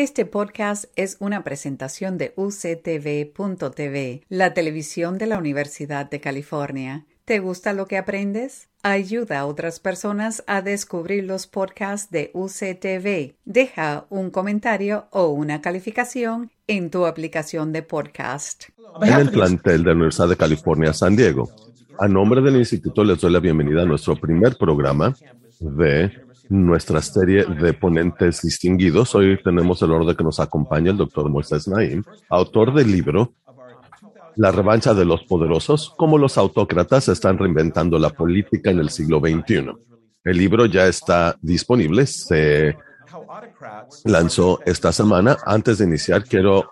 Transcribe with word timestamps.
Este 0.00 0.26
podcast 0.26 0.84
es 0.94 1.16
una 1.18 1.42
presentación 1.42 2.18
de 2.18 2.32
uctv.tv, 2.36 4.22
la 4.28 4.54
televisión 4.54 5.18
de 5.18 5.26
la 5.26 5.38
Universidad 5.38 6.08
de 6.08 6.20
California. 6.20 7.04
¿Te 7.24 7.40
gusta 7.40 7.72
lo 7.72 7.86
que 7.86 7.98
aprendes? 7.98 8.68
Ayuda 8.84 9.40
a 9.40 9.46
otras 9.46 9.80
personas 9.80 10.44
a 10.46 10.62
descubrir 10.62 11.24
los 11.24 11.48
podcasts 11.48 12.12
de 12.12 12.30
UCTV. 12.32 13.34
Deja 13.44 14.06
un 14.08 14.30
comentario 14.30 15.08
o 15.10 15.30
una 15.30 15.60
calificación 15.60 16.52
en 16.68 16.90
tu 16.90 17.04
aplicación 17.04 17.72
de 17.72 17.82
podcast. 17.82 18.66
En 19.02 19.14
el 19.14 19.32
plantel 19.32 19.82
de 19.82 19.88
la 19.88 19.94
Universidad 19.96 20.28
de 20.28 20.36
California, 20.36 20.92
San 20.92 21.16
Diego. 21.16 21.50
A 21.98 22.06
nombre 22.06 22.40
del 22.40 22.54
instituto 22.54 23.02
les 23.02 23.20
doy 23.20 23.32
la 23.32 23.40
bienvenida 23.40 23.82
a 23.82 23.86
nuestro 23.86 24.14
primer 24.14 24.56
programa 24.56 25.12
de 25.58 26.27
nuestra 26.48 27.02
serie 27.02 27.44
de 27.44 27.72
ponentes 27.74 28.42
distinguidos. 28.42 29.14
Hoy 29.14 29.38
tenemos 29.42 29.82
el 29.82 30.06
de 30.06 30.16
que 30.16 30.24
nos 30.24 30.40
acompañe 30.40 30.90
el 30.90 30.96
doctor 30.96 31.28
Moisés 31.28 31.68
Naim, 31.68 32.02
autor 32.28 32.74
del 32.74 32.90
libro 32.90 33.34
La 34.36 34.50
revancha 34.50 34.94
de 34.94 35.04
los 35.04 35.24
poderosos, 35.24 35.92
cómo 35.96 36.16
los 36.16 36.38
autócratas 36.38 37.08
están 37.08 37.38
reinventando 37.38 37.98
la 37.98 38.10
política 38.10 38.70
en 38.70 38.78
el 38.78 38.90
siglo 38.90 39.20
XXI. 39.20 39.72
El 40.24 40.36
libro 40.36 40.66
ya 40.66 40.86
está 40.86 41.36
disponible, 41.40 42.06
se 42.06 42.76
lanzó 44.04 44.60
esta 44.64 44.92
semana. 44.92 45.36
Antes 45.44 45.78
de 45.78 45.84
iniciar, 45.84 46.24
quiero 46.24 46.70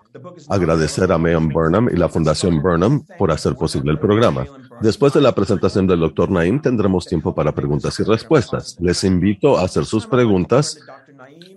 agradecer 0.49 1.11
a 1.11 1.17
Mayan 1.17 1.49
Burnham 1.49 1.89
y 1.91 1.97
la 1.97 2.09
Fundación 2.09 2.61
Burnham 2.61 3.03
por 3.17 3.31
hacer 3.31 3.55
posible 3.55 3.91
el 3.91 3.99
programa. 3.99 4.45
Después 4.81 5.13
de 5.13 5.21
la 5.21 5.33
presentación 5.33 5.87
del 5.87 5.99
doctor 5.99 6.29
Naim, 6.29 6.61
tendremos 6.61 7.05
tiempo 7.05 7.33
para 7.33 7.53
preguntas 7.53 7.99
y 7.99 8.03
respuestas. 8.03 8.77
Les 8.79 9.03
invito 9.03 9.57
a 9.57 9.63
hacer 9.63 9.85
sus 9.85 10.05
preguntas 10.05 10.79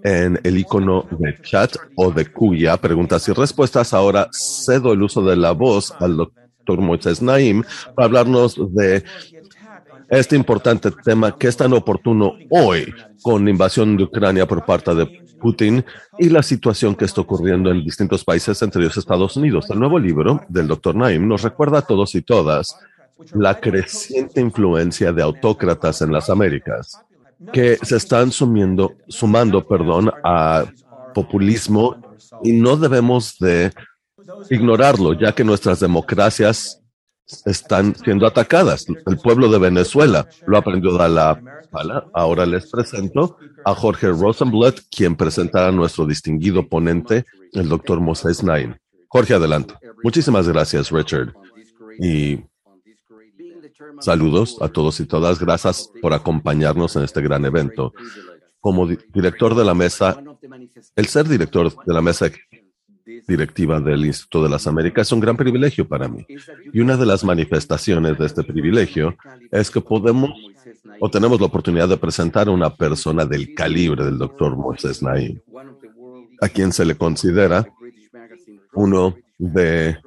en 0.03 0.41
el 0.43 0.59
icono 0.59 1.07
de 1.11 1.37
chat 1.43 1.77
o 1.97 2.11
de 2.11 2.27
cuya 2.27 2.77
preguntas 2.79 3.29
y 3.29 3.33
respuestas. 3.33 3.93
Ahora 3.93 4.29
cedo 4.33 4.93
el 4.93 5.03
uso 5.03 5.23
de 5.23 5.37
la 5.37 5.53
voz 5.53 5.93
al 6.01 6.17
doctor 6.17 6.81
Moisés 6.81 7.21
Naim 7.21 7.63
para 7.95 8.07
hablarnos 8.07 8.57
de 8.75 9.05
este 10.09 10.35
importante 10.35 10.91
tema 10.91 11.37
que 11.37 11.49
es 11.49 11.57
tan 11.57 11.73
oportuno 11.73 12.35
hoy 12.49 12.93
con 13.23 13.45
la 13.45 13.51
invasión 13.51 13.97
de 13.97 14.05
Ucrania 14.05 14.47
por 14.47 14.65
parte 14.65 14.95
de 14.95 15.07
Putin 15.41 15.85
y 16.19 16.29
la 16.29 16.43
situación 16.43 16.95
que 16.95 17.05
está 17.05 17.23
ocurriendo 17.23 17.71
en 17.71 17.83
distintos 17.83 18.25
países, 18.25 18.61
entre 18.63 18.83
ellos 18.83 18.97
Estados 18.97 19.37
Unidos. 19.37 19.67
El 19.71 19.79
nuevo 19.79 19.99
libro 19.99 20.43
del 20.49 20.69
doctor 20.69 20.95
Naim 20.95 21.27
nos 21.27 21.43
recuerda 21.43 21.79
a 21.79 21.83
todos 21.83 22.15
y 22.15 22.23
todas 22.23 22.77
la 23.35 23.59
creciente 23.61 24.41
influencia 24.41 25.13
de 25.13 25.23
autócratas 25.23 26.03
en 26.03 26.13
las 26.13 26.31
Américas 26.31 27.01
que 27.53 27.79
se 27.83 27.97
están 27.97 28.31
sumiendo, 28.33 28.97
sumando 29.09 29.67
perdón, 29.67 30.11
a 30.25 30.67
populismo 31.15 31.97
y 32.43 32.53
no 32.53 32.77
debemos 32.77 33.39
de 33.39 33.73
ignorarlo, 34.51 35.15
ya 35.15 35.33
que 35.33 35.45
nuestras 35.45 35.81
democracias 35.81 36.83
están 37.47 37.95
siendo 37.95 38.27
atacadas. 38.27 38.87
El 39.07 39.19
pueblo 39.19 39.49
de 39.49 39.59
Venezuela 39.59 40.29
lo 40.47 40.59
aprendió 40.59 41.01
a 41.01 41.09
la 41.09 41.41
pala. 41.71 42.07
Ahora 42.13 42.45
les 42.47 42.69
presento 42.71 43.37
a 43.65 43.75
Jorge 43.75 44.09
Rosenblatt, 44.09 44.81
quien 44.91 45.17
presentará 45.17 45.69
a 45.69 45.73
nuestro 45.73 46.07
distinguido 46.07 46.69
ponente, 46.69 47.25
el 47.53 47.69
doctor 47.69 48.01
Moses 48.01 48.43
Nain. 48.43 48.77
Jorge, 49.09 49.35
adelante. 49.35 49.75
Muchísimas 50.03 50.49
gracias, 50.49 50.91
Richard. 50.91 51.33
Y 52.01 52.41
saludos 54.01 54.57
a 54.61 54.69
todos 54.69 55.01
y 55.01 55.07
todas. 55.07 55.39
Gracias 55.39 55.91
por 56.01 56.13
acompañarnos 56.13 56.97
en 56.97 57.03
este 57.03 57.21
gran 57.21 57.45
evento. 57.45 57.93
Como 58.61 58.87
director 58.87 59.55
de 59.55 59.65
la 59.65 59.75
mesa, 59.75 60.23
el 60.97 61.07
ser 61.07 61.27
director 61.29 61.73
de 61.85 61.95
la 61.95 62.03
mesa 62.03 62.31
directiva 63.27 63.81
del 63.81 64.07
Instituto 64.07 64.45
de 64.45 64.51
las 64.51 64.67
Américas 64.67 65.09
es 65.09 65.13
un 65.13 65.21
gran 65.21 65.37
privilegio 65.37 65.87
para 65.89 66.09
mí. 66.09 66.27
Y 66.73 66.81
una 66.81 66.97
de 66.97 67.07
las 67.07 67.25
manifestaciones 67.25 68.19
de 68.19 68.27
este 68.27 68.43
privilegio 68.45 69.17
es 69.51 69.71
que 69.71 69.81
podemos 69.81 70.31
o 71.01 71.11
tenemos 71.11 71.41
la 71.41 71.47
oportunidad 71.47 71.89
de 71.89 71.97
presentar 71.97 72.49
a 72.49 72.53
una 72.53 72.75
persona 72.75 73.25
del 73.25 73.55
calibre 73.55 74.05
del 74.05 74.19
doctor 74.19 74.57
Moisés 74.57 75.03
Naim, 75.03 75.41
a 76.41 76.49
quien 76.49 76.73
se 76.73 76.85
le 76.85 76.97
considera 76.97 77.67
uno 78.75 79.17
de 79.39 79.99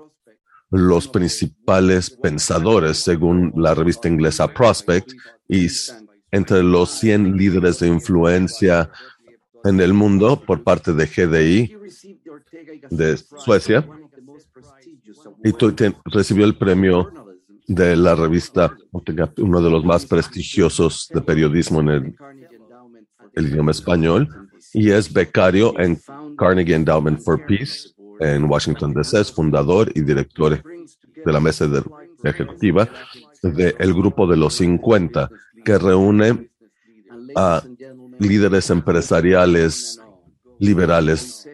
los 0.74 1.08
principales 1.08 2.10
pensadores, 2.10 2.98
según 2.98 3.54
la 3.56 3.76
revista 3.76 4.08
inglesa 4.08 4.48
Prospect, 4.48 5.14
y 5.48 5.68
entre 6.32 6.64
los 6.64 6.90
100 6.90 7.38
líderes 7.38 7.80
de 7.80 7.88
influencia 7.88 8.90
en 9.64 9.80
el 9.80 9.94
mundo 9.94 10.42
por 10.42 10.64
parte 10.64 10.94
de 10.94 11.06
GDI 11.06 11.78
de 12.90 13.18
Suecia. 13.18 13.88
Y 15.44 15.54
recibió 16.06 16.44
el 16.44 16.58
premio 16.58 17.12
de 17.68 17.96
la 17.96 18.16
revista, 18.16 18.76
uno 19.38 19.62
de 19.62 19.70
los 19.70 19.86
más 19.86 20.08
prestigiosos 20.08 21.08
de 21.14 21.22
periodismo 21.22 21.82
en 21.82 21.90
el, 21.90 22.16
idioma 23.46 23.72
español, 23.72 24.28
y 24.74 24.90
es 24.90 25.14
becario 25.14 25.80
en 25.80 26.00
Carnegie 26.36 26.74
Endowment 26.74 27.22
for 27.22 27.46
Peace 27.46 27.94
en 28.24 28.46
Washington 28.46 28.94
DC, 28.94 29.20
es 29.20 29.32
fundador 29.32 29.92
y 29.94 30.02
director 30.02 30.62
de 31.26 31.32
la 31.32 31.40
mesa 31.40 31.68
ejecutiva 32.24 32.90
del 33.42 33.94
grupo 33.94 34.26
de 34.26 34.38
los 34.38 34.56
50, 34.56 35.30
que 35.66 35.78
reúne 35.78 36.50
a 37.36 37.62
líderes 38.20 38.70
empresariales 38.70 40.00
liberales 40.60 41.48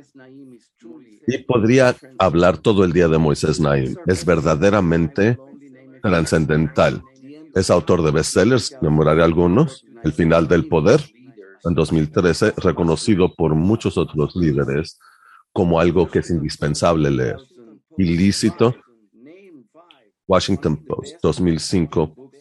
y 1.28 1.38
podría 1.40 1.96
hablar 2.18 2.58
todo 2.58 2.84
el 2.84 2.94
día 2.94 3.08
de 3.08 3.18
Moisés 3.18 3.60
Naim. 3.60 3.96
Es 4.06 4.26
verdaderamente 4.26 5.38
trascendental. 6.02 7.04
Es 7.56 7.70
autor 7.70 8.04
de 8.04 8.12
bestsellers, 8.12 8.76
memoraré 8.82 9.24
algunos, 9.24 9.86
El 10.04 10.14
final 10.14 10.48
del 10.48 10.68
poder, 10.68 11.02
en 11.66 11.74
2013, 11.74 12.54
reconocido 12.58 13.34
por 13.36 13.54
muchos 13.54 13.98
otros 13.98 14.36
líderes 14.36 14.98
como 15.60 15.78
algo 15.78 16.10
que 16.10 16.20
es 16.20 16.30
indispensable 16.30 17.12
leer. 17.12 17.36
Ilícito, 17.98 18.78
Washington 20.26 20.78
Post, 20.86 21.18
2005, 21.22 22.32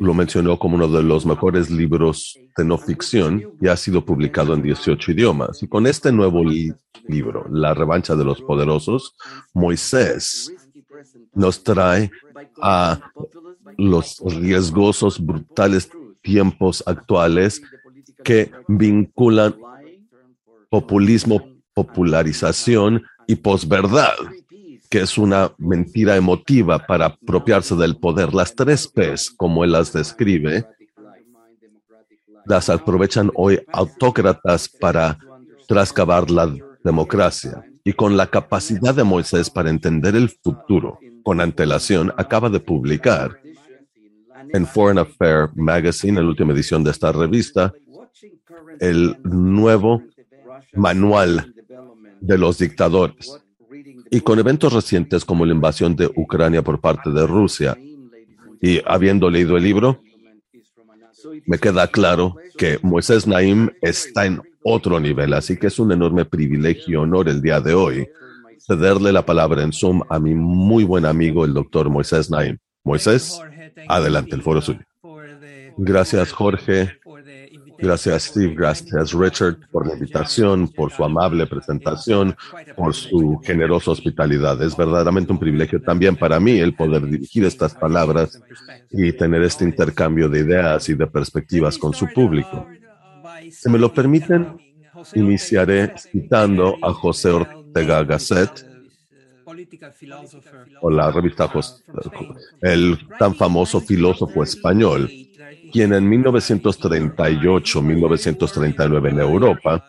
lo 0.00 0.12
mencionó 0.12 0.58
como 0.58 0.74
uno 0.74 0.88
de 0.88 1.04
los 1.04 1.24
mejores 1.24 1.70
libros 1.70 2.36
de 2.56 2.64
no 2.64 2.78
ficción 2.78 3.44
y 3.60 3.68
ha 3.68 3.76
sido 3.76 4.04
publicado 4.04 4.54
en 4.54 4.62
18 4.62 5.12
idiomas. 5.12 5.62
Y 5.62 5.68
con 5.68 5.86
este 5.86 6.10
nuevo 6.10 6.42
libro, 7.06 7.46
La 7.48 7.74
revancha 7.74 8.16
de 8.16 8.24
los 8.24 8.42
poderosos, 8.42 9.14
Moisés 9.54 10.52
nos 11.32 11.62
trae 11.62 12.10
a 12.60 12.98
los 13.78 14.18
riesgosos, 14.18 15.24
brutales 15.24 15.88
tiempos 16.22 16.82
actuales 16.84 17.62
que 18.24 18.50
vinculan 18.66 19.54
populismo, 20.72 21.38
popularización 21.74 23.02
y 23.26 23.36
posverdad 23.36 24.14
que 24.88 25.00
es 25.00 25.16
una 25.16 25.52
mentira 25.56 26.16
emotiva 26.16 26.78
para 26.86 27.06
apropiarse 27.06 27.74
del 27.76 27.96
poder. 27.96 28.34
Las 28.34 28.54
tres 28.54 28.86
P's, 28.86 29.30
como 29.30 29.64
él 29.64 29.72
las 29.72 29.90
describe, 29.90 30.66
las 32.44 32.68
aprovechan 32.68 33.30
hoy 33.34 33.58
autócratas 33.72 34.68
para 34.68 35.18
trascabar 35.66 36.30
la 36.30 36.54
democracia. 36.84 37.64
Y 37.84 37.94
con 37.94 38.18
la 38.18 38.26
capacidad 38.26 38.94
de 38.94 39.02
Moisés 39.02 39.48
para 39.48 39.70
entender 39.70 40.14
el 40.14 40.28
futuro 40.28 40.98
con 41.22 41.40
antelación, 41.40 42.12
acaba 42.18 42.50
de 42.50 42.60
publicar 42.60 43.40
en 44.52 44.66
Foreign 44.66 44.98
Affairs 44.98 45.50
Magazine, 45.54 46.18
en 46.18 46.24
la 46.26 46.30
última 46.30 46.52
edición 46.52 46.84
de 46.84 46.90
esta 46.90 47.12
revista, 47.12 47.72
el 48.78 49.16
nuevo 49.22 50.02
manual 50.72 51.54
de 52.20 52.38
los 52.38 52.58
dictadores 52.58 53.40
y 54.10 54.20
con 54.20 54.38
eventos 54.38 54.72
recientes 54.72 55.24
como 55.24 55.46
la 55.46 55.54
invasión 55.54 55.96
de 55.96 56.06
Ucrania 56.14 56.62
por 56.62 56.80
parte 56.80 57.10
de 57.10 57.26
Rusia, 57.26 57.76
y 58.60 58.80
habiendo 58.84 59.28
leído 59.28 59.56
el 59.56 59.64
libro, 59.64 60.00
me 61.46 61.58
queda 61.58 61.88
claro 61.88 62.36
que 62.56 62.78
Moisés 62.82 63.26
Naim 63.26 63.70
está 63.80 64.26
en 64.26 64.40
otro 64.62 65.00
nivel, 65.00 65.32
así 65.32 65.56
que 65.56 65.66
es 65.68 65.78
un 65.78 65.92
enorme 65.92 66.24
privilegio 66.24 66.92
y 66.92 66.96
honor 66.96 67.28
el 67.28 67.42
día 67.42 67.60
de 67.60 67.74
hoy 67.74 68.06
cederle 68.66 69.12
la 69.12 69.26
palabra 69.26 69.62
en 69.62 69.72
Zoom 69.72 70.02
a 70.08 70.18
mi 70.18 70.34
muy 70.34 70.84
buen 70.84 71.04
amigo, 71.04 71.44
el 71.44 71.54
doctor 71.54 71.90
Moisés 71.90 72.30
Naim. 72.30 72.58
Moisés, 72.84 73.40
adelante, 73.88 74.34
el 74.34 74.42
foro 74.42 74.60
suyo. 74.60 74.80
Gracias, 75.76 76.32
Jorge. 76.32 76.98
Gracias 77.82 78.22
Steve, 78.24 78.54
gracias 78.54 79.12
Richard 79.12 79.56
por 79.70 79.86
la 79.86 79.94
invitación, 79.94 80.68
por 80.68 80.92
su 80.92 81.04
amable 81.04 81.46
presentación, 81.46 82.34
por 82.76 82.94
su 82.94 83.40
generosa 83.44 83.90
hospitalidad. 83.90 84.62
Es 84.62 84.76
verdaderamente 84.76 85.32
un 85.32 85.38
privilegio 85.38 85.82
también 85.82 86.16
para 86.16 86.38
mí 86.38 86.58
el 86.60 86.74
poder 86.74 87.04
dirigir 87.06 87.44
estas 87.44 87.74
palabras 87.74 88.40
y 88.90 89.12
tener 89.12 89.42
este 89.42 89.64
intercambio 89.64 90.28
de 90.28 90.40
ideas 90.40 90.88
y 90.88 90.94
de 90.94 91.06
perspectivas 91.06 91.76
con 91.76 91.92
su 91.92 92.06
público. 92.08 92.66
Si 93.50 93.68
me 93.68 93.78
lo 93.78 93.92
permiten, 93.92 94.56
Iniciaré 95.14 95.94
citando 95.96 96.76
a 96.82 96.92
José 96.92 97.30
Ortega 97.30 98.04
Gasset, 98.04 98.64
o 100.80 100.90
la 100.90 101.10
revista 101.10 101.48
Jos- 101.48 101.82
el 102.60 102.98
tan 103.18 103.34
famoso 103.34 103.80
filósofo 103.80 104.42
español, 104.42 105.10
quien 105.72 105.94
en 105.94 106.10
1938-1939 106.10 109.10
en 109.10 109.18
Europa 109.18 109.84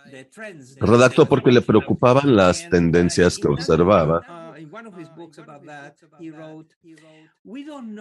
redactó 0.79 1.25
porque 1.25 1.51
le 1.51 1.61
preocupaban 1.61 2.33
las 2.35 2.69
tendencias 2.69 3.37
que 3.37 3.49
observaba 3.49 4.21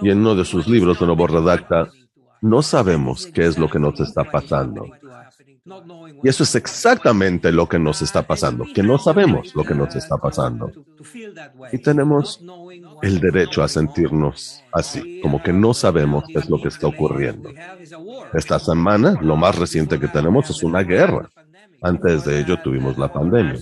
y 0.03 0.11
en 0.11 0.19
uno 0.19 0.35
de 0.35 0.45
sus 0.45 0.69
libros 0.69 1.01
de 1.01 1.07
nuevo 1.07 1.27
redacta, 1.27 1.89
no 2.41 2.63
sabemos 2.63 3.27
qué 3.27 3.47
es 3.47 3.59
lo 3.59 3.69
que 3.69 3.79
nos 3.79 3.99
está 4.01 4.25
pasando. 4.25 4.87
Y 6.23 6.29
eso 6.29 6.43
es 6.43 6.55
exactamente 6.57 7.53
lo 7.53 7.69
que 7.69 7.79
nos 7.79 8.03
está 8.03 8.23
pasando, 8.23 8.65
que 8.75 8.83
no 8.83 8.99
sabemos 8.99 9.55
lo 9.55 9.65
que 9.65 9.75
nos 9.75 9.95
está 9.95 10.19
pasando. 10.19 10.73
Y 11.71 11.79
tenemos 11.79 12.43
el 13.03 13.21
derecho 13.21 13.63
a 13.63 13.69
sentirnos 13.69 14.63
así, 14.73 15.21
como 15.21 15.43
que 15.43 15.53
no 15.53 15.75
sabemos 15.75 16.25
qué 16.29 16.39
es 16.39 16.49
lo 16.49 16.61
que 16.61 16.69
está 16.69 16.87
ocurriendo. 16.87 17.51
Esta 18.33 18.59
semana, 18.59 19.19
lo 19.21 19.37
más 19.37 19.59
reciente 19.59 19.99
que 19.99 20.09
tenemos 20.09 20.49
es 20.49 20.63
una 20.63 20.83
guerra. 20.83 21.29
Antes 21.83 22.25
de 22.25 22.41
ello 22.41 22.57
tuvimos 22.63 22.97
la 22.97 23.13
pandemia. 23.13 23.59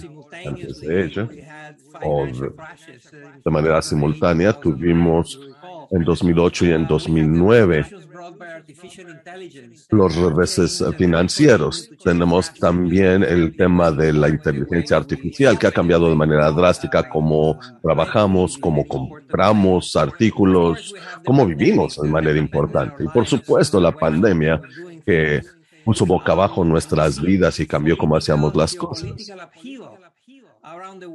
Antes 0.46 0.81
de 0.81 1.04
ello, 1.04 1.28
o 2.02 2.26
de 2.26 3.50
manera 3.50 3.82
simultánea, 3.82 4.52
tuvimos 4.52 5.40
en 5.90 6.04
2008 6.04 6.66
y 6.66 6.70
en 6.70 6.87
2009 6.87 7.87
los 9.90 10.16
reveses 10.16 10.84
financieros. 10.96 11.90
Tenemos 12.02 12.52
también 12.54 13.22
el 13.22 13.56
tema 13.56 13.90
de 13.90 14.12
la 14.12 14.28
inteligencia 14.28 14.96
artificial 14.96 15.58
que 15.58 15.66
ha 15.66 15.72
cambiado 15.72 16.08
de 16.08 16.14
manera 16.14 16.50
drástica 16.50 17.08
cómo 17.08 17.58
trabajamos, 17.82 18.56
cómo 18.58 18.87
compramos 18.87 19.96
artículos, 19.96 20.94
cómo 21.25 21.46
vivimos 21.46 22.00
de 22.00 22.08
manera 22.08 22.38
importante. 22.38 23.04
Y 23.04 23.08
por 23.08 23.26
supuesto 23.26 23.81
la 23.81 23.93
pandemia 23.93 24.60
que 25.04 25.43
puso 25.84 26.06
boca 26.06 26.32
abajo 26.32 26.64
nuestras 26.64 27.20
vidas 27.20 27.58
y 27.60 27.66
cambió 27.66 27.96
cómo 27.96 28.16
hacíamos 28.16 28.54
las 28.54 28.75
cosas. 28.75 29.10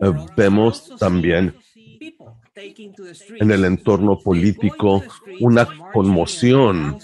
Eh, 0.02 0.14
vemos 0.36 0.96
también 0.98 1.56
en 2.58 3.52
el 3.52 3.66
entorno 3.66 4.18
político 4.18 5.04
una 5.42 5.68
conmoción 5.92 6.98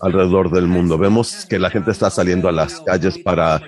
alrededor 0.00 0.50
del 0.50 0.68
mundo. 0.68 0.96
Vemos 0.96 1.44
que 1.46 1.58
la 1.58 1.70
gente 1.70 1.90
está 1.90 2.08
saliendo 2.08 2.48
a 2.48 2.52
las 2.52 2.80
calles 2.82 3.18
para 3.18 3.62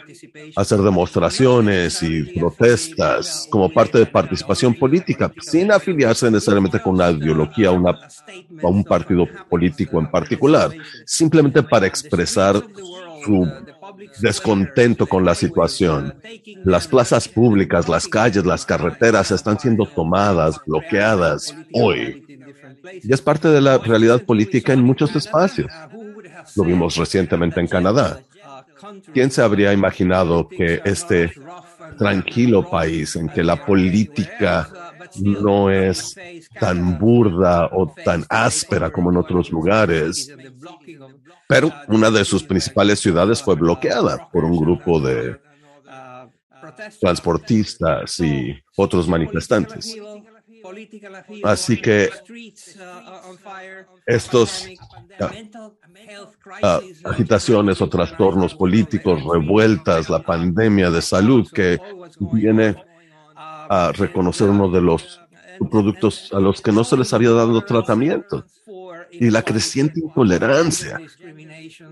hacer 0.54 0.78
demostraciones 0.78 2.02
y 2.04 2.22
protestas 2.38 3.48
como 3.50 3.68
parte 3.68 3.98
de 3.98 4.06
participación 4.06 4.74
política, 4.74 5.32
sin 5.40 5.72
afiliarse 5.72 6.30
necesariamente 6.30 6.80
con 6.80 6.94
una 6.94 7.10
ideología 7.10 7.72
una, 7.72 7.90
a 8.62 8.66
un 8.68 8.84
partido 8.84 9.26
político 9.48 9.98
en 9.98 10.08
particular, 10.10 10.70
simplemente 11.04 11.64
para 11.64 11.86
expresar 11.86 12.62
su 13.24 13.50
descontento 14.20 15.06
con 15.06 15.24
la 15.24 15.34
situación. 15.34 16.14
Las 16.64 16.86
plazas 16.86 17.28
públicas, 17.28 17.88
las 17.88 18.06
calles, 18.08 18.44
las 18.44 18.64
carreteras 18.64 19.30
están 19.30 19.58
siendo 19.58 19.86
tomadas, 19.86 20.60
bloqueadas 20.66 21.54
hoy. 21.72 22.24
Y 23.02 23.12
es 23.12 23.20
parte 23.20 23.48
de 23.48 23.60
la 23.60 23.78
realidad 23.78 24.22
política 24.22 24.72
en 24.72 24.82
muchos 24.82 25.14
espacios. 25.16 25.70
Lo 26.56 26.64
vimos 26.64 26.96
recientemente 26.96 27.60
en 27.60 27.66
Canadá. 27.66 28.20
¿Quién 29.12 29.30
se 29.30 29.42
habría 29.42 29.72
imaginado 29.72 30.48
que 30.48 30.80
este 30.84 31.32
tranquilo 31.98 32.68
país 32.68 33.16
en 33.16 33.28
que 33.28 33.42
la 33.42 33.64
política 33.64 34.87
no 35.20 35.70
es 35.70 36.14
tan 36.58 36.98
burda 36.98 37.68
o 37.72 37.92
tan 38.04 38.24
áspera 38.28 38.90
como 38.90 39.10
en 39.10 39.18
otros 39.18 39.50
lugares, 39.50 40.32
pero 41.48 41.72
una 41.88 42.10
de 42.10 42.24
sus 42.24 42.42
principales 42.42 43.00
ciudades 43.00 43.42
fue 43.42 43.54
bloqueada 43.56 44.28
por 44.30 44.44
un 44.44 44.58
grupo 44.58 45.00
de 45.00 45.40
transportistas 47.00 48.18
y 48.20 48.56
otros 48.76 49.08
manifestantes. 49.08 49.96
Así 51.44 51.80
que 51.80 52.10
estos 54.06 54.68
uh, 55.20 57.08
agitaciones 57.08 57.80
o 57.80 57.88
trastornos 57.88 58.54
políticos, 58.54 59.22
revueltas, 59.24 60.10
la 60.10 60.22
pandemia 60.22 60.90
de 60.90 61.02
salud 61.02 61.48
que 61.52 61.78
viene 62.32 62.76
a 63.68 63.92
reconocer 63.92 64.48
uno 64.48 64.70
de 64.70 64.80
los 64.80 65.20
productos 65.70 66.30
a 66.32 66.40
los 66.40 66.60
que 66.60 66.72
no 66.72 66.84
se 66.84 66.96
les 66.96 67.12
había 67.12 67.30
dado 67.30 67.60
tratamiento 67.62 68.44
y 69.10 69.30
la 69.30 69.42
creciente 69.42 70.00
intolerancia 70.00 71.00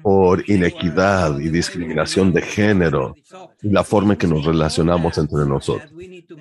por 0.03 0.49
inequidad 0.49 1.39
y 1.39 1.49
discriminación 1.49 2.33
de 2.33 2.43
género 2.43 3.15
y 3.63 3.71
la 3.71 3.85
forma 3.85 4.15
en 4.15 4.19
que 4.19 4.27
nos 4.27 4.45
relacionamos 4.45 5.19
entre 5.19 5.45
nosotros. 5.47 5.91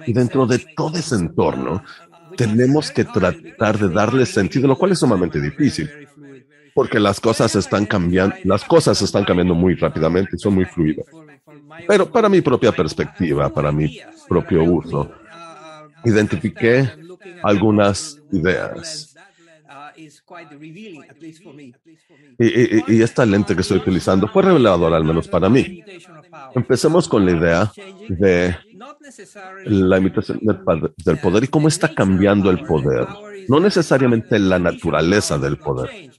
Y 0.05 0.13
dentro 0.13 0.45
de 0.45 0.59
todo 0.75 0.97
ese 0.97 1.15
entorno, 1.15 1.83
tenemos 2.35 2.91
que 2.91 3.05
tratar 3.05 3.79
de 3.79 3.89
darle 3.89 4.25
sentido, 4.25 4.67
lo 4.67 4.77
cual 4.77 4.91
es 4.91 4.99
sumamente 4.99 5.39
difícil, 5.39 5.89
porque 6.73 6.99
las 6.99 7.19
cosas 7.19 7.55
están 7.55 7.85
cambiando, 7.85 8.35
las 8.43 8.63
cosas 8.65 9.01
están 9.01 9.23
cambiando 9.23 9.55
muy 9.55 9.75
rápidamente 9.75 10.35
y 10.35 10.39
son 10.39 10.55
muy 10.55 10.65
fluidas. 10.65 11.05
Pero 11.87 12.11
para 12.11 12.29
mi 12.29 12.41
propia 12.41 12.71
perspectiva, 12.71 13.49
para 13.49 13.71
mi 13.71 13.99
propio 14.27 14.63
uso, 14.63 15.09
identifiqué 16.05 16.89
algunas 17.43 18.21
ideas. 18.31 19.15
Y, 22.37 22.45
y, 22.45 22.83
y, 22.87 23.01
esta 23.01 23.25
lente 23.25 23.55
que 23.55 23.61
estoy 23.61 23.77
utilizando 23.77 24.27
fue 24.27 24.43
reveladora, 24.43 24.97
al 24.97 25.05
menos 25.05 25.27
para 25.27 25.49
mí. 25.49 25.83
Empecemos 26.53 27.07
con 27.07 27.25
la 27.25 27.31
idea 27.31 27.71
de 28.09 28.55
la 29.65 29.97
imitación 29.97 30.39
del 30.41 31.17
poder 31.19 31.43
y 31.43 31.47
cómo 31.47 31.67
está 31.67 31.93
cambiando 31.93 32.49
el 32.49 32.65
poder. 32.65 33.07
No 33.47 33.59
necesariamente 33.59 34.37
la 34.39 34.59
naturaleza 34.59 35.37
del 35.37 35.57
poder. 35.57 36.11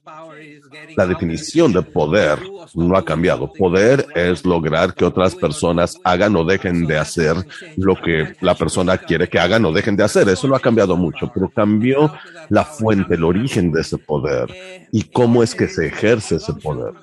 La 0.97 1.07
definición 1.07 1.73
de 1.73 1.83
poder 1.83 2.39
no 2.75 2.97
ha 2.97 3.05
cambiado. 3.05 3.53
Poder 3.53 4.07
es 4.15 4.45
lograr 4.45 4.95
que 4.95 5.05
otras 5.05 5.35
personas 5.35 5.99
hagan 6.05 6.37
o 6.37 6.45
dejen 6.45 6.87
de 6.87 6.99
hacer 6.99 7.37
lo 7.77 7.95
que 7.97 8.37
la 8.41 8.55
persona 8.55 8.99
quiere 8.99 9.29
que 9.29 9.39
hagan 9.39 9.65
o 9.65 9.73
dejen 9.73 9.97
de 9.97 10.05
hacer. 10.05 10.29
Eso 10.29 10.49
no 10.49 10.55
ha 10.55 10.61
cambiado 10.61 10.97
mucho, 10.97 11.31
pero 11.33 11.49
cambió 11.49 12.13
la 12.49 12.65
fuente, 12.65 13.15
el 13.15 13.25
origen 13.25 13.73
de 13.73 13.81
ese 13.81 13.99
poder 13.99 14.49
y 14.93 15.03
cómo 15.05 15.43
es 15.43 15.55
que 15.55 15.69
se 15.69 15.87
ejerce 15.87 16.37
ese 16.37 16.53
poder. 16.55 16.95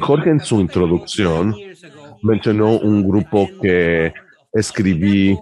Jorge 0.00 0.30
en 0.30 0.40
su 0.40 0.60
introducción 0.60 1.54
mencionó 2.22 2.78
un 2.78 3.06
grupo 3.06 3.48
que 3.60 4.12
escribí 4.52 5.38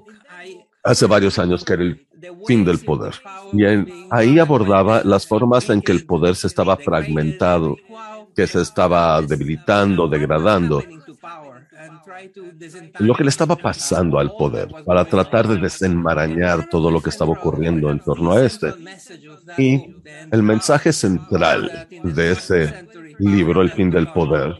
hace 0.85 1.07
varios 1.07 1.39
años 1.39 1.65
que 1.65 1.73
era 1.73 1.83
el 1.83 2.07
fin 2.47 2.65
del 2.65 2.79
poder. 2.79 3.15
Y 3.53 3.65
ahí 4.11 4.39
abordaba 4.39 5.03
las 5.03 5.27
formas 5.27 5.69
en 5.71 5.81
que 5.81 5.93
el 5.93 6.05
poder 6.05 6.37
se 6.37 6.47
estaba 6.47 6.77
fragmentado, 6.77 7.77
que 8.37 8.47
se 8.47 8.61
estaba 8.61 9.21
debilitando, 9.23 10.07
degradando, 10.07 10.83
lo 12.99 13.15
que 13.15 13.25
le 13.25 13.31
estaba 13.31 13.57
pasando 13.57 14.19
al 14.19 14.33
poder 14.33 14.69
para 14.85 15.05
tratar 15.05 15.49
de 15.49 15.59
desenmarañar 15.59 16.69
todo 16.69 16.91
lo 16.91 17.01
que 17.01 17.11
estaba 17.11 17.33
ocurriendo 17.33 17.91
en 17.91 18.01
torno 18.01 18.33
a 18.33 18.45
este. 18.45 18.73
Y 19.59 19.97
el 20.31 20.43
mensaje 20.43 20.93
central 20.93 21.89
de 22.03 22.33
ese 22.33 22.89
libro, 23.19 23.63
El 23.63 23.71
fin 23.71 23.91
del 23.91 24.09
poder, 24.09 24.57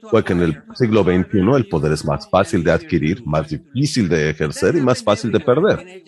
fue 0.00 0.24
que 0.24 0.32
en 0.32 0.42
el 0.42 0.62
siglo 0.74 1.02
XXI 1.02 1.38
el 1.56 1.68
poder 1.68 1.92
es 1.92 2.04
más 2.04 2.28
fácil 2.28 2.62
de 2.62 2.72
adquirir, 2.72 3.24
más 3.26 3.48
difícil 3.48 4.08
de 4.08 4.30
ejercer 4.30 4.76
y 4.76 4.80
más 4.80 5.02
fácil 5.02 5.32
de 5.32 5.40
perder. 5.40 6.02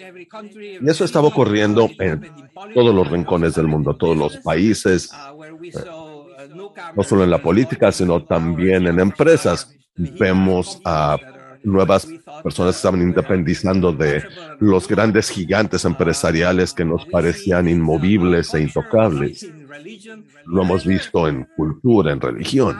Y 0.80 0.88
eso 0.88 1.04
estaba 1.04 1.28
ocurriendo 1.28 1.88
en 1.98 2.30
todos 2.74 2.94
los 2.94 3.10
rincones 3.10 3.54
del 3.54 3.66
mundo, 3.66 3.96
todos 3.96 4.16
los 4.16 4.36
países, 4.38 5.10
no 6.94 7.02
solo 7.02 7.24
en 7.24 7.30
la 7.30 7.42
política, 7.42 7.92
sino 7.92 8.24
también 8.24 8.86
en 8.86 9.00
empresas. 9.00 9.74
Vemos 9.96 10.80
a 10.84 11.16
nuevas 11.62 12.06
personas 12.42 12.74
que 12.74 12.78
estaban 12.78 13.02
independizando 13.02 13.92
de 13.92 14.22
los 14.60 14.88
grandes 14.88 15.28
gigantes 15.30 15.84
empresariales 15.84 16.72
que 16.72 16.84
nos 16.84 17.04
parecían 17.06 17.68
inmovibles 17.68 18.54
e 18.54 18.62
intocables. 18.62 19.46
Lo 20.46 20.62
hemos 20.62 20.84
visto 20.84 21.28
en 21.28 21.44
cultura, 21.56 22.12
en 22.12 22.20
religión. 22.20 22.76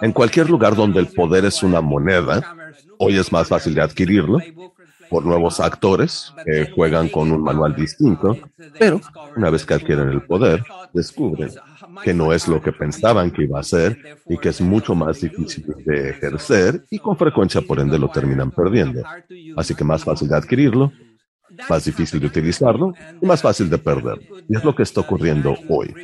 En 0.00 0.12
cualquier 0.12 0.48
lugar 0.48 0.74
donde 0.74 1.00
el 1.00 1.08
poder 1.08 1.44
es 1.44 1.62
una 1.62 1.80
moneda, 1.80 2.56
hoy 2.98 3.18
es 3.18 3.30
más 3.32 3.48
fácil 3.48 3.74
de 3.74 3.82
adquirirlo. 3.82 4.38
por 5.10 5.26
nuevos 5.26 5.60
actores 5.60 6.32
que 6.46 6.70
juegan 6.74 7.10
con 7.10 7.30
un 7.30 7.42
manual 7.42 7.76
distinto, 7.76 8.34
pero 8.78 8.98
una 9.36 9.50
vez 9.50 9.66
que 9.66 9.74
adquieren 9.74 10.08
el 10.08 10.22
poder, 10.22 10.64
descubren 10.94 11.50
que 12.02 12.14
no 12.14 12.32
es 12.32 12.48
lo 12.48 12.62
que 12.62 12.72
pensaban 12.72 13.30
que 13.30 13.42
iba 13.42 13.60
a 13.60 13.62
ser 13.62 14.18
y 14.26 14.38
que 14.38 14.48
es 14.48 14.62
mucho 14.62 14.94
más 14.94 15.20
difícil 15.20 15.66
de 15.84 16.10
ejercer 16.10 16.84
y 16.90 16.98
con 16.98 17.18
frecuencia 17.18 17.60
por 17.60 17.78
ende 17.78 17.98
lo 17.98 18.08
terminan 18.08 18.50
perdiendo. 18.50 19.02
Así 19.56 19.74
que 19.74 19.84
más 19.84 20.02
fácil 20.02 20.28
de 20.28 20.36
adquirirlo, 20.36 20.92
más 21.68 21.84
difícil 21.84 22.20
de 22.20 22.26
utilizarlo 22.26 22.94
y 23.20 23.26
más 23.26 23.42
fácil 23.42 23.68
de 23.68 23.78
perder. 23.78 24.20
Y 24.48 24.56
es 24.56 24.64
lo 24.64 24.74
que 24.74 24.82
está 24.82 25.00
ocurriendo 25.00 25.56
hoy. 25.68 25.94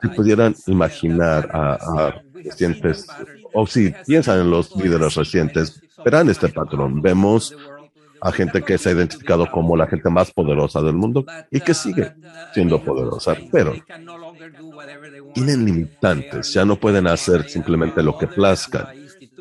Si 0.00 0.08
pudieran 0.08 0.54
imaginar 0.66 1.48
a, 1.52 2.22
recientes, 2.32 3.06
o 3.52 3.66
si 3.66 3.92
piensan 4.06 4.40
en 4.40 4.50
los 4.50 4.74
líderes 4.76 5.14
recientes, 5.14 5.80
verán 6.04 6.28
este 6.28 6.48
patrón. 6.48 7.02
Vemos 7.02 7.54
a 8.20 8.32
gente 8.32 8.62
que 8.62 8.78
se 8.78 8.88
ha 8.88 8.92
identificado 8.92 9.50
como 9.50 9.76
la 9.76 9.86
gente 9.86 10.08
más 10.10 10.30
poderosa 10.32 10.82
del 10.82 10.94
mundo 10.94 11.24
y 11.50 11.60
que 11.60 11.74
sigue 11.74 12.14
siendo 12.52 12.82
poderosa, 12.82 13.36
pero 13.52 13.74
tienen 15.34 15.64
limitantes, 15.64 16.52
ya 16.52 16.64
no 16.64 16.76
pueden 16.76 17.06
hacer 17.06 17.48
simplemente 17.48 18.02
lo 18.02 18.16
que 18.18 18.26
plazcan. 18.26 18.86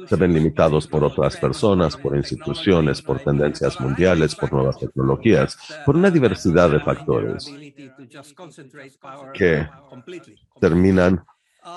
Se 0.08 0.16
ven 0.16 0.34
limitados 0.34 0.88
por 0.88 1.04
otras 1.04 1.38
personas, 1.38 1.96
por 1.98 2.16
instituciones, 2.16 3.02
por 3.02 3.20
tendencias 3.20 3.80
mundiales, 3.80 4.36
por 4.36 4.52
nuevas 4.54 4.80
tecnologías, 4.80 5.58
por 5.86 5.96
una 5.96 6.10
diversidad 6.10 6.70
de 6.70 6.80
factores 6.80 7.52
que 9.34 9.68
terminan 10.60 11.24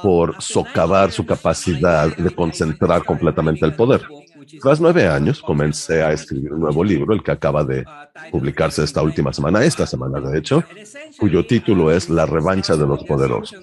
por 0.02 0.40
socavar 0.40 1.10
su 1.10 1.26
capacidad 1.26 2.16
de 2.16 2.30
concentrar 2.30 3.04
completamente 3.04 3.66
el 3.66 3.74
poder. 3.74 4.02
Tras 4.60 4.80
nueve 4.80 5.06
años, 5.06 5.42
comencé 5.42 6.02
a 6.02 6.12
escribir 6.12 6.52
un 6.52 6.60
nuevo 6.60 6.82
libro, 6.82 7.14
el 7.14 7.22
que 7.22 7.30
acaba 7.30 7.64
de 7.64 7.84
publicarse 8.30 8.82
esta 8.82 9.02
última 9.02 9.32
semana, 9.32 9.64
esta 9.64 9.86
semana 9.86 10.20
de 10.20 10.38
hecho, 10.38 10.64
cuyo 11.18 11.46
título 11.46 11.90
es 11.90 12.08
La 12.08 12.26
revancha 12.26 12.76
de 12.76 12.86
los 12.86 13.04
poderosos. 13.04 13.58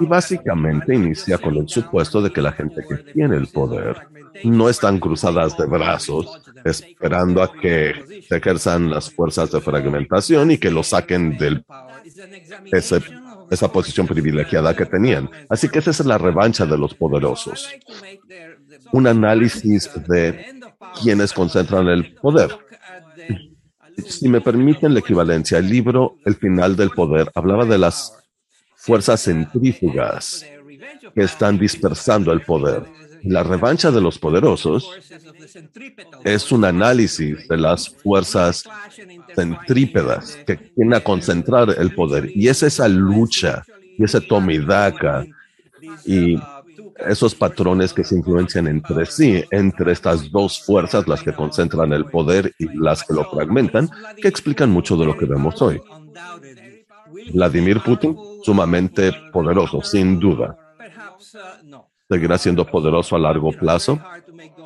Y 0.00 0.06
básicamente 0.06 0.94
inicia 0.94 1.38
con 1.38 1.56
el 1.56 1.68
supuesto 1.68 2.22
de 2.22 2.30
que 2.30 2.42
la 2.42 2.52
gente 2.52 2.84
que 2.88 2.96
tiene 3.12 3.36
el 3.36 3.48
poder 3.48 4.08
no 4.44 4.68
están 4.68 4.98
cruzadas 4.98 5.56
de 5.56 5.66
brazos 5.66 6.40
esperando 6.64 7.42
a 7.42 7.52
que 7.52 8.24
se 8.28 8.36
ejerzan 8.36 8.90
las 8.90 9.10
fuerzas 9.10 9.50
de 9.50 9.60
fragmentación 9.60 10.50
y 10.50 10.58
que 10.58 10.70
lo 10.70 10.82
saquen 10.82 11.36
de 11.38 11.62
esa 13.50 13.72
posición 13.72 14.06
privilegiada 14.06 14.74
que 14.74 14.86
tenían. 14.86 15.30
Así 15.48 15.68
que 15.68 15.78
esa 15.78 15.90
es 15.90 16.04
la 16.04 16.18
revancha 16.18 16.66
de 16.66 16.78
los 16.78 16.94
poderosos 16.94 17.68
un 18.92 19.06
análisis 19.06 19.90
de 20.08 20.60
quienes 21.00 21.32
concentran 21.32 21.88
el 21.88 22.14
poder. 22.14 22.50
Si 24.06 24.28
me 24.28 24.40
permiten 24.40 24.92
la 24.92 25.00
equivalencia, 25.00 25.58
el 25.58 25.68
libro 25.68 26.16
El 26.24 26.34
final 26.34 26.76
del 26.76 26.90
poder 26.90 27.30
hablaba 27.34 27.64
de 27.64 27.78
las 27.78 28.12
fuerzas 28.76 29.22
centrífugas 29.22 30.44
que 31.14 31.22
están 31.22 31.58
dispersando 31.58 32.32
el 32.32 32.42
poder. 32.42 32.84
La 33.22 33.42
revancha 33.42 33.90
de 33.90 34.02
los 34.02 34.18
poderosos 34.18 34.90
es 36.24 36.52
un 36.52 36.64
análisis 36.64 37.48
de 37.48 37.56
las 37.56 37.88
fuerzas 37.88 38.64
centrípedas 39.34 40.36
que 40.46 40.56
tienen 40.56 40.94
a 40.94 41.00
concentrar 41.00 41.74
el 41.78 41.94
poder. 41.94 42.30
Y 42.34 42.48
es 42.48 42.62
esa 42.62 42.86
lucha 42.86 43.64
y 43.96 44.04
ese 44.04 44.20
tomidaca 44.20 45.24
y 46.04 46.36
esos 46.98 47.34
patrones 47.34 47.92
que 47.92 48.04
se 48.04 48.16
influencian 48.16 48.66
entre 48.66 49.06
sí, 49.06 49.44
entre 49.50 49.92
estas 49.92 50.30
dos 50.30 50.62
fuerzas, 50.64 51.06
las 51.08 51.22
que 51.22 51.32
concentran 51.32 51.92
el 51.92 52.06
poder 52.06 52.52
y 52.58 52.66
las 52.76 53.04
que 53.04 53.14
lo 53.14 53.24
fragmentan, 53.24 53.90
que 54.20 54.28
explican 54.28 54.70
mucho 54.70 54.96
de 54.96 55.06
lo 55.06 55.16
que 55.16 55.26
vemos 55.26 55.60
hoy. 55.62 55.80
Vladimir 57.32 57.80
Putin, 57.80 58.16
sumamente 58.42 59.12
poderoso, 59.32 59.82
sin 59.82 60.18
duda. 60.18 60.56
¿Seguirá 62.08 62.38
siendo 62.38 62.66
poderoso 62.66 63.16
a 63.16 63.18
largo 63.18 63.50
plazo? 63.52 63.98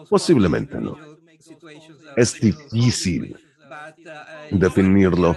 Posiblemente 0.09 0.79
no. 0.79 0.97
Es 2.17 2.41
difícil 2.41 3.37
definirlo 4.51 5.37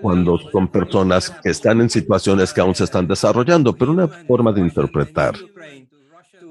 cuando 0.00 0.38
son 0.38 0.68
personas 0.68 1.30
que 1.30 1.50
están 1.50 1.80
en 1.80 1.90
situaciones 1.90 2.52
que 2.52 2.60
aún 2.60 2.74
se 2.74 2.84
están 2.84 3.06
desarrollando, 3.06 3.74
pero 3.74 3.92
una 3.92 4.06
forma 4.06 4.52
de 4.52 4.60
interpretar 4.60 5.34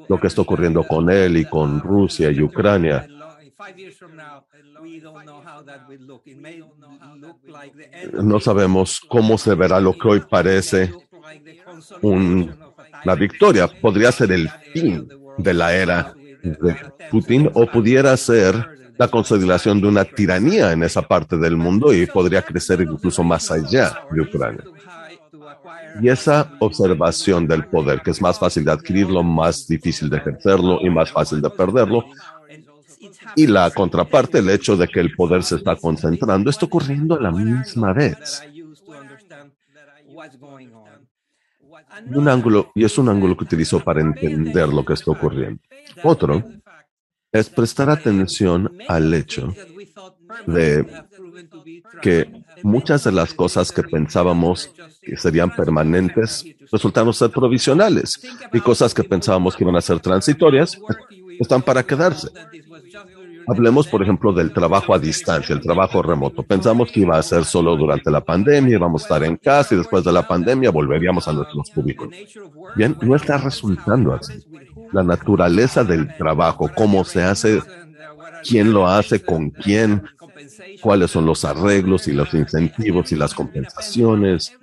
lo 0.10 0.20
que 0.20 0.28
está 0.28 0.42
ocurriendo 0.42 0.84
con 0.84 1.10
él 1.10 1.38
y 1.38 1.46
con 1.46 1.80
Rusia 1.80 2.32
y 2.32 2.42
Ucrania. 2.42 3.08
No 8.24 8.40
sabemos 8.40 9.02
cómo 9.08 9.38
se 9.38 9.54
verá 9.54 9.80
lo 9.80 9.94
que 9.94 10.08
hoy 10.08 10.22
parece 10.22 10.92
una 12.02 13.16
victoria. 13.16 13.68
Podría 13.68 14.12
ser 14.12 14.32
el 14.32 14.50
fin 14.74 15.08
de 15.38 15.54
la 15.54 15.76
era 15.76 16.14
de 16.42 16.76
Putin 17.12 17.50
o 17.54 17.66
pudiera 17.68 18.16
ser 18.18 18.94
la 18.98 19.08
consolidación 19.08 19.80
de 19.80 19.88
una 19.88 20.06
tiranía 20.06 20.72
en 20.72 20.84
esa 20.84 21.02
parte 21.02 21.38
del 21.38 21.56
mundo 21.56 21.94
y 21.94 22.06
podría 22.06 22.42
crecer 22.42 22.82
incluso 22.82 23.24
más 23.24 23.52
allá 23.52 24.04
de 24.12 24.22
Ucrania. 24.22 24.64
Y 26.02 26.10
esa 26.10 26.52
observación 26.60 27.48
del 27.48 27.66
poder, 27.66 28.02
que 28.02 28.12
es 28.12 28.22
más 28.22 28.40
fácil 28.40 28.64
de 28.66 28.72
adquirirlo, 28.72 29.24
más 29.24 29.68
difícil 29.68 30.10
de 30.10 30.18
ejercerlo 30.18 30.80
y 30.82 30.90
más 30.90 31.12
fácil 31.12 31.42
de 31.42 31.50
perderlo, 31.50 32.06
y 33.36 33.48
la 33.48 33.72
contraparte, 33.72 34.40
el 34.40 34.50
hecho 34.50 34.76
de 34.76 34.88
que 34.88 35.00
el 35.00 35.14
poder 35.14 35.44
se 35.44 35.56
está 35.56 35.76
concentrando, 35.76 36.50
está 36.50 36.66
ocurriendo 36.66 37.16
a 37.16 37.22
la 37.22 37.32
misma 37.32 37.94
vez. 37.94 38.44
Un 42.14 42.28
ángulo, 42.28 42.72
y 42.76 42.84
es 42.84 42.98
un 42.98 43.10
ángulo 43.10 43.38
que 43.38 43.46
utilizo 43.46 43.80
para 43.80 44.02
entender 44.02 44.70
lo 44.70 44.84
que 44.84 44.94
está 44.94 45.12
ocurriendo. 45.12 45.62
Otro 46.04 46.44
es 47.32 47.50
prestar 47.50 47.90
atención 47.90 48.78
al 48.88 49.14
hecho 49.14 49.54
de 50.48 50.86
que 52.02 52.44
muchas 52.64 53.04
de 53.04 53.12
las 53.12 53.34
cosas 53.34 53.72
que 53.72 53.84
pensábamos 53.84 54.72
que 55.02 55.18
serían 55.18 55.56
permanentes 55.56 56.46
resultaron 56.72 57.14
ser 57.14 57.32
provisionales 57.32 58.20
y 58.54 58.60
cosas 58.60 58.94
que 58.94 59.04
pensábamos 59.04 59.56
que 59.56 59.64
iban 59.64 59.76
a 59.76 59.82
ser 59.82 60.00
transitorias 60.00 60.80
están 61.40 61.62
para 61.62 61.84
quedarse. 61.84 62.30
Hablemos, 63.48 63.88
por 63.88 64.04
ejemplo, 64.04 64.32
del 64.32 64.54
trabajo 64.54 64.94
a 64.94 65.00
distancia, 65.00 65.56
el 65.56 65.62
trabajo 65.62 66.04
remoto. 66.04 66.44
Pensamos 66.44 66.92
que 66.92 67.00
iba 67.00 67.18
a 67.18 67.24
ser 67.24 67.46
solo 67.46 67.76
durante 67.76 68.12
la 68.12 68.22
pandemia, 68.22 68.76
íbamos 68.76 69.02
a 69.02 69.06
estar 69.06 69.24
en 69.24 69.38
casa 69.38 69.74
y 69.74 69.78
después 69.80 70.04
de 70.04 70.12
la 70.12 70.28
pandemia 70.28 70.70
volveríamos 70.70 71.28
a 71.28 71.34
nuestros 71.34 71.72
cubículos. 71.72 72.16
Bien, 72.76 72.96
no 73.02 73.16
está 73.16 73.38
resultando 73.38 74.14
así. 74.14 74.46
La 74.92 75.02
naturaleza 75.02 75.84
del 75.84 76.16
trabajo, 76.16 76.70
cómo 76.76 77.04
se 77.04 77.24
hace, 77.24 77.64
quién 78.48 78.72
lo 78.72 78.88
hace, 78.88 79.24
con 79.24 79.50
quién, 79.50 80.04
cuáles 80.82 81.12
son 81.12 81.26
los 81.26 81.46
arreglos 81.46 82.08
y 82.08 82.14
los 82.14 82.34
incentivos 82.34 83.12
y 83.12 83.16
las 83.16 83.34
compensaciones. 83.34 84.54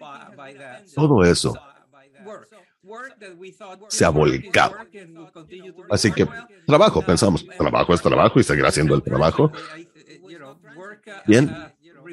Todo 0.95 1.25
eso 1.25 1.55
se 3.89 4.05
ha 4.05 4.11
volcado. 4.11 4.77
Así 5.91 6.13
que 6.13 6.27
trabajo, 6.67 7.03
pensamos, 7.03 7.47
trabajo 7.47 7.95
es 7.95 8.01
trabajo 8.01 8.41
y 8.41 8.45
seguirá 8.45 8.71
siendo 8.71 8.95
el 8.95 9.03
trabajo. 9.03 9.51
Bien, 11.27 11.55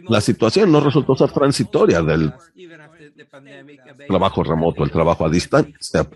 la 0.10 0.22
situación 0.22 0.72
no 0.72 0.80
resultó 0.80 1.16
ser 1.16 1.32
transitoria 1.32 2.02
del 2.02 2.34
trabajo 4.08 4.44
remoto, 4.44 4.84
el 4.84 4.92
trabajo 4.92 5.26
a 5.26 5.30
distancia. 5.30 6.08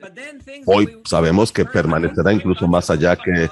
Hoy 0.65 1.01
sabemos 1.05 1.51
que 1.51 1.65
permanecerá 1.65 2.33
incluso 2.33 2.67
más 2.67 2.89
allá 2.89 3.15
que 3.15 3.49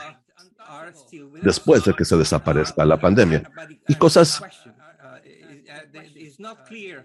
después 1.46 1.86
de 1.86 1.94
que 1.94 2.04
se 2.04 2.18
desaparezca 2.18 2.84
la 2.84 2.98
pandemia. 2.98 3.44
Y 3.88 3.96
cosas 3.96 4.42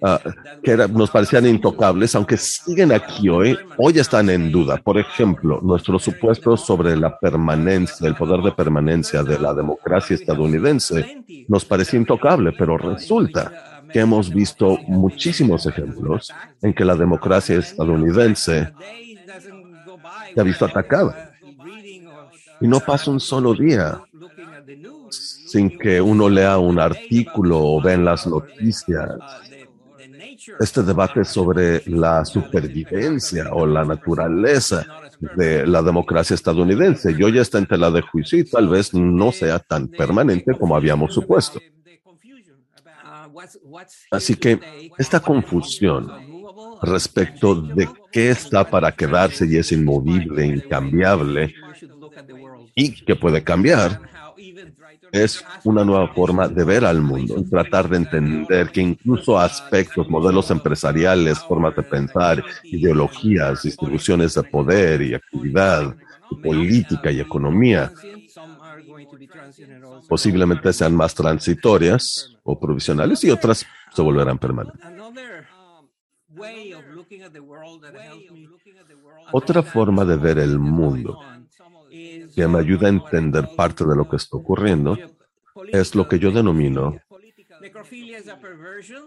ah, 0.02 0.20
que 0.62 0.76
nos 0.76 1.10
parecían 1.10 1.46
intocables, 1.46 2.14
aunque 2.14 2.38
siguen 2.38 2.90
aquí 2.90 3.28
hoy, 3.28 3.56
hoy 3.76 3.98
están 3.98 4.30
en 4.30 4.50
duda. 4.50 4.78
Por 4.78 4.98
ejemplo, 4.98 5.60
nuestro 5.62 5.98
supuesto 5.98 6.56
sobre 6.56 6.96
la 6.96 7.18
permanencia, 7.18 8.08
el 8.08 8.16
poder 8.16 8.40
de 8.40 8.52
permanencia 8.52 9.22
de 9.22 9.38
la 9.38 9.52
democracia 9.52 10.16
estadounidense 10.16 11.22
nos 11.46 11.64
parecía 11.64 12.00
intocable, 12.00 12.52
pero 12.52 12.78
resulta 12.78 13.82
que 13.92 14.00
hemos 14.00 14.32
visto 14.32 14.78
muchísimos 14.86 15.66
ejemplos 15.66 16.32
en 16.62 16.72
que 16.72 16.84
la 16.84 16.94
democracia 16.94 17.56
estadounidense 17.56 18.72
se 20.34 20.40
ha 20.40 20.44
visto 20.44 20.64
atacada. 20.64 21.32
Y 22.60 22.68
no 22.68 22.80
pasa 22.80 23.10
un 23.10 23.20
solo 23.20 23.54
día 23.54 24.00
sin 25.50 25.76
que 25.78 26.00
uno 26.00 26.28
lea 26.28 26.58
un 26.58 26.78
artículo 26.78 27.58
o 27.58 27.82
vea 27.82 27.94
en 27.94 28.04
las 28.04 28.26
noticias 28.26 29.08
este 30.58 30.82
debate 30.82 31.24
sobre 31.24 31.82
la 31.86 32.24
supervivencia 32.24 33.50
o 33.52 33.66
la 33.66 33.84
naturaleza 33.84 34.86
de 35.36 35.66
la 35.66 35.82
democracia 35.82 36.34
estadounidense 36.34 37.14
y 37.16 37.22
hoy 37.22 37.38
está 37.38 37.58
en 37.58 37.66
tela 37.66 37.90
de 37.90 38.00
juicio 38.00 38.38
y 38.38 38.44
tal 38.44 38.68
vez 38.68 38.94
no 38.94 39.32
sea 39.32 39.58
tan 39.58 39.88
permanente 39.88 40.56
como 40.58 40.76
habíamos 40.76 41.12
supuesto. 41.12 41.60
Así 44.10 44.34
que 44.36 44.60
esta 44.98 45.20
confusión 45.20 46.10
respecto 46.82 47.54
de 47.54 47.88
qué 48.10 48.30
está 48.30 48.68
para 48.68 48.92
quedarse 48.92 49.46
y 49.46 49.56
es 49.56 49.72
inmovible, 49.72 50.46
incambiable 50.46 51.54
y 52.74 53.04
que 53.04 53.16
puede 53.16 53.42
cambiar, 53.44 54.00
es 55.12 55.44
una 55.64 55.84
nueva 55.84 56.08
forma 56.14 56.48
de 56.48 56.64
ver 56.64 56.84
al 56.84 57.00
mundo, 57.00 57.42
tratar 57.48 57.88
de 57.88 57.98
entender 57.98 58.70
que 58.70 58.80
incluso 58.80 59.38
aspectos, 59.38 60.08
modelos 60.08 60.50
empresariales, 60.50 61.38
formas 61.40 61.74
de 61.76 61.82
pensar, 61.82 62.42
ideologías, 62.64 63.62
distribuciones 63.62 64.34
de 64.34 64.42
poder 64.44 65.02
y 65.02 65.14
actividad, 65.14 65.94
política 66.42 67.10
y 67.10 67.20
economía, 67.20 67.92
posiblemente 70.08 70.72
sean 70.72 70.94
más 70.94 71.14
transitorias 71.14 72.36
o 72.44 72.58
provisionales 72.58 73.22
y 73.24 73.30
otras 73.30 73.66
se 73.92 74.02
volverán 74.02 74.38
permanentes. 74.38 74.80
Otra 79.32 79.62
forma 79.62 80.04
de 80.04 80.16
ver 80.16 80.38
el 80.38 80.58
mundo 80.58 81.18
que 82.40 82.48
me 82.48 82.58
ayuda 82.58 82.86
a 82.86 82.90
entender 82.90 83.50
parte 83.54 83.84
de 83.84 83.94
lo 83.94 84.08
que 84.08 84.16
está 84.16 84.38
ocurriendo 84.38 84.96
es 85.70 85.94
lo 85.94 86.08
que 86.08 86.18
yo 86.18 86.30
denomino 86.30 86.98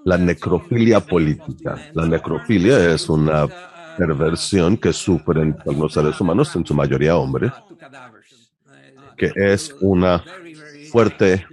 la 0.05 0.17
necrofilia 0.19 0.99
política. 0.99 1.89
La 1.93 2.05
necrofilia 2.05 2.93
es 2.93 3.09
una 3.09 3.47
perversión 3.97 4.77
que 4.77 4.93
sufren 4.93 5.57
los 5.65 5.93
seres 5.93 6.21
humanos, 6.21 6.55
en 6.55 6.63
su 6.63 6.75
mayoría 6.75 7.17
hombres, 7.17 7.51
que 9.17 9.31
es 9.35 9.75
una 9.81 10.23
fuerte 10.91 11.47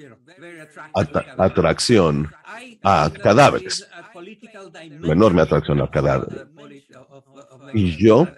atracción 1.38 2.30
a 2.82 3.10
cadáveres, 3.10 3.88
una 5.02 5.12
enorme 5.12 5.40
atracción 5.40 5.80
a 5.80 5.90
cadáveres. 5.90 6.44
Y 7.72 7.96
yo 7.96 8.28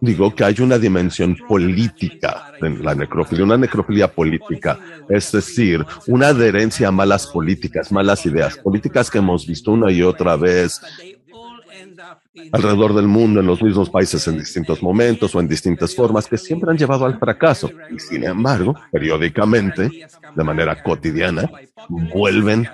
digo 0.00 0.34
que 0.34 0.44
hay 0.44 0.54
una 0.60 0.78
dimensión 0.78 1.36
política 1.48 2.52
en 2.60 2.84
la 2.84 2.94
necrofilia, 2.94 3.44
una 3.44 3.56
necrofilia 3.56 4.08
política, 4.08 4.78
es 5.08 5.32
decir, 5.32 5.84
una 6.06 6.28
adherencia 6.28 6.88
a 6.88 6.92
malas 6.92 7.26
políticas, 7.26 7.92
malas 7.92 8.24
ideas, 8.26 8.56
políticas 8.56 9.10
que 9.10 9.18
hemos 9.18 9.46
visto 9.46 9.72
una 9.72 9.90
y 9.90 10.02
otra 10.02 10.36
vez 10.36 10.80
alrededor 12.52 12.94
del 12.94 13.06
mundo, 13.06 13.40
en 13.40 13.46
los 13.46 13.62
mismos 13.62 13.90
países 13.90 14.26
en 14.28 14.38
distintos 14.38 14.82
momentos 14.82 15.34
o 15.34 15.40
en 15.40 15.48
distintas 15.48 15.94
formas, 15.94 16.26
que 16.26 16.38
siempre 16.38 16.70
han 16.70 16.78
llevado 16.78 17.04
al 17.06 17.18
fracaso. 17.18 17.70
Y 17.90 17.98
sin 17.98 18.24
embargo, 18.24 18.74
periódicamente, 18.90 20.06
de 20.34 20.44
manera 20.44 20.82
cotidiana, 20.82 21.50
vuelven 21.88 22.68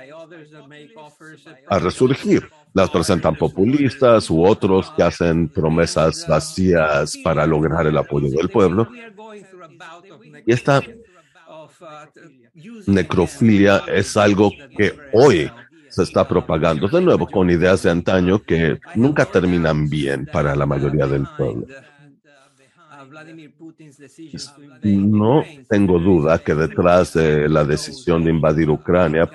a 1.68 1.78
resurgir. 1.78 2.49
Las 2.76 2.90
presentan 2.90 3.35
populistas 3.37 4.28
u 4.28 4.45
otros 4.45 4.90
que 4.95 5.02
hacen 5.02 5.49
promesas 5.49 6.26
vacías 6.28 7.16
para 7.25 7.47
lograr 7.47 7.87
el 7.87 7.97
apoyo 7.97 8.28
del 8.28 8.50
pueblo. 8.50 8.87
Y 10.45 10.52
esta 10.52 10.83
necrofilia 12.87 13.83
es 13.88 14.14
algo 14.18 14.52
que 14.76 14.95
hoy 15.14 15.50
se 15.88 16.02
está 16.02 16.28
propagando 16.28 16.87
de 16.87 17.00
nuevo 17.00 17.26
con 17.26 17.49
ideas 17.49 17.83
de 17.83 17.92
antaño 17.92 18.42
que 18.42 18.78
nunca 18.95 19.25
terminan 19.25 19.88
bien 19.88 20.26
para 20.30 20.54
la 20.54 20.66
mayoría 20.66 21.06
del 21.06 21.26
pueblo. 21.35 21.66
No 24.83 25.42
tengo 25.66 25.99
duda 25.99 26.40
que 26.40 26.54
detrás 26.54 27.14
de 27.14 27.49
la 27.49 27.64
decisión 27.64 28.23
de 28.23 28.33
invadir 28.33 28.68
Ucrania 28.68 29.30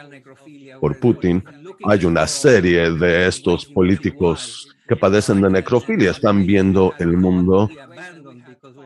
por 0.80 1.00
Putin 1.00 1.44
hay 1.84 2.06
una 2.06 2.28
serie 2.28 2.92
de 2.92 3.28
estos 3.28 3.66
políticos 3.66 4.76
que 4.88 4.96
padecen 4.96 5.42
de 5.42 5.50
necrofilia. 5.50 6.12
Están 6.12 6.46
viendo 6.46 6.94
el 7.00 7.18
mundo 7.18 7.70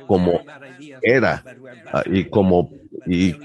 como 0.07 0.41
era 1.01 1.43
ah, 1.91 2.03
y 2.05 2.25
como 2.25 2.71
y 3.07 3.35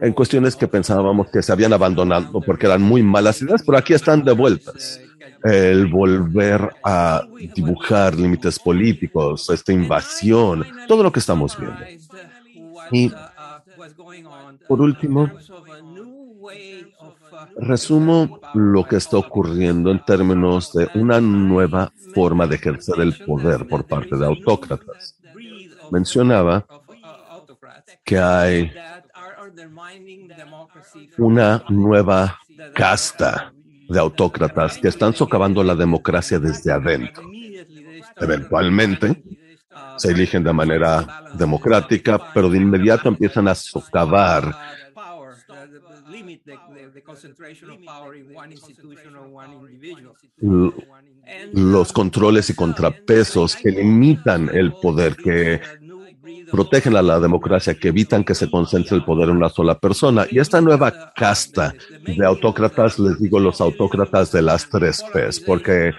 en 0.00 0.12
cuestiones 0.12 0.56
que 0.56 0.66
pensábamos 0.66 1.30
que 1.30 1.42
se 1.42 1.52
habían 1.52 1.72
abandonado 1.72 2.40
porque 2.40 2.66
eran 2.66 2.82
muy 2.82 3.02
malas 3.02 3.40
ideas, 3.42 3.62
pero 3.64 3.78
aquí 3.78 3.92
están 3.92 4.24
de 4.24 4.32
vueltas. 4.32 5.00
El 5.44 5.86
volver 5.86 6.70
a 6.84 7.22
dibujar 7.54 8.14
límites 8.14 8.58
políticos, 8.58 9.50
esta 9.50 9.72
invasión, 9.72 10.64
todo 10.86 11.02
lo 11.02 11.10
que 11.10 11.18
estamos 11.18 11.56
viendo. 11.58 11.80
Y 12.92 13.10
por 14.68 14.80
último, 14.80 15.30
resumo 17.56 18.40
lo 18.54 18.84
que 18.84 18.96
está 18.96 19.16
ocurriendo 19.16 19.90
en 19.90 20.04
términos 20.04 20.72
de 20.72 20.88
una 20.94 21.20
nueva 21.20 21.92
forma 22.14 22.46
de 22.46 22.56
ejercer 22.56 23.00
el 23.00 23.16
poder 23.24 23.66
por 23.66 23.86
parte 23.86 24.16
de 24.16 24.26
autócratas. 24.26 25.18
Mencionaba 25.90 26.66
que 28.04 28.18
hay 28.18 28.72
una 31.18 31.64
nueva 31.68 32.38
casta 32.74 33.52
de 33.88 33.98
autócratas 33.98 34.78
que 34.78 34.88
están 34.88 35.14
socavando 35.14 35.62
la 35.62 35.74
democracia 35.74 36.38
desde 36.38 36.72
adentro. 36.72 37.24
Eventualmente 38.16 39.22
se 39.96 40.10
eligen 40.10 40.42
de 40.44 40.52
manera 40.52 41.24
democrática, 41.34 42.32
pero 42.32 42.48
de 42.48 42.58
inmediato 42.58 43.08
empiezan 43.08 43.48
a 43.48 43.54
socavar 43.54 44.54
los 51.52 51.92
controles 51.92 52.50
y 52.50 52.54
contrapesos 52.54 53.56
que 53.56 53.70
limitan 53.70 54.50
el 54.52 54.72
poder, 54.72 55.16
que 55.16 55.60
protegen 56.50 56.96
a 56.96 57.02
la 57.02 57.18
democracia, 57.18 57.74
que 57.74 57.88
evitan 57.88 58.24
que 58.24 58.34
se 58.34 58.50
concentre 58.50 58.96
el 58.96 59.04
poder 59.04 59.28
en 59.28 59.36
una 59.36 59.48
sola 59.48 59.78
persona. 59.78 60.26
Y 60.30 60.38
esta 60.38 60.60
nueva 60.60 61.12
casta 61.14 61.74
de 62.04 62.24
autócratas, 62.24 62.98
les 62.98 63.20
digo 63.20 63.40
los 63.40 63.60
autócratas 63.60 64.32
de 64.32 64.42
las 64.42 64.68
tres 64.68 65.02
P's, 65.12 65.40
porque 65.40 65.92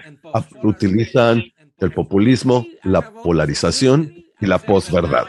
utilizan 0.62 1.42
el 1.78 1.92
populismo, 1.92 2.66
la 2.84 3.02
polarización 3.10 4.12
y 4.40 4.46
la 4.46 4.58
posverdad. 4.58 5.26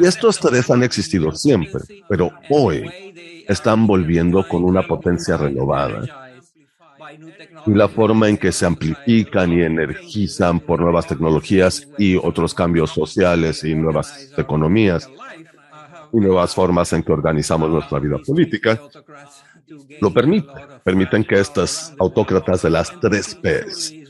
Y 0.00 0.06
estos 0.06 0.38
tres 0.38 0.70
han 0.70 0.82
existido 0.82 1.32
siempre, 1.32 1.80
pero 2.08 2.32
hoy 2.50 3.37
están 3.48 3.86
volviendo 3.86 4.46
con 4.46 4.62
una 4.62 4.82
potencia 4.82 5.36
renovada 5.36 6.02
y 7.66 7.70
la 7.70 7.88
forma 7.88 8.28
en 8.28 8.36
que 8.36 8.52
se 8.52 8.66
amplifican 8.66 9.52
y 9.52 9.62
energizan 9.62 10.60
por 10.60 10.80
nuevas 10.80 11.06
tecnologías 11.06 11.88
y 11.96 12.16
otros 12.16 12.52
cambios 12.54 12.90
sociales 12.90 13.64
y 13.64 13.74
nuevas 13.74 14.30
economías 14.36 15.08
y 16.12 16.16
nuevas 16.18 16.54
formas 16.54 16.92
en 16.92 17.02
que 17.02 17.12
organizamos 17.12 17.70
nuestra 17.70 17.98
vida 17.98 18.18
política, 18.18 18.80
lo 20.00 20.12
permiten. 20.12 20.54
Permiten 20.82 21.24
que 21.24 21.38
estas 21.38 21.94
autócratas 21.98 22.62
de 22.62 22.70
las 22.70 22.98
tres 23.00 23.34
P's 23.34 24.07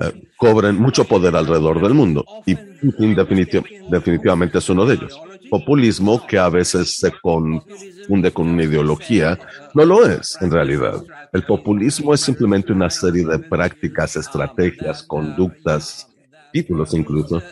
eh, 0.00 0.28
cobren 0.36 0.76
mucho 0.76 1.04
poder 1.04 1.34
alrededor 1.34 1.82
del 1.82 1.94
mundo 1.94 2.24
y 2.46 2.54
Putin 2.54 3.14
definitivamente 3.14 4.58
es 4.58 4.68
uno 4.68 4.86
de 4.86 4.94
ellos. 4.94 5.18
Populismo 5.50 6.24
que 6.26 6.38
a 6.38 6.48
veces 6.48 6.96
se 6.96 7.10
confunde 7.12 8.30
con 8.32 8.48
una 8.48 8.64
ideología, 8.64 9.38
no 9.74 9.84
lo 9.84 10.06
es 10.06 10.38
en 10.40 10.50
realidad. 10.50 11.02
El 11.32 11.44
populismo 11.44 12.14
es 12.14 12.20
simplemente 12.20 12.72
una 12.72 12.88
serie 12.88 13.24
de 13.24 13.38
prácticas, 13.38 14.16
estrategias, 14.16 15.02
conductas, 15.02 16.08
títulos 16.52 16.94
incluso, 16.94 17.42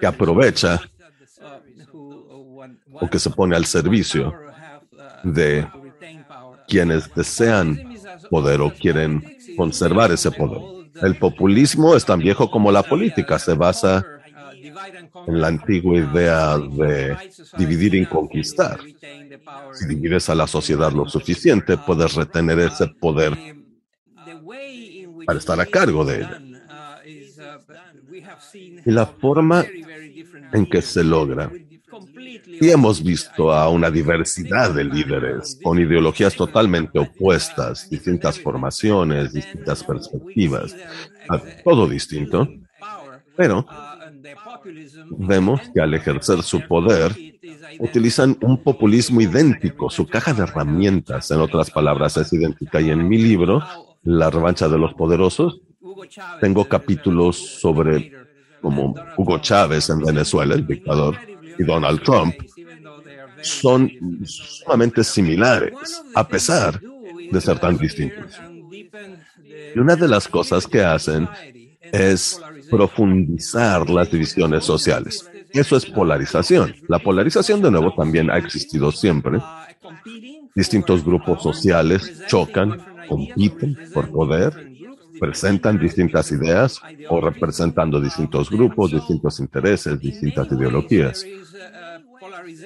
que 0.00 0.06
aprovecha 0.06 0.80
o 1.92 3.08
que 3.10 3.18
se 3.18 3.30
pone 3.30 3.56
al 3.56 3.64
servicio 3.64 4.34
de 5.24 5.66
quienes 6.66 7.12
desean 7.14 7.78
poder 8.30 8.60
o 8.60 8.72
quieren 8.72 9.37
conservar 9.58 10.12
ese 10.12 10.30
poder. 10.30 10.62
El 11.02 11.18
populismo 11.18 11.96
es 11.96 12.04
tan 12.04 12.20
viejo 12.20 12.48
como 12.48 12.70
la 12.70 12.84
política, 12.84 13.38
se 13.40 13.54
basa 13.54 14.04
en 15.26 15.40
la 15.40 15.48
antigua 15.48 15.96
idea 15.96 16.56
de 16.56 17.16
dividir 17.58 17.96
y 17.96 18.06
conquistar. 18.06 18.78
Si 19.72 19.86
divides 19.86 20.30
a 20.30 20.36
la 20.36 20.46
sociedad 20.46 20.92
lo 20.92 21.08
suficiente, 21.08 21.76
puedes 21.76 22.14
retener 22.14 22.60
ese 22.60 22.86
poder 22.86 23.36
para 25.26 25.38
estar 25.38 25.60
a 25.60 25.66
cargo 25.66 26.04
de 26.04 26.16
ella. 26.18 26.40
Y 28.86 28.90
la 28.92 29.06
forma 29.06 29.66
en 30.52 30.66
que 30.66 30.80
se 30.82 31.02
logra. 31.02 31.50
Y 32.46 32.70
hemos 32.70 33.02
visto 33.02 33.52
a 33.52 33.68
una 33.68 33.90
diversidad 33.90 34.74
de 34.74 34.84
líderes 34.84 35.58
con 35.62 35.78
ideologías 35.78 36.34
totalmente 36.34 36.98
opuestas, 36.98 37.88
distintas 37.90 38.38
formaciones, 38.40 39.32
distintas 39.32 39.84
perspectivas, 39.84 40.74
todo 41.64 41.88
distinto 41.88 42.48
Pero 43.36 43.66
vemos 45.10 45.60
que 45.72 45.80
al 45.80 45.94
ejercer 45.94 46.42
su 46.42 46.60
poder, 46.66 47.14
utilizan 47.78 48.36
un 48.42 48.62
populismo 48.62 49.20
idéntico. 49.20 49.90
Su 49.90 50.06
caja 50.06 50.32
de 50.32 50.42
herramientas, 50.42 51.30
en 51.30 51.40
otras 51.40 51.70
palabras, 51.70 52.16
es 52.16 52.32
idéntica. 52.32 52.80
Y 52.80 52.90
en 52.90 53.08
mi 53.08 53.18
libro, 53.18 53.62
La 54.02 54.30
revancha 54.30 54.68
de 54.68 54.78
los 54.78 54.94
poderosos, 54.94 55.60
tengo 56.40 56.64
capítulos 56.64 57.36
sobre 57.36 58.12
como 58.60 58.94
Hugo 59.16 59.38
Chávez 59.38 59.88
en 59.90 60.00
Venezuela, 60.00 60.54
el 60.54 60.66
dictador, 60.66 61.16
y 61.58 61.64
Donald 61.64 62.02
Trump, 62.02 62.34
son 63.42 63.90
sumamente 64.24 65.04
similares, 65.04 66.02
a 66.14 66.26
pesar 66.26 66.80
de 67.30 67.40
ser 67.40 67.58
tan 67.58 67.76
distintos. 67.76 68.40
Y 69.74 69.78
una 69.78 69.96
de 69.96 70.08
las 70.08 70.26
cosas 70.28 70.66
que 70.66 70.82
hacen 70.82 71.28
es 71.80 72.40
profundizar 72.70 73.88
las 73.88 74.10
divisiones 74.10 74.64
sociales. 74.64 75.30
Eso 75.52 75.76
es 75.76 75.86
polarización. 75.86 76.74
La 76.88 76.98
polarización, 76.98 77.62
de 77.62 77.70
nuevo, 77.70 77.94
también 77.94 78.30
ha 78.30 78.38
existido 78.38 78.92
siempre. 78.92 79.38
Distintos 80.54 81.04
grupos 81.04 81.42
sociales 81.42 82.24
chocan, 82.26 82.76
compiten 83.08 83.76
por 83.94 84.10
poder, 84.10 84.52
presentan 85.18 85.78
distintas 85.78 86.30
ideas 86.32 86.80
o 87.08 87.20
representando 87.20 88.00
distintos 88.00 88.50
grupos, 88.50 88.92
distintos 88.92 89.40
intereses, 89.40 90.00
distintas 90.00 90.50
ideologías. 90.52 91.24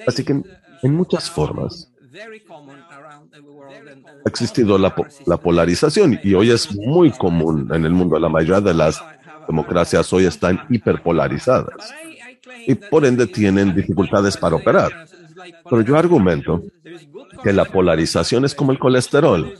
Así 0.07 0.23
que 0.23 0.41
en 0.83 0.93
muchas 0.93 1.29
formas 1.29 1.89
ha 4.25 4.29
existido 4.29 4.77
la, 4.77 4.93
la, 5.25 5.37
polarización 5.37 6.19
y 6.23 6.33
hoy 6.35 6.51
es 6.51 6.75
muy 6.75 7.11
común 7.11 7.69
en 7.73 7.85
el 7.85 7.91
mundo. 7.91 8.19
La 8.19 8.29
mayoría 8.29 8.61
de 8.61 8.73
las 8.73 9.03
democracias 9.47 10.11
hoy 10.13 10.25
están 10.25 10.59
hiperpolarizadas 10.69 11.93
y 12.67 12.75
por 12.75 13.05
ende 13.05 13.27
tienen 13.27 13.73
dificultades 13.73 14.37
para 14.37 14.55
operar. 14.55 15.07
Pero 15.69 15.81
yo 15.81 15.97
argumento 15.97 16.63
que 17.43 17.51
la 17.51 17.65
polarización 17.65 18.45
es 18.45 18.53
como 18.53 18.71
el 18.71 18.79
colesterol. 18.79 19.53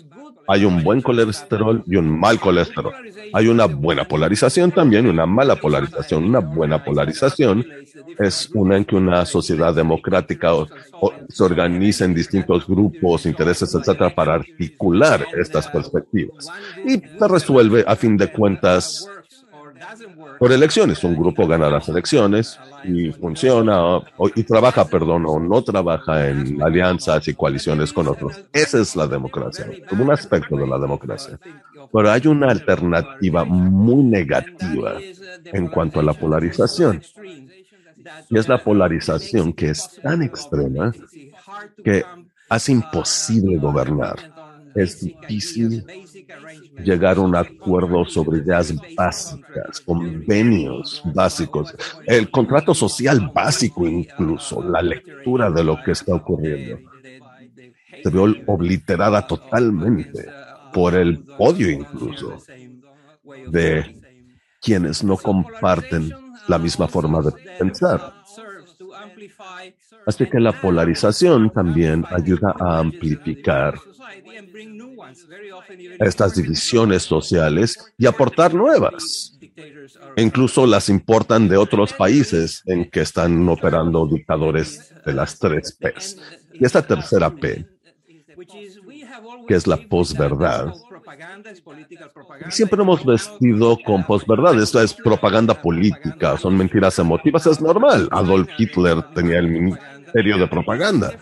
Hay 0.47 0.65
un 0.65 0.83
buen 0.83 1.01
colesterol 1.01 1.83
y 1.87 1.95
un 1.95 2.19
mal 2.19 2.39
colesterol. 2.39 2.93
Hay 3.33 3.47
una 3.47 3.65
buena 3.65 4.03
polarización 4.03 4.71
también, 4.71 5.07
una 5.07 5.25
mala 5.25 5.55
polarización. 5.55 6.25
Una 6.25 6.39
buena 6.39 6.83
polarización 6.83 7.65
es 8.19 8.49
una 8.53 8.77
en 8.77 8.85
que 8.85 8.95
una 8.95 9.25
sociedad 9.25 9.73
democrática 9.73 10.51
se 11.29 11.43
organiza 11.43 12.05
en 12.05 12.13
distintos 12.13 12.67
grupos, 12.67 13.25
intereses, 13.25 13.73
etcétera, 13.73 14.13
para 14.13 14.35
articular 14.35 15.25
estas 15.37 15.67
perspectivas. 15.67 16.49
Y 16.85 16.99
se 16.99 17.27
resuelve, 17.27 17.83
a 17.87 17.95
fin 17.95 18.17
de 18.17 18.31
cuentas, 18.31 19.07
por 20.39 20.51
elecciones. 20.51 21.03
Un 21.03 21.15
grupo 21.15 21.47
gana 21.47 21.69
las 21.69 21.87
elecciones 21.89 22.59
y 22.83 23.11
funciona 23.11 24.01
y 24.35 24.43
trabaja, 24.43 24.85
perdón, 24.85 25.25
o 25.27 25.39
no 25.39 25.63
trabaja 25.63 26.29
en 26.29 26.61
alianzas 26.61 27.27
y 27.27 27.33
coaliciones 27.33 27.93
con 27.93 28.07
otros. 28.07 28.43
Esa 28.51 28.79
es 28.79 28.95
la 28.95 29.07
democracia, 29.07 29.67
como 29.89 30.03
un 30.03 30.11
aspecto 30.11 30.57
de 30.57 30.67
la 30.67 30.77
democracia. 30.77 31.39
Pero 31.91 32.11
hay 32.11 32.27
una 32.27 32.49
alternativa 32.49 33.43
muy 33.45 34.03
negativa 34.03 34.95
en 35.45 35.67
cuanto 35.67 35.99
a 35.99 36.03
la 36.03 36.13
polarización. 36.13 37.01
Y 38.29 38.37
es 38.37 38.47
la 38.47 38.57
polarización 38.57 39.53
que 39.53 39.69
es 39.69 39.99
tan 40.01 40.21
extrema 40.23 40.91
que 41.83 42.03
hace 42.49 42.71
imposible 42.71 43.57
gobernar. 43.57 44.17
Es 44.75 45.01
difícil 45.01 45.85
llegar 46.77 47.17
a 47.17 47.21
un 47.21 47.35
acuerdo 47.35 48.05
sobre 48.05 48.39
ideas 48.39 48.73
básicas, 48.95 49.81
convenios 49.85 51.01
básicos, 51.03 51.75
el 52.05 52.29
contrato 52.29 52.73
social 52.73 53.31
básico 53.33 53.87
incluso, 53.87 54.61
la 54.63 54.81
lectura 54.81 55.49
de 55.51 55.63
lo 55.63 55.77
que 55.83 55.91
está 55.91 56.15
ocurriendo. 56.15 56.79
Se 58.03 58.09
vio 58.09 58.25
obliterada 58.47 59.25
totalmente 59.25 60.25
por 60.73 60.95
el 60.95 61.23
odio 61.37 61.69
incluso 61.69 62.43
de 63.47 63.95
quienes 64.61 65.03
no 65.03 65.17
comparten 65.17 66.11
la 66.47 66.57
misma 66.57 66.87
forma 66.87 67.21
de 67.21 67.31
pensar. 67.57 68.22
Así 70.05 70.25
que 70.29 70.39
la 70.39 70.51
polarización 70.51 71.49
también 71.51 72.05
ayuda 72.09 72.55
a 72.59 72.79
amplificar 72.79 73.75
estas 75.99 76.35
divisiones 76.35 77.03
sociales 77.03 77.93
y 77.97 78.05
aportar 78.05 78.53
nuevas. 78.53 79.37
incluso 80.17 80.65
las 80.65 80.89
importan 80.89 81.47
de 81.47 81.57
otros 81.57 81.93
países 81.93 82.63
en 82.65 82.89
que 82.89 83.01
están 83.01 83.47
operando 83.47 84.07
dictadores 84.07 84.93
de 85.05 85.13
las 85.13 85.37
tres 85.37 85.77
P's. 85.79 86.17
Y 86.53 86.65
esta 86.65 86.81
tercera 86.81 87.29
P, 87.29 87.65
que 89.47 89.55
es 89.55 89.67
la 89.67 89.77
posverdad, 89.77 90.73
Siempre 92.49 92.81
hemos 92.81 93.05
vestido 93.05 93.77
con 93.85 94.03
posverdad. 94.03 94.61
Esto 94.61 94.81
es 94.81 94.93
propaganda 94.93 95.53
política, 95.53 96.37
son 96.37 96.57
mentiras 96.57 96.97
emotivas, 96.99 97.45
es 97.47 97.61
normal. 97.61 98.07
Adolf 98.11 98.49
Hitler 98.57 99.01
tenía 99.13 99.39
el 99.39 99.47
ministerio 99.47 100.37
de 100.37 100.47
propaganda. 100.47 101.13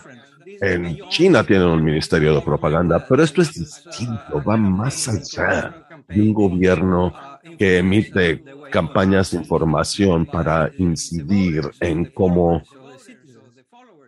En 0.61 0.97
China 1.09 1.43
tienen 1.43 1.67
un 1.67 1.83
ministerio 1.83 2.35
de 2.35 2.41
propaganda, 2.41 3.03
pero 3.07 3.23
esto 3.23 3.41
es 3.41 3.53
distinto, 3.53 4.43
va 4.47 4.57
más 4.57 5.07
allá 5.07 5.87
de 6.07 6.21
un 6.21 6.33
gobierno 6.33 7.13
que 7.57 7.79
emite 7.79 8.43
campañas 8.71 9.31
de 9.31 9.37
información 9.37 10.25
para 10.25 10.69
incidir 10.77 11.71
en 11.79 12.05
cómo 12.05 12.61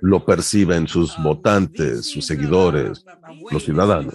lo 0.01 0.25
perciben 0.25 0.87
sus 0.87 1.17
votantes, 1.23 2.05
sus 2.11 2.25
seguidores, 2.25 3.05
los 3.49 3.63
ciudadanos. 3.63 4.13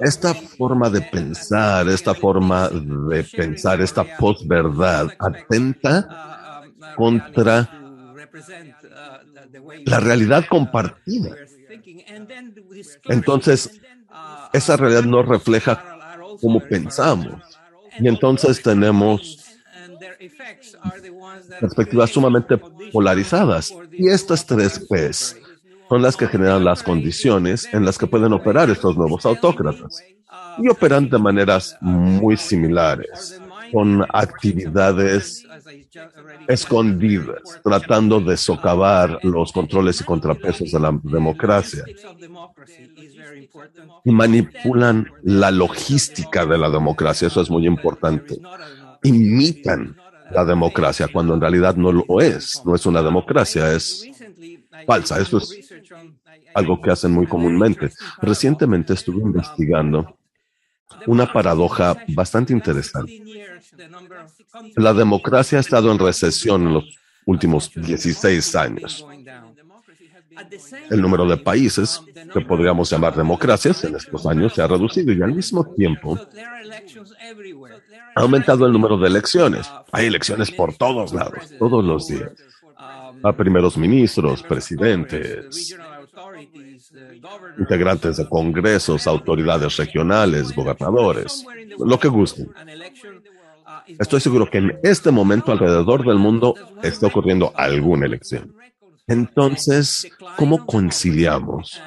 Esta 0.00 0.34
forma 0.34 0.90
de 0.90 1.00
pensar, 1.02 1.88
esta 1.88 2.14
forma 2.14 2.68
de 2.68 3.24
pensar, 3.24 3.80
esta 3.80 4.04
posverdad 4.16 5.10
atenta 5.18 6.62
contra 6.96 7.68
la 9.84 10.00
realidad 10.00 10.44
compartida. 10.48 11.36
Entonces, 13.08 13.80
esa 14.52 14.76
realidad 14.76 15.04
no 15.04 15.22
refleja 15.22 16.18
cómo 16.40 16.60
pensamos. 16.60 17.42
Y 17.98 18.08
entonces 18.08 18.62
tenemos 18.62 19.44
perspectivas 21.60 22.10
sumamente 22.10 22.56
polarizadas. 22.92 23.74
Y 23.92 24.08
estas 24.08 24.46
tres 24.46 24.78
P's 24.88 25.36
son 25.90 26.02
las 26.02 26.16
que 26.16 26.28
generan 26.28 26.64
las 26.64 26.84
condiciones 26.84 27.68
en 27.72 27.84
las 27.84 27.98
que 27.98 28.06
pueden 28.06 28.32
operar 28.32 28.70
estos 28.70 28.96
nuevos 28.96 29.26
autócratas. 29.26 30.00
Y 30.58 30.68
operan 30.68 31.10
de 31.10 31.18
maneras 31.18 31.76
muy 31.80 32.36
similares 32.36 33.40
con 33.72 34.06
actividades 34.12 35.44
escondidas, 36.46 37.40
tratando 37.64 38.20
de 38.20 38.36
socavar 38.36 39.18
los 39.24 39.50
controles 39.50 40.00
y 40.00 40.04
contrapesos 40.04 40.70
de 40.70 40.78
la 40.78 40.96
democracia. 41.02 41.84
Y 44.04 44.12
manipulan 44.12 45.10
la 45.24 45.50
logística 45.50 46.46
de 46.46 46.56
la 46.56 46.70
democracia, 46.70 47.26
eso 47.26 47.40
es 47.40 47.50
muy 47.50 47.66
importante. 47.66 48.38
Imitan 49.02 49.96
la 50.30 50.44
democracia 50.44 51.08
cuando 51.12 51.34
en 51.34 51.40
realidad 51.40 51.74
no 51.74 51.90
lo 51.90 52.20
es, 52.20 52.62
no 52.64 52.76
es 52.76 52.86
una 52.86 53.02
democracia, 53.02 53.72
es 53.72 54.06
falsa. 54.86 55.20
Eso 55.20 55.38
es 55.38 55.72
algo 56.54 56.80
que 56.80 56.90
hacen 56.90 57.12
muy 57.12 57.26
comúnmente. 57.26 57.90
Recientemente 58.20 58.94
estuve 58.94 59.22
investigando 59.22 60.16
una 61.06 61.32
paradoja 61.32 61.96
bastante 62.08 62.52
interesante. 62.52 63.22
La 64.76 64.92
democracia 64.92 65.58
ha 65.58 65.60
estado 65.60 65.90
en 65.92 65.98
recesión 65.98 66.66
en 66.66 66.74
los 66.74 66.98
últimos 67.26 67.70
16 67.74 68.56
años. 68.56 69.06
El 70.90 71.02
número 71.02 71.26
de 71.26 71.36
países 71.36 72.00
que 72.32 72.40
podríamos 72.40 72.90
llamar 72.90 73.14
democracias 73.14 73.84
en 73.84 73.96
estos 73.96 74.26
años 74.26 74.54
se 74.54 74.62
ha 74.62 74.66
reducido 74.66 75.12
y 75.12 75.22
al 75.22 75.34
mismo 75.34 75.64
tiempo 75.74 76.18
ha 78.14 78.20
aumentado 78.20 78.66
el 78.66 78.72
número 78.72 78.96
de 78.96 79.08
elecciones. 79.08 79.70
Hay 79.92 80.06
elecciones 80.06 80.50
por 80.50 80.74
todos 80.76 81.12
lados, 81.12 81.52
todos 81.58 81.84
los 81.84 82.08
días. 82.08 82.30
A 83.22 83.32
primeros 83.32 83.76
ministros, 83.76 84.42
presidentes, 84.42 85.76
integrantes 87.58 88.16
de 88.16 88.28
congresos, 88.28 89.06
autoridades 89.06 89.76
regionales, 89.76 90.54
gobernadores, 90.54 91.44
lo 91.78 91.98
que 91.98 92.08
gusten. 92.08 92.50
Estoy 93.98 94.20
seguro 94.20 94.48
que 94.48 94.58
en 94.58 94.78
este 94.82 95.10
momento 95.10 95.52
alrededor 95.52 96.06
del 96.06 96.18
mundo 96.18 96.54
está 96.82 97.08
ocurriendo 97.08 97.52
alguna 97.54 98.06
elección. 98.06 98.54
Entonces, 99.06 100.10
¿cómo 100.36 100.64
conciliamos 100.64 101.80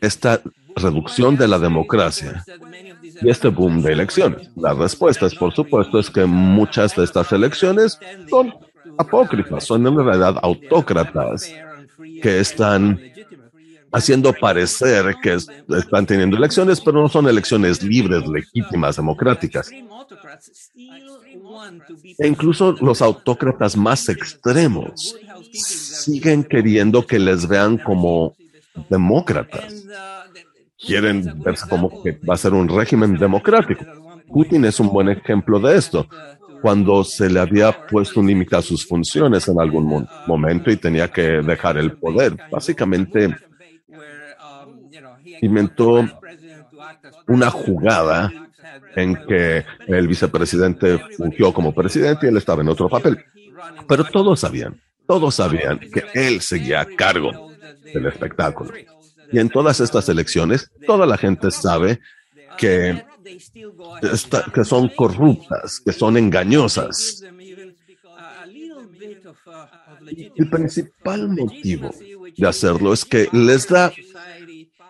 esta 0.00 0.40
reducción 0.74 1.36
de 1.36 1.48
la 1.48 1.58
democracia 1.58 2.44
y 3.22 3.30
este 3.30 3.48
boom 3.48 3.82
de 3.82 3.92
elecciones. 3.92 4.50
La 4.56 4.74
respuesta 4.74 5.26
es, 5.26 5.34
por 5.34 5.54
supuesto, 5.54 5.98
es 5.98 6.10
que 6.10 6.26
muchas 6.26 6.94
de 6.94 7.04
estas 7.04 7.32
elecciones 7.32 7.98
son 8.28 8.54
apócrifas, 8.98 9.64
son 9.64 9.86
en 9.86 9.96
realidad 9.96 10.36
autócratas 10.42 11.52
que 12.22 12.40
están 12.40 13.00
haciendo 13.92 14.32
parecer 14.32 15.16
que 15.22 15.34
están 15.34 16.06
teniendo 16.06 16.36
elecciones, 16.36 16.80
pero 16.80 17.00
no 17.00 17.08
son 17.08 17.28
elecciones 17.28 17.82
libres, 17.82 18.26
legítimas, 18.26 18.96
democráticas. 18.96 19.70
E 22.18 22.26
incluso 22.26 22.72
los 22.80 23.00
autócratas 23.00 23.76
más 23.76 24.08
extremos 24.08 25.16
siguen 25.52 26.44
queriendo 26.44 27.06
que 27.06 27.18
les 27.18 27.48
vean 27.48 27.78
como 27.78 28.34
demócratas. 28.90 29.86
Quieren 30.78 31.42
verse 31.42 31.66
como 31.68 32.02
que 32.02 32.12
va 32.12 32.34
a 32.34 32.38
ser 32.38 32.52
un 32.52 32.68
régimen 32.68 33.16
democrático. 33.16 33.84
Putin 34.28 34.64
es 34.66 34.78
un 34.78 34.88
buen 34.88 35.08
ejemplo 35.08 35.58
de 35.58 35.76
esto. 35.76 36.06
Cuando 36.60 37.04
se 37.04 37.30
le 37.30 37.40
había 37.40 37.86
puesto 37.86 38.20
un 38.20 38.26
límite 38.26 38.56
a 38.56 38.62
sus 38.62 38.86
funciones 38.86 39.46
en 39.48 39.60
algún 39.60 40.06
momento 40.26 40.70
y 40.70 40.76
tenía 40.76 41.08
que 41.08 41.42
dejar 41.42 41.78
el 41.78 41.92
poder, 41.92 42.36
básicamente 42.50 43.34
inventó 45.40 46.04
una 47.28 47.50
jugada 47.50 48.32
en 48.94 49.14
que 49.26 49.64
el 49.86 50.08
vicepresidente 50.08 50.98
fungió 51.16 51.52
como 51.52 51.74
presidente 51.74 52.26
y 52.26 52.28
él 52.30 52.36
estaba 52.36 52.62
en 52.62 52.68
otro 52.68 52.88
papel. 52.88 53.24
Pero 53.86 54.04
todos 54.04 54.40
sabían, 54.40 54.80
todos 55.06 55.34
sabían 55.34 55.78
que 55.78 56.04
él 56.14 56.40
seguía 56.40 56.80
a 56.80 56.86
cargo 56.86 57.52
del 57.92 58.06
espectáculo. 58.06 58.72
Y 59.32 59.38
en 59.38 59.48
todas 59.48 59.80
estas 59.80 60.08
elecciones, 60.08 60.70
toda 60.86 61.06
la 61.06 61.16
gente 61.16 61.50
sabe 61.50 62.00
que, 62.56 63.04
que 64.54 64.64
son 64.64 64.88
corruptas, 64.88 65.80
que 65.80 65.92
son 65.92 66.16
engañosas. 66.16 67.22
El 70.36 70.50
principal 70.50 71.28
motivo 71.28 71.90
de 72.36 72.46
hacerlo 72.46 72.92
es 72.92 73.04
que 73.04 73.28
les 73.32 73.68
da 73.68 73.92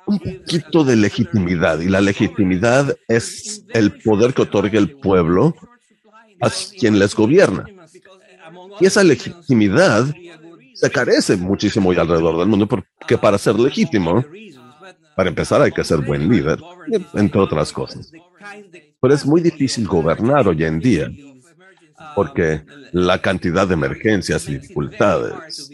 un 0.07 0.19
poquito 0.19 0.85
de 0.85 0.97
legitimidad 0.97 1.81
y 1.81 1.89
la 1.89 2.01
legitimidad 2.01 2.97
es 3.09 3.65
el 3.71 3.99
poder 3.99 4.35
que 4.35 4.43
otorga 4.43 4.79
el 4.79 4.97
pueblo 4.97 5.55
a 6.41 6.51
quien 6.79 6.99
les 6.99 7.15
gobierna. 7.15 7.65
Y 8.81 8.87
esa 8.87 9.03
legitimidad 9.03 10.07
se 10.75 10.91
carece 10.91 11.37
muchísimo 11.37 11.89
hoy 11.89 11.97
alrededor 11.97 12.39
del 12.39 12.49
mundo 12.49 12.67
porque 12.67 13.19
para 13.19 13.39
ser 13.39 13.59
legítimo, 13.59 14.25
para 15.15 15.29
empezar 15.29 15.63
hay 15.63 15.73
que 15.73 15.85
ser 15.85 15.99
buen 15.99 16.29
líder, 16.29 16.59
entre 17.15 17.41
otras 17.41 17.73
cosas. 17.73 18.11
Pero 19.01 19.15
es 19.15 19.27
muy 19.27 19.41
difícil 19.41 19.87
gobernar 19.87 20.49
hoy 20.49 20.65
en 20.65 20.79
día 20.79 21.11
porque 22.15 22.63
la 22.93 23.21
cantidad 23.21 23.67
de 23.67 23.75
emergencias 23.75 24.49
y 24.49 24.59
dificultades 24.59 25.71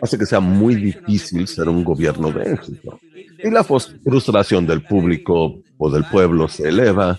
hace 0.00 0.18
que 0.18 0.26
sea 0.26 0.40
muy 0.40 0.74
difícil 0.74 1.46
ser 1.46 1.68
un 1.68 1.84
gobierno 1.84 2.30
de 2.32 2.52
éxito. 2.52 3.00
Y 3.42 3.50
la 3.50 3.64
frustración 3.64 4.66
del 4.66 4.82
público 4.82 5.62
o 5.78 5.90
del 5.90 6.04
pueblo 6.04 6.48
se 6.48 6.68
eleva 6.68 7.18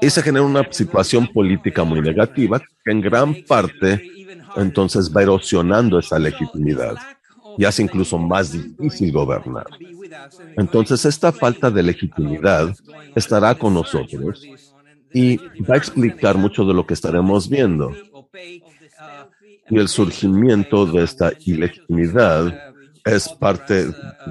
y 0.00 0.10
se 0.10 0.22
genera 0.22 0.44
una 0.44 0.70
situación 0.70 1.26
política 1.28 1.84
muy 1.84 2.00
negativa 2.00 2.60
que 2.60 2.92
en 2.92 3.00
gran 3.00 3.34
parte 3.46 4.10
entonces 4.56 5.14
va 5.14 5.22
erosionando 5.22 5.98
esa 5.98 6.18
legitimidad 6.18 6.96
y 7.58 7.64
hace 7.64 7.82
incluso 7.82 8.18
más 8.18 8.52
difícil 8.52 9.12
gobernar. 9.12 9.66
Entonces 10.56 11.04
esta 11.04 11.32
falta 11.32 11.70
de 11.70 11.82
legitimidad 11.82 12.74
estará 13.14 13.54
con 13.54 13.74
nosotros 13.74 14.46
y 15.12 15.36
va 15.62 15.74
a 15.74 15.78
explicar 15.78 16.36
mucho 16.36 16.64
de 16.64 16.74
lo 16.74 16.86
que 16.86 16.94
estaremos 16.94 17.48
viendo 17.48 17.92
y 19.68 19.78
el 19.78 19.88
surgimiento 19.88 20.86
de 20.86 21.04
esta 21.04 21.32
ilegitimidad 21.44 22.72
es 23.04 23.28
parte 23.28 23.86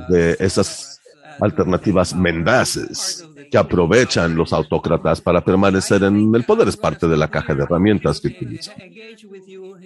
de 0.09 0.35
esas 0.39 1.01
alternativas 1.39 2.15
mendaces 2.15 3.27
que 3.51 3.57
aprovechan 3.57 4.35
los 4.35 4.53
autócratas 4.53 5.21
para 5.21 5.43
permanecer 5.43 6.03
en 6.03 6.33
el 6.33 6.43
poder. 6.43 6.67
Es 6.67 6.77
parte 6.77 7.07
de 7.07 7.17
la 7.17 7.29
caja 7.29 7.53
de 7.53 7.63
herramientas 7.63 8.19
que 8.19 8.29
utilizan. 8.29 8.75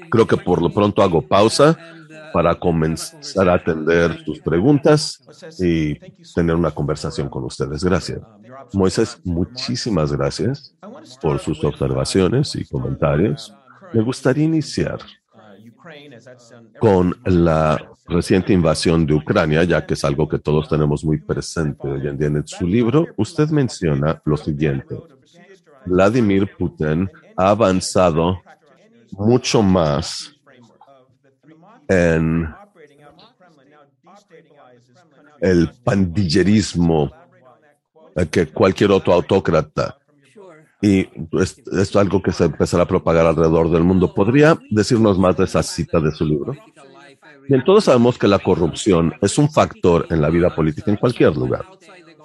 Creo 0.09 0.27
que 0.27 0.37
por 0.37 0.61
lo 0.61 0.69
pronto 0.71 1.01
hago 1.01 1.21
pausa 1.21 1.77
para 2.31 2.55
comenzar 2.55 3.49
a 3.49 3.55
atender 3.55 4.23
sus 4.23 4.39
preguntas 4.39 5.19
y 5.59 5.95
tener 6.33 6.55
una 6.55 6.71
conversación 6.71 7.29
con 7.29 7.43
ustedes. 7.45 7.83
Gracias. 7.83 8.19
Moisés, 8.73 9.19
muchísimas 9.23 10.11
gracias 10.11 10.75
por 11.21 11.39
sus 11.39 11.63
observaciones 11.63 12.55
y 12.55 12.65
comentarios. 12.65 13.53
Me 13.93 14.01
gustaría 14.01 14.45
iniciar 14.45 14.99
con 16.79 17.17
la 17.25 17.79
reciente 18.07 18.53
invasión 18.53 19.05
de 19.05 19.13
Ucrania, 19.13 19.63
ya 19.63 19.85
que 19.85 19.93
es 19.93 20.03
algo 20.03 20.27
que 20.27 20.39
todos 20.39 20.67
tenemos 20.67 21.03
muy 21.03 21.19
presente 21.19 21.87
hoy 21.87 22.07
en 22.07 22.17
día. 22.17 22.27
En 22.27 22.47
su 22.47 22.67
libro, 22.67 23.07
usted 23.17 23.49
menciona 23.49 24.21
lo 24.25 24.37
siguiente. 24.37 24.97
Vladimir 25.85 26.49
Putin 26.57 27.09
ha 27.35 27.49
avanzado 27.49 28.41
mucho 29.11 29.61
más 29.61 30.33
en 31.87 32.53
el 35.41 35.71
pandillerismo 35.83 37.11
que 38.31 38.47
cualquier 38.47 38.91
otro 38.91 39.13
autócrata 39.13 39.99
y 40.81 41.09
esto 41.41 41.77
es 41.77 41.95
algo 41.95 42.21
que 42.21 42.31
se 42.31 42.45
empezará 42.45 42.83
a 42.83 42.87
propagar 42.87 43.25
alrededor 43.25 43.69
del 43.69 43.83
mundo. 43.83 44.13
¿Podría 44.13 44.57
decirnos 44.69 45.19
más 45.19 45.35
de 45.35 45.43
esa 45.43 45.61
cita 45.61 45.99
de 45.99 46.11
su 46.11 46.25
libro? 46.25 46.55
Bien, 47.49 47.63
todos 47.63 47.85
sabemos 47.85 48.17
que 48.17 48.27
la 48.27 48.39
corrupción 48.39 49.13
es 49.21 49.37
un 49.37 49.51
factor 49.51 50.07
en 50.09 50.21
la 50.21 50.29
vida 50.29 50.55
política 50.55 50.89
en 50.89 50.97
cualquier 50.97 51.35
lugar. 51.35 51.65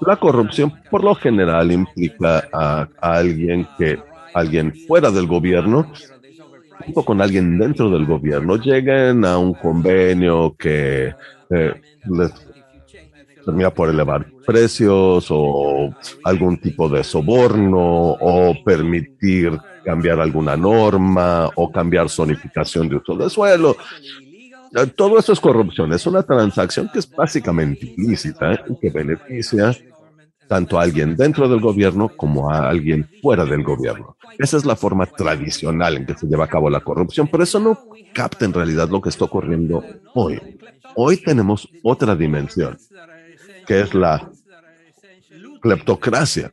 La 0.07 0.16
corrupción 0.16 0.73
por 0.90 1.03
lo 1.03 1.14
general 1.14 1.73
implica 1.73 2.49
a, 2.53 2.87
alguien 3.01 3.66
que, 3.77 3.99
alguien 4.35 4.73
fuera 4.87 5.11
del 5.11 5.27
gobierno, 5.27 5.90
junto 6.79 7.05
con 7.05 7.21
alguien 7.21 7.59
dentro 7.59 7.91
del 7.91 8.07
gobierno, 8.07 8.57
lleguen 8.57 9.25
a 9.25 9.39
un 9.39 9.55
convenio 9.55 10.55
que 10.59 11.15
eh, 11.51 11.75
les 12.11 12.33
termina 13.45 13.71
por 13.71 13.91
elevar 13.91 14.27
precios 14.47 15.27
o 15.31 15.95
algún 16.25 16.59
tipo 16.59 16.89
de 16.89 17.05
soborno 17.05 18.13
o 18.13 18.55
permitir 18.65 19.59
cambiar 19.85 20.21
alguna 20.21 20.57
norma 20.57 21.51
o 21.55 21.71
cambiar 21.71 22.09
zonificación 22.09 22.89
de 22.89 22.97
uso 22.97 23.17
de 23.17 23.29
suelo. 23.29 23.77
Todo 24.97 25.19
eso 25.19 25.33
es 25.33 25.39
corrupción, 25.39 25.93
es 25.93 26.05
una 26.07 26.23
transacción 26.23 26.91
que 26.93 26.99
es 26.99 27.09
básicamente 27.09 27.87
implícita 27.87 28.61
y 28.69 28.77
que 28.81 28.91
beneficia 28.91 29.73
tanto 30.48 30.78
a 30.78 30.83
alguien 30.83 31.16
dentro 31.16 31.48
del 31.48 31.61
gobierno 31.61 32.09
como 32.09 32.50
a 32.50 32.68
alguien 32.68 33.09
fuera 33.22 33.44
del 33.44 33.62
gobierno. 33.62 34.16
Esa 34.38 34.57
es 34.57 34.64
la 34.64 34.76
forma 34.76 35.07
tradicional 35.07 35.96
en 35.96 36.07
que 36.07 36.16
se 36.16 36.26
lleva 36.26 36.44
a 36.44 36.48
cabo 36.48 36.68
la 36.68 36.80
corrupción, 36.80 37.28
pero 37.28 37.44
eso 37.44 37.61
no 37.61 37.78
capta 38.12 38.44
en 38.44 38.52
realidad 38.52 38.88
lo 38.88 39.00
que 39.00 39.09
está 39.09 39.24
ocurriendo 39.24 39.85
hoy. 40.14 40.40
Hoy 40.96 41.16
tenemos 41.18 41.68
otra 41.83 42.14
dimensión 42.14 42.78
que 43.66 43.80
es 43.80 43.94
la 43.94 44.30
cleptocracia. 45.61 46.52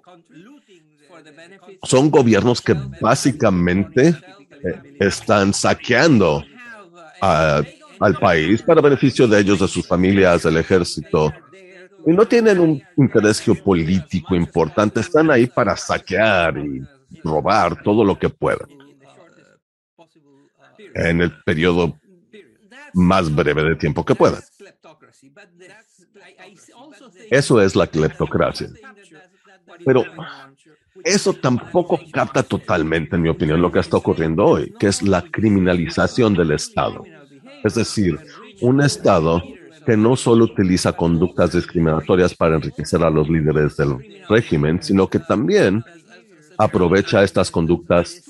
Son 1.84 2.10
gobiernos 2.10 2.62
que 2.62 2.76
básicamente 3.02 4.16
eh, 4.64 4.96
están 5.00 5.54
saqueando 5.54 6.44
al 7.20 8.16
país 8.20 8.62
para 8.64 8.82
beneficio 8.82 9.28
de 9.28 9.40
ellos, 9.40 9.60
de 9.60 9.68
sus 9.68 9.86
familias, 9.86 10.44
del 10.44 10.58
ejército. 10.58 11.32
Y 12.06 12.12
no 12.12 12.26
tienen 12.26 12.60
un 12.60 12.82
interés 12.98 13.40
geopolítico 13.40 14.36
importante, 14.36 15.00
están 15.00 15.30
ahí 15.30 15.48
para 15.48 15.76
saquear 15.78 16.58
y 16.58 16.82
robar 17.24 17.82
todo 17.84 18.04
lo 18.04 18.18
que 18.18 18.30
puedan 18.30 18.68
en 20.96 21.22
el 21.22 21.32
periodo 21.44 21.98
más 22.94 23.34
breve 23.34 23.64
de 23.64 23.76
tiempo 23.76 24.04
que 24.04 24.16
puedan. 24.16 24.42
Eso 27.30 27.62
es 27.62 27.76
la 27.76 27.88
cleptocracia. 27.88 28.70
Pero 29.86 30.04
eso 31.04 31.34
tampoco 31.34 32.00
capta 32.12 32.44
totalmente, 32.44 33.16
en 33.16 33.22
mi 33.22 33.30
opinión, 33.30 33.62
lo 33.62 33.72
que 33.72 33.80
está 33.80 33.98
ocurriendo 33.98 34.46
hoy, 34.46 34.74
que 34.80 34.88
es 34.88 35.02
la 35.02 35.22
criminalización 35.22 36.34
del 36.34 36.52
Estado. 36.52 37.04
Es 37.64 37.76
decir, 37.76 38.20
un 38.62 38.82
Estado 38.82 39.42
que 39.86 39.98
no 39.98 40.16
solo 40.16 40.46
utiliza 40.46 40.94
conductas 40.94 41.54
discriminatorias 41.54 42.36
para 42.36 42.56
enriquecer 42.56 43.04
a 43.04 43.10
los 43.10 43.30
líderes 43.30 43.76
del 43.78 43.98
régimen, 44.30 44.82
sino 44.82 45.08
que 45.08 45.20
también 45.20 45.84
aprovecha 46.58 47.24
estas 47.24 47.50
conductas 47.50 48.24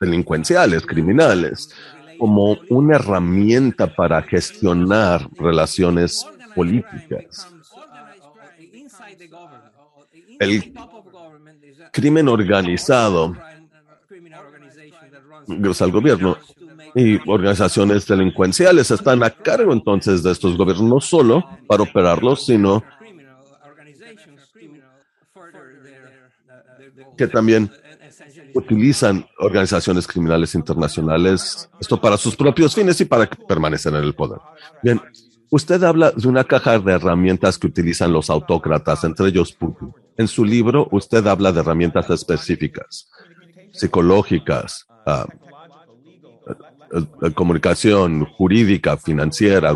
delincuenciales, 0.00 0.86
criminales, 0.86 1.70
como 2.18 2.58
una 2.68 2.96
herramienta 2.96 3.86
para 3.86 4.22
gestionar 4.22 5.28
relaciones 5.38 6.26
políticas. 6.54 7.48
El 10.38 10.72
crimen 11.92 12.28
organizado 12.28 13.36
gracias 15.46 15.82
al 15.82 15.90
gobierno 15.90 16.36
y 16.94 17.18
organizaciones 17.28 18.06
delincuenciales 18.06 18.90
están 18.90 19.22
a 19.22 19.30
cargo 19.30 19.72
entonces 19.72 20.22
de 20.22 20.32
estos 20.32 20.56
gobiernos, 20.56 20.88
no 20.88 21.00
solo 21.00 21.44
para 21.66 21.82
operarlos, 21.82 22.46
sino 22.46 22.82
que 27.16 27.26
también 27.26 27.70
utilizan 28.54 29.26
organizaciones 29.38 30.06
criminales 30.06 30.54
internacionales, 30.54 31.68
esto 31.80 32.00
para 32.00 32.16
sus 32.16 32.36
propios 32.36 32.74
fines 32.74 33.00
y 33.00 33.04
para 33.04 33.28
permanecer 33.28 33.94
en 33.94 34.04
el 34.04 34.14
poder. 34.14 34.40
Bien, 34.82 35.00
usted 35.50 35.82
habla 35.82 36.10
de 36.10 36.28
una 36.28 36.44
caja 36.44 36.78
de 36.78 36.92
herramientas 36.92 37.58
que 37.58 37.66
utilizan 37.66 38.12
los 38.12 38.30
autócratas, 38.30 39.04
entre 39.04 39.28
ellos 39.28 39.52
Putin. 39.52 39.92
En 40.16 40.28
su 40.28 40.44
libro, 40.44 40.88
usted 40.90 41.26
habla 41.26 41.52
de 41.52 41.60
herramientas 41.60 42.10
específicas, 42.10 43.08
psicológicas, 43.72 44.86
uh, 45.06 45.49
comunicación 47.34 48.24
jurídica, 48.24 48.96
financiera, 48.96 49.74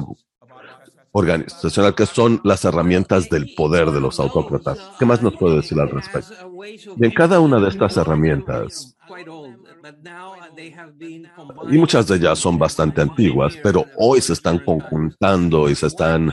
organizacional, 1.12 1.94
que 1.94 2.06
son 2.06 2.40
las 2.42 2.64
herramientas 2.64 3.28
del 3.28 3.54
poder 3.54 3.92
de 3.92 4.00
los 4.00 4.18
autócratas. 4.18 4.78
¿Qué 4.98 5.06
más 5.06 5.22
nos 5.22 5.36
puede 5.36 5.56
decir 5.56 5.78
al 5.78 5.88
respecto? 5.88 6.34
Y 6.96 7.04
en 7.04 7.12
cada 7.12 7.38
una 7.38 7.60
de 7.60 7.68
estas 7.68 7.96
herramientas, 7.96 8.96
y 11.70 11.78
muchas 11.78 12.08
de 12.08 12.16
ellas 12.16 12.38
son 12.38 12.58
bastante 12.58 13.00
antiguas, 13.00 13.56
pero 13.62 13.86
hoy 13.96 14.20
se 14.20 14.32
están 14.32 14.58
conjuntando 14.58 15.70
y 15.70 15.76
se 15.76 15.86
están 15.86 16.32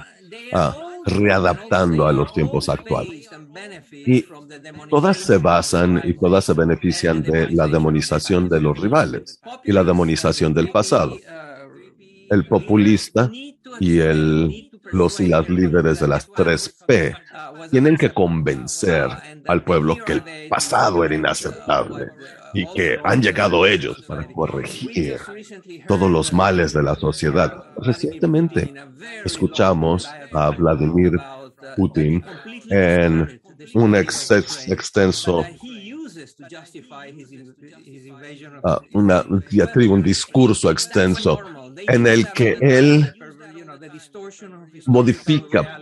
ah, 0.53 0.75
readaptando 1.05 2.07
a 2.07 2.11
los 2.11 2.33
tiempos 2.33 2.67
actuales. 2.67 3.29
Y 3.91 4.25
todas 4.89 5.17
se 5.17 5.37
basan 5.37 6.01
y 6.03 6.13
todas 6.13 6.45
se 6.45 6.53
benefician 6.53 7.21
de 7.21 7.49
la 7.51 7.67
demonización 7.67 8.47
de 8.49 8.61
los 8.61 8.79
rivales 8.79 9.39
y 9.63 9.71
la 9.71 9.83
demonización 9.83 10.53
del 10.53 10.71
pasado. 10.71 11.17
El 12.29 12.47
populista 12.47 13.29
y 13.79 13.99
el 13.99 14.71
los 14.91 15.19
y 15.19 15.27
las 15.27 15.49
líderes 15.49 15.99
de 15.99 16.07
las 16.07 16.29
3P 16.29 17.17
tienen 17.69 17.97
que 17.97 18.09
convencer 18.09 19.07
al 19.47 19.63
pueblo 19.63 19.97
que 19.97 20.13
el 20.13 20.23
pasado 20.49 21.03
era 21.03 21.15
inaceptable 21.15 22.09
y 22.53 22.65
que 22.73 22.99
han 23.03 23.21
llegado 23.21 23.65
ellos 23.65 24.03
para 24.07 24.25
corregir 24.27 25.17
todos 25.87 26.11
los 26.11 26.33
males 26.33 26.73
de 26.73 26.83
la 26.83 26.95
sociedad. 26.95 27.63
Recientemente 27.77 28.73
escuchamos 29.23 30.09
a 30.33 30.49
Vladimir 30.49 31.13
Putin 31.77 32.23
en 32.69 33.40
un 33.73 33.95
extenso 33.95 35.45
uh, 38.63 38.79
una 38.93 39.25
diatriba, 39.49 39.93
un 39.93 40.03
discurso 40.03 40.69
extenso 40.69 41.39
en 41.87 42.07
el 42.07 42.31
que 42.31 42.57
él 42.61 43.13
modifica 44.87 45.79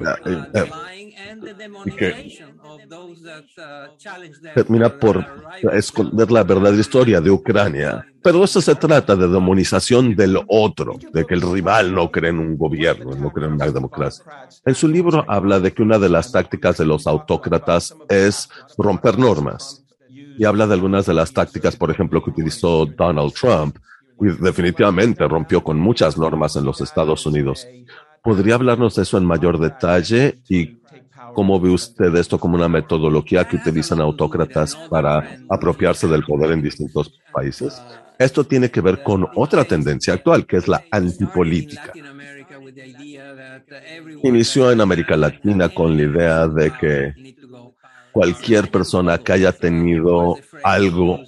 eh, 0.00 0.04
eh, 0.54 0.70
que 1.96 2.38
termina 4.54 4.88
por 4.88 5.24
esconder 5.72 6.30
la 6.30 6.44
verdadera 6.44 6.80
historia 6.80 7.20
de 7.20 7.30
Ucrania. 7.30 8.04
Pero 8.22 8.44
eso 8.44 8.60
se 8.60 8.74
trata 8.74 9.14
de 9.16 9.28
demonización 9.28 10.14
del 10.14 10.38
otro, 10.48 10.98
de 11.12 11.24
que 11.24 11.34
el 11.34 11.42
rival 11.42 11.94
no 11.94 12.10
cree 12.10 12.30
en 12.30 12.38
un 12.38 12.56
gobierno, 12.56 13.14
no 13.14 13.32
cree 13.32 13.46
en 13.46 13.54
una 13.54 13.66
democracia. 13.70 14.24
En 14.64 14.74
su 14.74 14.88
libro 14.88 15.24
habla 15.28 15.60
de 15.60 15.72
que 15.72 15.82
una 15.82 15.98
de 15.98 16.08
las 16.08 16.32
tácticas 16.32 16.78
de 16.78 16.86
los 16.86 17.06
autócratas 17.06 17.94
es 18.08 18.48
romper 18.76 19.18
normas. 19.18 19.84
Y 20.10 20.44
habla 20.44 20.66
de 20.66 20.74
algunas 20.74 21.06
de 21.06 21.14
las 21.14 21.32
tácticas, 21.32 21.76
por 21.76 21.90
ejemplo, 21.90 22.22
que 22.22 22.30
utilizó 22.30 22.86
Donald 22.86 23.32
Trump, 23.32 23.76
definitivamente 24.18 25.26
rompió 25.26 25.62
con 25.62 25.78
muchas 25.78 26.18
normas 26.18 26.56
en 26.56 26.64
los 26.64 26.80
Estados 26.80 27.24
Unidos. 27.26 27.66
¿Podría 28.22 28.56
hablarnos 28.56 28.96
de 28.96 29.02
eso 29.02 29.16
en 29.18 29.24
mayor 29.24 29.58
detalle 29.58 30.38
y 30.48 30.78
cómo 31.34 31.60
ve 31.60 31.70
usted 31.70 32.14
esto 32.16 32.38
como 32.38 32.56
una 32.56 32.68
metodología 32.68 33.46
que 33.46 33.56
utilizan 33.56 34.00
autócratas 34.00 34.74
para 34.74 35.38
apropiarse 35.48 36.06
del 36.08 36.24
poder 36.24 36.52
en 36.52 36.62
distintos 36.62 37.20
países? 37.32 37.82
Esto 38.18 38.44
tiene 38.44 38.70
que 38.70 38.80
ver 38.80 39.02
con 39.02 39.28
otra 39.36 39.64
tendencia 39.64 40.14
actual, 40.14 40.46
que 40.46 40.56
es 40.56 40.66
la 40.66 40.82
antipolítica. 40.90 41.92
Inició 44.22 44.72
en 44.72 44.80
América 44.80 45.16
Latina 45.16 45.68
con 45.68 45.96
la 45.96 46.02
idea 46.02 46.48
de 46.48 46.72
que 46.72 47.12
cualquier 48.12 48.70
persona 48.70 49.18
que 49.18 49.32
haya 49.32 49.52
tenido 49.52 50.36
algo 50.64 51.20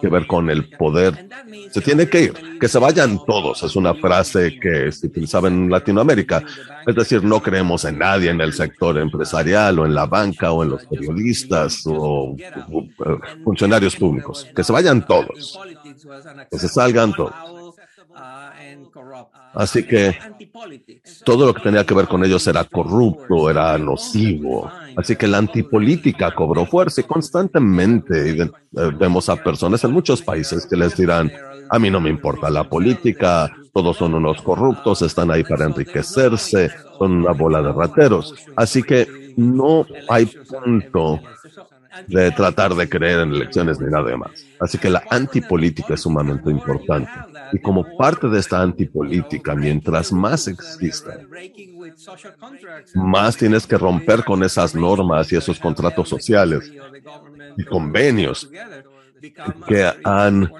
que 0.00 0.08
ver 0.08 0.26
con 0.26 0.50
el 0.50 0.68
poder. 0.68 1.28
Se 1.70 1.80
tiene 1.80 2.08
que 2.08 2.22
ir, 2.22 2.58
que 2.58 2.68
se 2.68 2.78
vayan 2.78 3.18
todos. 3.24 3.62
Es 3.62 3.76
una 3.76 3.94
frase 3.94 4.58
que 4.60 4.90
se 4.92 5.06
utilizaba 5.06 5.48
en 5.48 5.70
Latinoamérica. 5.70 6.42
Es 6.86 6.94
decir, 6.94 7.22
no 7.22 7.40
creemos 7.40 7.84
en 7.84 7.98
nadie 7.98 8.30
en 8.30 8.40
el 8.40 8.52
sector 8.52 8.98
empresarial 8.98 9.78
o 9.78 9.86
en 9.86 9.94
la 9.94 10.06
banca 10.06 10.52
o 10.52 10.62
en 10.62 10.70
los 10.70 10.84
periodistas 10.86 11.82
o, 11.86 12.36
funcionarios 13.44 13.96
públicos. 13.96 14.46
Que 14.54 14.64
se 14.64 14.72
vayan 14.72 15.06
todos. 15.06 15.58
Que 16.50 16.58
se 16.58 16.68
salgan 16.68 17.12
todos. 17.12 17.34
Así 19.54 19.84
que 19.84 20.16
todo 21.24 21.46
lo 21.46 21.54
que 21.54 21.62
tenía 21.62 21.84
que 21.84 21.94
ver 21.94 22.06
con 22.06 22.24
ellos 22.24 22.46
era 22.46 22.64
corrupto, 22.64 23.50
era 23.50 23.76
nocivo. 23.78 24.70
Así 24.96 25.16
que 25.16 25.26
la 25.26 25.38
antipolítica 25.38 26.34
cobró 26.34 26.66
fuerza 26.66 27.00
y 27.00 27.04
constantemente 27.04 28.30
eh, 28.30 28.50
vemos 28.98 29.28
a 29.28 29.36
personas 29.36 29.82
en 29.84 29.92
muchos 29.92 30.22
países 30.22 30.66
que 30.66 30.76
les 30.76 30.96
dirán, 30.96 31.30
a 31.68 31.78
mí 31.78 31.90
no 31.90 32.00
me 32.00 32.10
importa 32.10 32.50
la 32.50 32.64
política, 32.64 33.50
todos 33.72 33.96
son 33.96 34.14
unos 34.14 34.42
corruptos, 34.42 35.02
están 35.02 35.30
ahí 35.30 35.44
para 35.44 35.66
enriquecerse, 35.66 36.70
son 36.98 37.12
una 37.12 37.32
bola 37.32 37.62
de 37.62 37.72
rateros. 37.72 38.34
Así 38.56 38.82
que 38.82 39.06
no 39.36 39.86
hay 40.08 40.26
punto 40.26 41.20
de 42.06 42.30
tratar 42.30 42.74
de 42.74 42.88
creer 42.88 43.20
en 43.20 43.32
elecciones 43.32 43.80
ni 43.80 43.90
nada 43.90 44.16
más. 44.16 44.44
Así 44.58 44.78
que 44.78 44.90
la 44.90 45.02
antipolítica 45.10 45.94
es 45.94 46.00
sumamente 46.00 46.50
importante. 46.50 47.10
Y 47.52 47.58
como 47.58 47.96
parte 47.96 48.28
de 48.28 48.38
esta 48.38 48.60
antipolítica, 48.60 49.54
mientras 49.54 50.12
más 50.12 50.48
exista, 50.48 51.18
más 52.94 53.36
tienes 53.36 53.66
que 53.66 53.78
romper 53.78 54.24
con 54.24 54.42
esas 54.42 54.74
normas 54.74 55.32
y 55.32 55.36
esos 55.36 55.58
contratos 55.58 56.08
sociales 56.08 56.70
y 57.56 57.64
convenios 57.64 58.48
que 59.66 59.92
han 60.04 60.50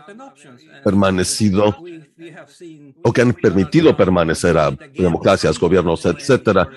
permanecido 0.84 1.76
o 3.02 3.12
que 3.12 3.22
han 3.22 3.32
permitido 3.32 3.96
permanecer 3.96 4.58
a 4.58 4.70
democracias, 4.70 5.58
gobiernos, 5.58 6.04
etcétera. 6.04 6.68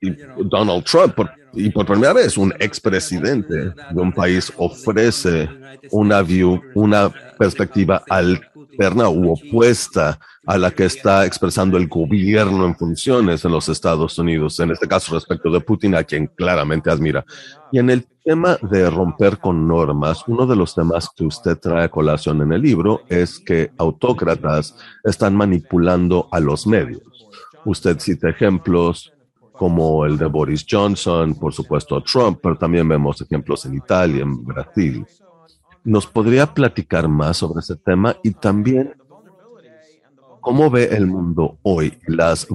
Y 0.00 0.10
Donald 0.44 0.84
Trump, 0.84 1.18
y 1.52 1.70
por 1.70 1.86
primera 1.86 2.12
vez, 2.12 2.36
un 2.36 2.52
expresidente 2.58 3.72
de 3.90 4.00
un 4.00 4.12
país 4.12 4.52
ofrece 4.56 5.48
una 5.90 6.22
view, 6.22 6.60
una 6.74 7.12
perspectiva 7.38 8.02
alterna 8.08 9.08
u 9.08 9.32
opuesta 9.32 10.18
a 10.46 10.58
la 10.58 10.70
que 10.70 10.84
está 10.84 11.26
expresando 11.26 11.76
el 11.76 11.88
gobierno 11.88 12.66
en 12.66 12.74
funciones 12.74 13.44
en 13.44 13.52
los 13.52 13.68
Estados 13.68 14.18
Unidos, 14.18 14.58
en 14.60 14.70
este 14.70 14.88
caso 14.88 15.14
respecto 15.14 15.50
de 15.50 15.60
Putin, 15.60 15.94
a 15.94 16.04
quien 16.04 16.26
claramente 16.26 16.90
admira. 16.90 17.24
Y 17.70 17.78
en 17.78 17.90
el 17.90 18.06
tema 18.24 18.58
de 18.62 18.88
romper 18.90 19.38
con 19.38 19.66
normas, 19.68 20.24
uno 20.26 20.46
de 20.46 20.56
los 20.56 20.74
temas 20.74 21.10
que 21.14 21.24
usted 21.24 21.58
trae 21.58 21.84
a 21.84 21.90
colación 21.90 22.40
en 22.42 22.52
el 22.52 22.62
libro 22.62 23.02
es 23.08 23.38
que 23.38 23.72
autócratas 23.78 24.74
están 25.04 25.36
manipulando 25.36 26.28
a 26.30 26.40
los 26.40 26.66
medios. 26.66 27.02
Usted 27.64 27.98
cita 28.00 28.28
ejemplos 28.28 29.12
como 29.62 30.04
el 30.04 30.18
de 30.18 30.26
Boris 30.26 30.66
Johnson, 30.68 31.36
por 31.36 31.54
supuesto 31.54 32.02
Trump, 32.02 32.40
pero 32.42 32.58
también 32.58 32.88
vemos 32.88 33.20
ejemplos 33.20 33.64
en 33.64 33.76
Italia, 33.76 34.24
en 34.24 34.44
Brasil. 34.44 35.06
¿Nos 35.84 36.04
podría 36.04 36.52
platicar 36.52 37.06
más 37.06 37.36
sobre 37.36 37.60
ese 37.60 37.76
tema 37.76 38.16
y 38.24 38.32
también 38.32 38.96
cómo 40.40 40.68
ve 40.68 40.88
el 40.90 41.06
mundo 41.06 41.58
hoy 41.62 41.96
las, 42.08 42.48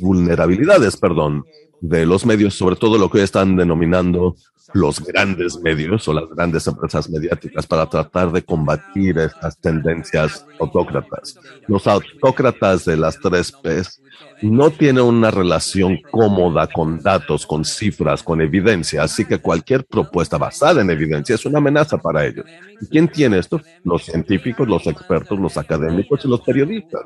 vulnerabilidades, 0.00 0.96
perdón, 0.96 1.44
de 1.80 2.04
los 2.04 2.26
medios, 2.26 2.54
sobre 2.54 2.74
todo 2.74 2.98
lo 2.98 3.08
que 3.08 3.22
están 3.22 3.54
denominando 3.54 4.34
los 4.74 5.00
grandes 5.00 5.60
medios 5.60 6.06
o 6.08 6.12
las 6.12 6.28
grandes 6.30 6.66
empresas 6.66 7.08
mediáticas 7.10 7.66
para 7.66 7.86
tratar 7.86 8.32
de 8.32 8.42
combatir 8.42 9.18
estas 9.18 9.58
tendencias 9.58 10.46
autócratas. 10.58 11.38
Los 11.66 11.86
autócratas 11.86 12.84
de 12.84 12.96
las 12.96 13.18
tres 13.20 13.52
P's 13.52 14.00
no 14.42 14.70
tienen 14.70 15.04
una 15.04 15.30
relación 15.30 15.98
cómoda 16.10 16.66
con 16.66 17.00
datos, 17.00 17.46
con 17.46 17.64
cifras, 17.64 18.22
con 18.22 18.40
evidencia, 18.40 19.02
así 19.02 19.24
que 19.24 19.38
cualquier 19.38 19.84
propuesta 19.84 20.38
basada 20.38 20.80
en 20.80 20.90
evidencia 20.90 21.34
es 21.34 21.46
una 21.46 21.58
amenaza 21.58 21.98
para 21.98 22.26
ellos. 22.26 22.46
¿Y 22.80 22.86
quién 22.86 23.08
tiene 23.08 23.38
esto? 23.38 23.60
Los 23.84 24.04
científicos, 24.04 24.66
los 24.66 24.86
expertos, 24.86 25.38
los 25.38 25.56
académicos 25.56 26.24
y 26.24 26.28
los 26.28 26.40
periodistas. 26.40 27.02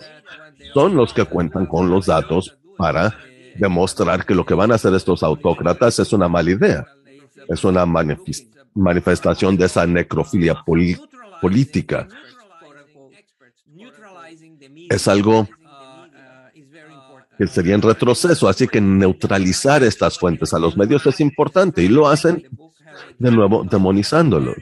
Son 0.73 0.95
los 0.95 1.12
que 1.12 1.25
cuentan 1.25 1.67
con 1.67 1.91
los 1.91 2.07
datos 2.07 2.57
para 2.77 3.17
demostrar 3.59 4.25
que 4.25 4.35
lo 4.35 4.45
que 4.45 4.55
van 4.55 4.73
a 4.73 4.77
hacer 4.77 4.95
estos 4.95 5.23
autócratas 5.23 5.99
es 5.99 6.12
una 6.12 6.29
mala 6.29 6.51
idea 6.51 6.87
es 7.49 7.64
una 7.64 7.86
manifestación 8.74 9.57
de 9.57 9.66
esa 9.66 9.86
necrofilia 9.86 10.57
política. 11.40 12.09
Es 14.88 15.09
algo 15.09 15.49
que 17.38 17.47
sería 17.47 17.74
en 17.74 17.82
retroceso, 17.82 18.49
así 18.49 18.66
que 18.66 18.80
neutralizar 18.80 19.82
estas 19.82 20.18
fuentes 20.18 20.55
a 20.55 20.59
los 20.59 20.76
medios 20.76 21.05
es 21.07 21.20
importante 21.20 21.82
y 21.82 21.88
lo 21.88 22.09
hacen 22.09 22.49
de 23.18 23.30
nuevo 23.30 23.64
demonizándolos. 23.64 24.57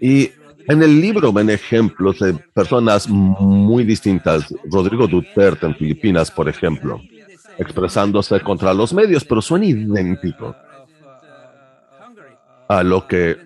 Y 0.00 0.30
en 0.68 0.82
el 0.82 1.00
libro 1.00 1.32
ven 1.32 1.50
ejemplos 1.50 2.20
de 2.20 2.34
personas 2.34 3.08
muy 3.08 3.84
distintas. 3.84 4.54
Rodrigo 4.70 5.08
Duterte 5.08 5.66
en 5.66 5.74
Filipinas, 5.74 6.30
por 6.30 6.48
ejemplo, 6.48 7.00
expresándose 7.58 8.40
contra 8.40 8.72
los 8.72 8.92
medios, 8.92 9.24
pero 9.24 9.42
son 9.42 9.64
idénticos 9.64 10.54
a 12.68 12.82
lo 12.82 13.06
que 13.06 13.36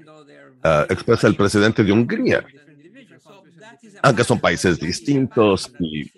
uh, 0.64 0.92
expresa 0.92 1.26
el 1.28 1.36
presidente 1.36 1.84
de 1.84 1.92
Hungría, 1.92 2.44
aunque 4.02 4.24
son 4.24 4.40
países 4.40 4.78
distintos 4.78 5.72
y 5.78 6.10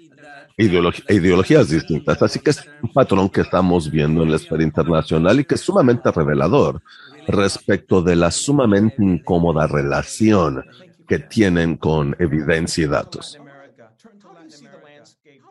ideologías 0.57 1.69
distintas. 1.69 2.23
Así 2.23 2.39
que 2.39 2.51
es 2.51 2.65
un 2.83 2.93
patrón 2.93 3.29
que 3.29 3.41
estamos 3.41 3.91
viendo 3.91 4.23
en 4.23 4.31
la 4.31 4.37
esfera 4.37 4.63
internacional 4.63 5.41
y 5.41 5.45
que 5.45 5.57
es 5.57 5.61
sumamente 5.61 6.11
revelador 6.11 6.81
respecto 7.27 8.03
de 8.03 8.17
la 8.17 8.31
sumamente 8.31 9.03
incómoda 9.03 9.67
relación 9.67 10.65
que 11.09 11.19
tienen 11.19 11.77
con 11.77 12.17
evidencia 12.19 12.85
y 12.85 12.87
datos. 12.87 13.39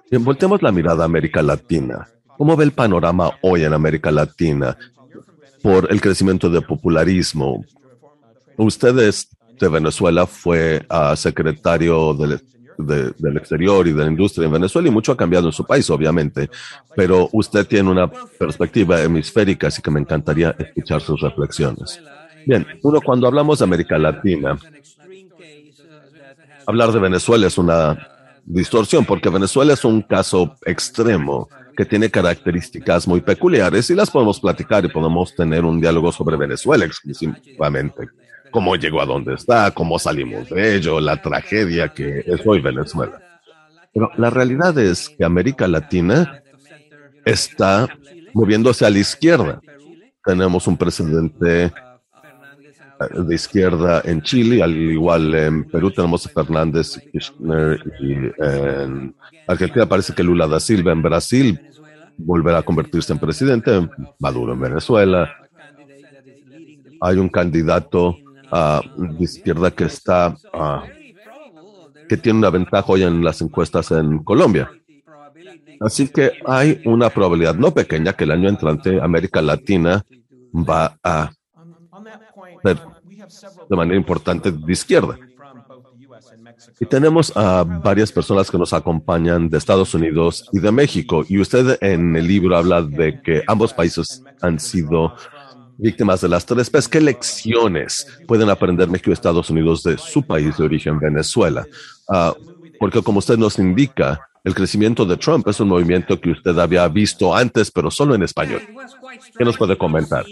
Y 0.09 0.17
volteemos 0.17 0.61
la 0.61 0.71
mirada 0.71 1.03
a 1.03 1.05
América 1.05 1.41
Latina. 1.41 2.07
¿Cómo 2.37 2.55
ve 2.55 2.65
el 2.65 2.71
panorama 2.71 3.31
hoy 3.41 3.63
en 3.63 3.73
América 3.73 4.11
Latina? 4.11 4.77
Por 5.63 5.87
el 5.89 6.01
crecimiento 6.01 6.49
del 6.49 6.63
popularismo. 6.63 7.65
Ustedes 8.57 9.29
de 9.59 9.69
Venezuela 9.69 10.27
fue 10.27 10.85
a 10.89 11.15
secretario 11.15 12.13
del, 12.13 12.41
del 13.17 13.37
exterior 13.37 13.87
y 13.87 13.93
de 13.93 14.03
la 14.03 14.11
industria 14.11 14.45
en 14.45 14.51
Venezuela 14.51 14.89
y 14.89 14.91
mucho 14.91 15.13
ha 15.13 15.17
cambiado 15.17 15.47
en 15.47 15.53
su 15.53 15.65
país, 15.65 15.89
obviamente, 15.89 16.49
pero 16.95 17.29
usted 17.31 17.65
tiene 17.65 17.89
una 17.89 18.11
perspectiva 18.11 19.01
hemisférica, 19.01 19.67
así 19.67 19.81
que 19.81 19.89
me 19.89 20.01
encantaría 20.01 20.53
escuchar 20.59 21.01
sus 21.01 21.21
reflexiones. 21.21 22.01
Bien, 22.45 22.67
uno 22.83 22.99
cuando 22.99 23.25
hablamos 23.25 23.59
de 23.59 23.63
América 23.63 23.97
Latina, 23.97 24.59
hablar 26.67 26.91
de 26.91 26.99
Venezuela 26.99 27.47
es 27.47 27.57
una 27.57 28.05
distorsión, 28.43 29.05
porque 29.05 29.29
Venezuela 29.29 29.73
es 29.73 29.85
un 29.85 30.01
caso 30.01 30.57
extremo 30.65 31.47
que 31.75 31.85
tiene 31.85 32.09
características 32.09 33.07
muy 33.07 33.21
peculiares 33.21 33.89
y 33.89 33.95
las 33.95 34.11
podemos 34.11 34.39
platicar 34.39 34.85
y 34.85 34.89
podemos 34.89 35.35
tener 35.35 35.65
un 35.65 35.79
diálogo 35.79 36.11
sobre 36.11 36.37
Venezuela 36.37 36.85
exclusivamente. 36.85 38.09
Cómo 38.51 38.75
llegó 38.75 39.01
a 39.01 39.05
donde 39.05 39.33
está, 39.33 39.71
cómo 39.71 39.97
salimos 39.97 40.49
de 40.49 40.75
ello, 40.75 40.99
la 40.99 41.21
tragedia 41.21 41.89
que 41.89 42.23
es 42.25 42.41
hoy 42.45 42.61
Venezuela. 42.61 43.19
Pero 43.93 44.11
la 44.17 44.29
realidad 44.29 44.77
es 44.77 45.09
que 45.09 45.23
América 45.23 45.67
Latina 45.67 46.41
está 47.25 47.87
moviéndose 48.33 48.85
a 48.85 48.89
la 48.89 48.99
izquierda. 48.99 49.61
Tenemos 50.23 50.67
un 50.67 50.77
presidente 50.77 51.71
de 52.99 53.35
izquierda 53.35 54.01
en 54.05 54.21
Chile, 54.21 54.63
al 54.63 54.75
igual 54.75 55.33
en 55.35 55.63
Perú 55.65 55.91
tenemos 55.91 56.25
a 56.25 56.29
Fernández 56.29 56.99
Kirchner 57.11 57.79
y 57.99 58.13
en 58.43 59.15
Argentina 59.47 59.85
parece 59.85 60.13
que 60.13 60.23
Lula 60.23 60.47
da 60.47 60.59
Silva 60.59 60.91
en 60.91 61.01
Brasil 61.01 61.59
volverá 62.17 62.59
a 62.59 62.63
convertirse 62.63 63.13
en 63.13 63.19
presidente, 63.19 63.89
Maduro 64.19 64.53
en 64.53 64.61
Venezuela. 64.61 65.35
Hay 67.01 67.17
un 67.17 67.29
candidato 67.29 68.17
ah, 68.51 68.81
de 68.95 69.23
izquierda 69.23 69.71
que 69.71 69.85
está 69.85 70.35
ah, 70.53 70.83
que 72.07 72.17
tiene 72.17 72.39
una 72.39 72.49
ventaja 72.49 72.85
hoy 72.87 73.03
en 73.03 73.23
las 73.23 73.41
encuestas 73.41 73.91
en 73.91 74.23
Colombia. 74.23 74.69
Así 75.79 76.07
que 76.07 76.33
hay 76.45 76.81
una 76.85 77.09
probabilidad 77.09 77.55
no 77.55 77.73
pequeña 77.73 78.13
que 78.13 78.23
el 78.23 78.31
año 78.31 78.49
entrante 78.49 79.01
América 79.01 79.41
Latina 79.41 80.03
va 80.53 80.97
a 81.03 81.31
de 82.63 83.75
manera 83.75 83.97
importante 83.97 84.51
de 84.51 84.71
izquierda. 84.71 85.17
Y 86.79 86.85
tenemos 86.85 87.35
a 87.35 87.63
varias 87.63 88.11
personas 88.11 88.49
que 88.49 88.57
nos 88.57 88.73
acompañan 88.73 89.49
de 89.49 89.57
Estados 89.57 89.93
Unidos 89.93 90.49
y 90.51 90.59
de 90.59 90.71
México. 90.71 91.23
Y 91.27 91.39
usted 91.39 91.77
en 91.81 92.15
el 92.15 92.27
libro 92.27 92.57
habla 92.57 92.81
de 92.81 93.21
que 93.21 93.43
ambos 93.47 93.73
países 93.73 94.23
han 94.41 94.59
sido 94.59 95.15
víctimas 95.77 96.21
de 96.21 96.29
las 96.29 96.45
tres 96.45 96.69
P's. 96.69 96.87
¿Qué 96.87 97.01
lecciones 97.01 98.07
pueden 98.27 98.49
aprender 98.49 98.89
México 98.89 99.09
y 99.09 99.13
Estados 99.13 99.49
Unidos 99.49 99.83
de 99.83 99.97
su 99.97 100.23
país 100.23 100.57
de 100.57 100.63
origen, 100.63 100.99
Venezuela? 100.99 101.65
Ah, 102.09 102.33
porque 102.79 103.01
como 103.01 103.19
usted 103.19 103.37
nos 103.37 103.59
indica, 103.59 104.27
el 104.43 104.53
crecimiento 104.53 105.05
de 105.05 105.17
Trump 105.17 105.47
es 105.47 105.59
un 105.59 105.69
movimiento 105.69 106.19
que 106.19 106.31
usted 106.31 106.57
había 106.57 106.87
visto 106.87 107.33
antes, 107.33 107.71
pero 107.71 107.89
solo 107.89 108.13
en 108.13 108.23
español. 108.23 108.61
¿Qué 109.37 109.45
nos 109.45 109.57
puede 109.57 109.77
comentar? 109.77 110.25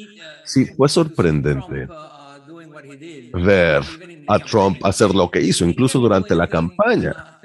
Sí, 0.44 0.66
fue 0.66 0.90
sorprendente 0.90 1.88
ver 3.34 3.84
a 4.28 4.40
Trump 4.40 4.78
hacer 4.84 5.14
lo 5.14 5.30
que 5.30 5.42
hizo, 5.42 5.66
incluso 5.66 6.00
durante 6.00 6.36
la 6.36 6.48
campaña. 6.48 7.40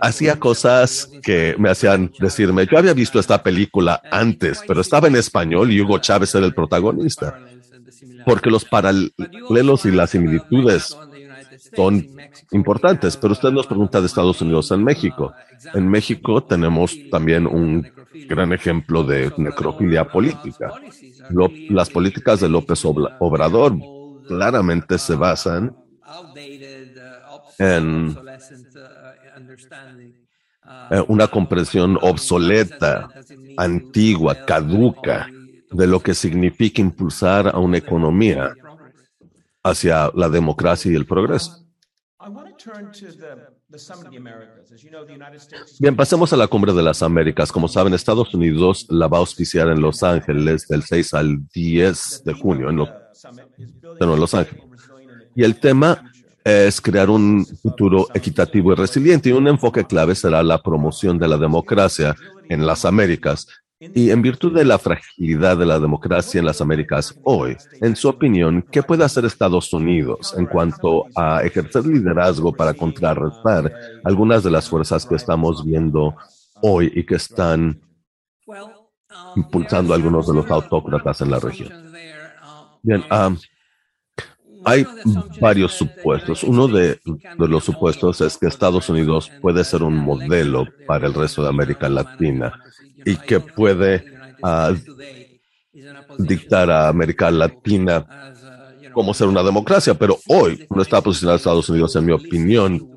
Hacía 0.00 0.38
cosas 0.38 1.10
que 1.22 1.54
me 1.58 1.70
hacían 1.70 2.12
decirme, 2.18 2.66
yo 2.70 2.78
había 2.78 2.94
visto 2.94 3.18
esta 3.18 3.42
película 3.42 4.00
antes, 4.10 4.62
pero 4.66 4.80
estaba 4.80 5.08
en 5.08 5.16
español 5.16 5.70
y 5.72 5.80
Hugo 5.80 5.98
Chávez 5.98 6.34
era 6.34 6.46
el 6.46 6.54
protagonista. 6.54 7.38
Porque 8.24 8.50
los 8.50 8.64
paralelos 8.64 9.84
y 9.84 9.90
las 9.90 10.10
similitudes 10.10 10.96
son 11.74 12.06
importantes, 12.52 13.16
pero 13.16 13.32
usted 13.32 13.50
nos 13.50 13.66
pregunta 13.66 14.00
de 14.00 14.06
Estados 14.06 14.40
Unidos 14.40 14.70
en 14.70 14.84
México. 14.84 15.32
En 15.74 15.88
México 15.88 16.42
tenemos 16.42 16.96
también 17.10 17.46
un 17.46 17.86
gran 18.28 18.52
ejemplo 18.52 19.04
de 19.04 19.32
necrofilia 19.36 20.04
política. 20.04 20.72
las 21.70 21.90
políticas 21.90 22.40
de 22.40 22.48
López 22.48 22.84
Obrador 22.84 23.76
claramente 24.26 24.98
se 24.98 25.14
basan 25.14 25.74
en 27.58 28.16
eh, 30.90 31.02
una 31.08 31.26
comprensión 31.26 31.98
obsoleta, 32.00 33.08
antigua, 33.56 34.44
caduca 34.44 35.28
de 35.70 35.86
lo 35.86 36.00
que 36.00 36.14
significa 36.14 36.80
impulsar 36.80 37.48
a 37.48 37.58
una 37.58 37.78
economía 37.78 38.54
hacia 39.70 40.10
la 40.14 40.28
democracia 40.28 40.90
y 40.90 40.94
el 40.94 41.06
progreso. 41.06 41.64
Bien, 45.78 45.96
pasemos 45.96 46.32
a 46.32 46.36
la 46.36 46.48
cumbre 46.48 46.72
de 46.72 46.82
las 46.82 47.02
Américas. 47.02 47.52
Como 47.52 47.68
saben, 47.68 47.94
Estados 47.94 48.34
Unidos 48.34 48.86
la 48.88 49.06
va 49.06 49.18
a 49.18 49.20
auspiciar 49.20 49.68
en 49.68 49.80
Los 49.80 50.02
Ángeles 50.02 50.66
del 50.66 50.82
6 50.82 51.14
al 51.14 51.46
10 51.48 52.22
de 52.24 52.32
junio, 52.32 52.70
en, 52.70 52.76
Los 52.76 54.34
Ángeles. 54.34 54.64
Y 55.36 55.44
el 55.44 55.60
tema 55.60 56.10
es 56.44 56.80
crear 56.80 57.08
un 57.08 57.46
futuro 57.46 58.08
equitativo 58.14 58.72
y 58.72 58.74
resiliente 58.74 59.28
y 59.28 59.32
un 59.32 59.46
enfoque 59.46 59.84
clave 59.84 60.14
será 60.14 60.42
la 60.42 60.60
promoción 60.60 61.18
de 61.18 61.28
la 61.28 61.36
democracia 61.36 62.16
en 62.48 62.66
las 62.66 62.84
Américas 62.84 63.46
y 63.80 64.10
en 64.10 64.22
virtud 64.22 64.54
de 64.54 64.64
la 64.64 64.78
fragilidad 64.78 65.56
de 65.56 65.66
la 65.66 65.78
democracia 65.78 66.40
en 66.40 66.46
las 66.46 66.60
Américas 66.60 67.18
hoy, 67.22 67.56
en 67.80 67.94
su 67.94 68.08
opinión, 68.08 68.62
¿qué 68.72 68.82
puede 68.82 69.04
hacer 69.04 69.24
Estados 69.24 69.72
Unidos 69.72 70.34
en 70.36 70.46
cuanto 70.46 71.06
a 71.14 71.42
ejercer 71.42 71.86
liderazgo 71.86 72.52
para 72.52 72.74
contrarrestar 72.74 73.72
algunas 74.02 74.42
de 74.42 74.50
las 74.50 74.68
fuerzas 74.68 75.06
que 75.06 75.14
estamos 75.14 75.64
viendo 75.64 76.16
hoy 76.60 76.92
y 76.94 77.06
que 77.06 77.14
están 77.14 77.80
impulsando 79.36 79.94
algunos 79.94 80.26
de 80.26 80.34
los 80.34 80.50
autócratas 80.50 81.20
en 81.20 81.30
la 81.30 81.38
región? 81.38 81.70
Bien, 82.82 83.04
um, 83.12 83.36
hay 84.64 84.86
varios 85.40 85.72
supuestos. 85.72 86.42
Uno 86.44 86.68
de, 86.68 87.00
los 87.38 87.64
supuestos 87.64 88.20
es 88.20 88.36
que 88.36 88.46
Estados 88.46 88.88
Unidos 88.88 89.30
puede 89.40 89.64
ser 89.64 89.82
un 89.82 89.96
modelo 89.96 90.66
para 90.86 91.06
el 91.06 91.14
resto 91.14 91.42
de 91.42 91.48
América 91.48 91.88
Latina 91.88 92.52
y 93.04 93.16
que 93.16 93.40
puede 93.40 94.04
ah, 94.42 94.72
dictar 96.18 96.70
a 96.70 96.88
América 96.88 97.30
Latina 97.30 98.06
cómo 98.92 99.14
ser 99.14 99.28
una 99.28 99.42
democracia, 99.42 99.94
pero 99.94 100.18
hoy 100.26 100.66
no 100.70 100.82
está 100.82 101.00
posicionado 101.00 101.36
Estados 101.36 101.68
Unidos, 101.68 101.94
en 101.96 102.04
mi 102.04 102.12
opinión, 102.12 102.90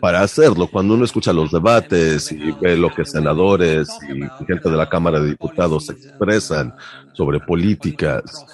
para 0.00 0.20
hacerlo. 0.20 0.66
Cuando 0.66 0.94
uno 0.94 1.04
escucha 1.04 1.32
los 1.32 1.50
debates 1.50 2.30
y 2.32 2.50
ve 2.60 2.76
lo 2.76 2.90
que 2.90 3.04
senadores 3.04 3.88
y 4.12 4.44
gente 4.44 4.68
de 4.68 4.76
la 4.76 4.88
Cámara 4.88 5.20
de 5.20 5.30
Diputados 5.30 5.88
expresan 5.90 6.74
sobre 7.14 7.40
políticas 7.40 8.44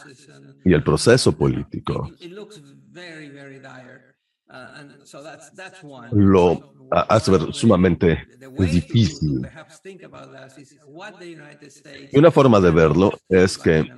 y 0.69 0.75
el 0.75 0.83
proceso 0.83 1.33
político, 1.33 2.11
lo 6.12 6.75
hace 6.91 7.31
ver 7.31 7.55
sumamente 7.55 8.29
difícil. 8.59 9.49
Y 12.12 12.19
una 12.19 12.31
forma 12.31 12.61
de 12.61 12.71
verlo 12.71 13.19
es 13.31 13.57
que 13.57 13.91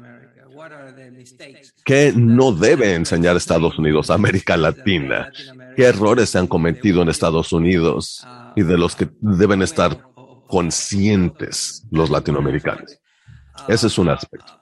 ¿qué 1.84 2.12
no 2.14 2.52
debe 2.52 2.94
enseñar 2.94 3.36
Estados 3.36 3.76
Unidos 3.76 4.10
a 4.10 4.14
América 4.14 4.56
Latina? 4.56 5.32
¿Qué 5.74 5.86
errores 5.86 6.30
se 6.30 6.38
han 6.38 6.46
cometido 6.46 7.02
en 7.02 7.08
Estados 7.08 7.52
Unidos 7.52 8.24
y 8.54 8.62
de 8.62 8.78
los 8.78 8.94
que 8.94 9.08
deben 9.20 9.62
estar 9.62 10.04
conscientes 10.46 11.84
los 11.90 12.10
latinoamericanos? 12.10 12.96
Ese 13.66 13.88
es 13.88 13.98
un 13.98 14.08
aspecto. 14.08 14.59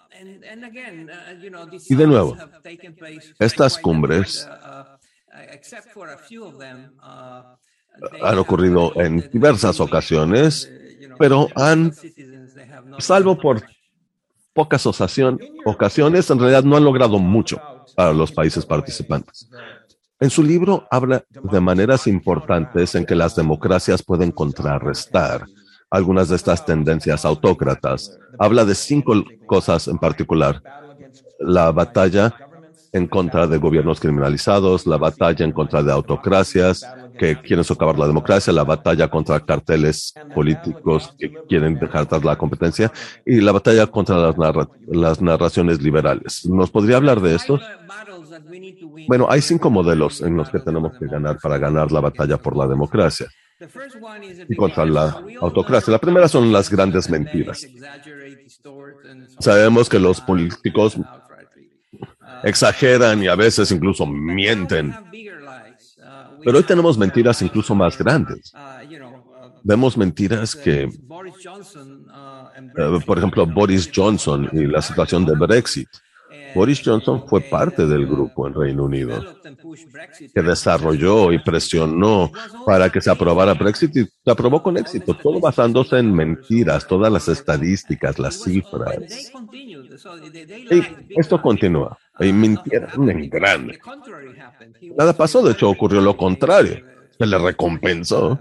Y 1.88 1.94
de 1.94 2.07
nuevo, 2.07 2.36
estas 3.38 3.78
cumbres 3.78 4.49
han 8.22 8.38
ocurrido 8.38 8.92
en 8.96 9.28
diversas 9.30 9.80
ocasiones, 9.80 10.70
pero 11.18 11.49
han, 11.55 11.92
salvo 12.99 13.38
por 13.38 13.62
pocas 14.53 14.86
ocasiones, 14.86 16.30
en 16.30 16.38
realidad 16.38 16.64
no 16.64 16.76
han 16.76 16.84
logrado 16.84 17.18
mucho 17.18 17.61
para 17.94 18.12
los 18.12 18.32
países 18.32 18.66
participantes. 18.66 19.49
En 20.20 20.30
su 20.30 20.42
libro 20.42 20.86
habla 20.90 21.24
de 21.30 21.61
maneras 21.61 22.09
importantes 22.09 22.94
en 22.96 23.07
que 23.07 23.14
las 23.14 23.36
democracias 23.36 24.03
pueden 24.03 24.32
contrarrestar 24.32 25.46
algunas 25.91 26.28
de 26.28 26.36
estas 26.36 26.64
tendencias 26.64 27.24
autócratas. 27.24 28.18
Habla 28.39 28.64
de 28.64 28.74
cinco 28.74 29.24
cosas 29.47 29.89
en 29.89 29.99
particular. 29.99 30.62
La 31.39 31.70
batalla 31.70 32.34
en 32.93 33.07
contra 33.07 33.47
de 33.47 33.59
gobiernos 33.59 34.01
criminalizados, 34.01 34.86
la 34.86 34.97
batalla 34.97 35.45
en 35.45 35.53
contra 35.53 35.82
de 35.82 35.93
autocracias 35.93 36.95
que 37.18 37.41
quieren 37.41 37.64
socavar 37.64 37.99
la 37.99 38.07
democracia, 38.07 38.53
la 38.53 38.64
batalla 38.64 39.09
contra 39.09 39.41
carteles 39.41 40.14
políticos 40.32 41.12
que 41.18 41.32
quieren 41.49 41.78
dejar 41.78 42.03
atrás 42.03 42.24
la 42.24 42.36
competencia 42.36 42.93
y 43.24 43.41
la 43.41 43.53
batalla 43.53 43.86
contra 43.86 44.16
las, 44.18 44.36
las 44.86 45.20
narraciones 45.20 45.82
liberales. 45.82 46.47
¿Nos 46.47 46.70
podría 46.70 46.97
hablar 46.97 47.20
de 47.20 47.34
esto? 47.34 47.59
Bueno, 49.07 49.26
hay 49.28 49.41
cinco 49.41 49.70
modelos 49.70 50.20
en 50.20 50.36
los 50.36 50.49
que 50.51 50.59
tenemos 50.59 50.93
que 50.99 51.07
ganar 51.07 51.39
para 51.41 51.59
ganar 51.59 51.93
la 51.93 52.01
batalla 52.01 52.36
por 52.36 52.57
la 52.57 52.66
democracia 52.66 53.28
y 54.49 54.55
contra 54.55 54.84
la 54.86 55.22
autocracia. 55.41 55.93
La 55.93 55.99
primera 55.99 56.28
son 56.28 56.53
las 56.53 56.70
grandes 56.70 57.11
mentiras. 57.11 57.66
Sabemos 59.41 59.89
que 59.89 59.99
los 59.99 60.20
políticos 60.20 60.97
exageran 62.45 63.22
y 63.22 63.28
a 63.28 63.34
veces 63.34 63.70
incluso 63.72 64.07
mienten. 64.07 64.95
Pero 66.45 66.59
hoy 66.59 66.64
tenemos 66.64 66.97
mentiras 66.97 67.43
incluso 67.43 67.74
más 67.74 67.99
grandes. 67.99 68.53
Vemos 69.64 69.97
mentiras 69.97 70.55
que, 70.55 70.84
eh, 70.84 70.91
por 73.05 73.18
ejemplo, 73.18 73.45
Boris 73.45 73.91
Johnson 73.95 74.49
y 74.53 74.66
la 74.66 74.80
situación 74.80 75.26
de 75.26 75.34
Brexit. 75.34 75.89
Boris 76.55 76.82
Johnson 76.84 77.24
fue 77.26 77.40
parte 77.40 77.86
del 77.86 78.07
grupo 78.07 78.46
en 78.46 78.55
Reino 78.55 78.84
Unido 78.84 79.22
que 80.34 80.42
desarrolló 80.42 81.32
y 81.32 81.38
presionó 81.38 82.30
para 82.66 82.90
que 82.90 83.01
se 83.01 83.11
aprobara 83.11 83.55
Brexit 83.55 83.96
y 83.96 84.05
se 84.05 84.30
aprobó 84.30 84.62
con 84.62 84.76
éxito, 84.76 85.14
todo 85.14 85.40
basándose 85.40 85.99
en 85.99 86.12
mentiras, 86.12 86.86
todas 86.86 87.12
las 87.12 87.28
estadísticas, 87.28 88.18
las 88.18 88.42
cifras. 88.42 89.32
Y 89.53 90.82
esto 91.18 91.40
continúa. 91.40 91.99
Hay 92.14 92.32
mentiras 92.32 92.94
en 92.94 93.28
grande. 93.28 93.78
Nada 94.96 95.12
pasó, 95.12 95.42
de 95.42 95.53
hecho 95.53 95.68
ocurrió 95.68 96.01
lo 96.01 96.16
contrario. 96.16 96.84
Se 97.18 97.26
le 97.26 97.38
recompensó 97.38 98.38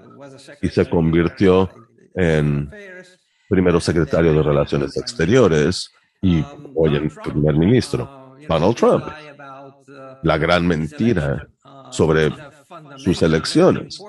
y 0.62 0.70
se 0.70 0.90
convirtió 0.90 1.70
en 2.16 2.70
primero 3.50 3.80
secretario 3.80 4.34
de 4.34 4.44
Relaciones 4.44 4.98
Exteriores 4.98 5.92
y 6.22 6.44
hoy 6.76 6.96
el 6.96 7.10
primer 7.10 7.56
ministro, 7.56 8.36
Donald 8.48 8.76
Trump. 8.76 9.06
La 10.24 10.38
gran 10.38 10.68
mentira 10.68 11.48
sobre 11.92 12.32
sus 12.98 13.22
elecciones, 13.22 14.02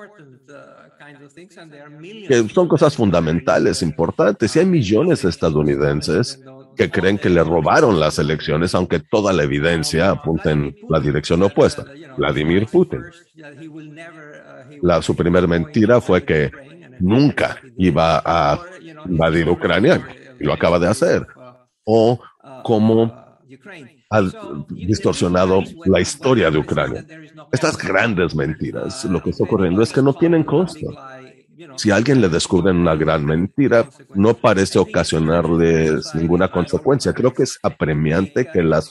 que 2.27 2.49
son 2.49 2.67
cosas 2.67 2.95
fundamentales, 2.95 3.81
importantes, 3.81 4.55
y 4.55 4.59
hay 4.59 4.65
millones 4.65 5.21
de 5.21 5.29
estadounidenses 5.29 6.41
que 6.75 6.89
creen 6.89 7.17
que 7.17 7.29
le 7.29 7.43
robaron 7.43 7.99
las 7.99 8.19
elecciones, 8.19 8.73
aunque 8.73 8.99
toda 8.99 9.33
la 9.33 9.43
evidencia 9.43 10.11
apunta 10.11 10.51
en 10.51 10.75
la 10.87 10.99
dirección 10.99 11.43
opuesta. 11.43 11.85
Vladimir 12.17 12.67
Putin. 12.67 13.03
La, 14.81 15.01
su 15.01 15.15
primera 15.15 15.45
mentira 15.45 15.99
fue 15.99 16.23
que 16.23 16.51
nunca 16.99 17.57
iba 17.77 18.21
a 18.23 18.59
invadir 19.05 19.49
Ucrania, 19.49 20.01
y 20.39 20.43
lo 20.45 20.53
acaba 20.53 20.79
de 20.79 20.87
hacer. 20.87 21.27
O 21.91 22.19
cómo 22.63 23.11
ha 24.11 24.21
distorsionado 24.69 25.63
la 25.85 25.99
historia 25.99 26.51
de 26.51 26.59
Ucrania. 26.59 27.03
Estas 27.51 27.75
grandes 27.77 28.35
mentiras, 28.35 29.05
lo 29.05 29.21
que 29.23 29.31
está 29.31 29.43
ocurriendo 29.43 29.81
es 29.81 29.91
que 29.91 30.03
no 30.03 30.13
tienen 30.13 30.43
costo. 30.43 30.87
Si 31.77 31.89
alguien 31.89 32.21
le 32.21 32.29
descubre 32.29 32.71
una 32.71 32.95
gran 32.95 33.25
mentira, 33.25 33.89
no 34.13 34.35
parece 34.35 34.77
ocasionarles 34.77 36.13
ninguna 36.13 36.49
consecuencia. 36.49 37.11
Creo 37.11 37.33
que 37.33 37.43
es 37.43 37.57
apremiante 37.63 38.45
que 38.45 38.61
las 38.61 38.87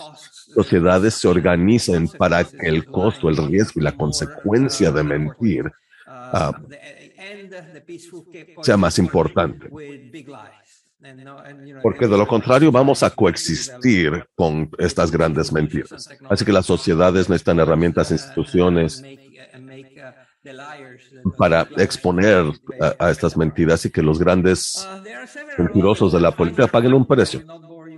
sociedades 0.54 1.14
se 1.14 1.28
organicen 1.28 2.08
para 2.08 2.42
que 2.42 2.66
el 2.66 2.84
costo, 2.84 3.28
el 3.28 3.36
riesgo 3.36 3.80
y 3.80 3.84
la 3.84 3.92
consecuencia 3.92 4.90
de 4.90 5.02
mentir 5.04 5.72
ah, 6.06 6.52
sea 8.62 8.76
más 8.76 8.98
importante. 8.98 9.68
Porque 11.82 12.08
de 12.08 12.18
lo 12.18 12.26
contrario 12.26 12.72
vamos 12.72 13.02
a 13.02 13.10
coexistir 13.10 14.26
con 14.34 14.70
estas 14.78 15.10
grandes 15.10 15.52
mentiras. 15.52 16.08
Así 16.28 16.44
que 16.44 16.52
las 16.52 16.66
sociedades 16.66 17.28
necesitan 17.28 17.60
herramientas, 17.60 18.10
instituciones, 18.10 19.02
para 21.36 21.68
exponer 21.76 22.46
a, 22.98 23.10
estas 23.10 23.36
mentiras 23.36 23.84
y 23.84 23.90
que 23.90 24.02
los 24.02 24.18
grandes 24.18 24.88
mentirosos 25.56 26.12
de 26.12 26.20
la 26.20 26.32
política 26.32 26.66
paguen 26.66 26.94
un 26.94 27.06
precio. 27.06 27.42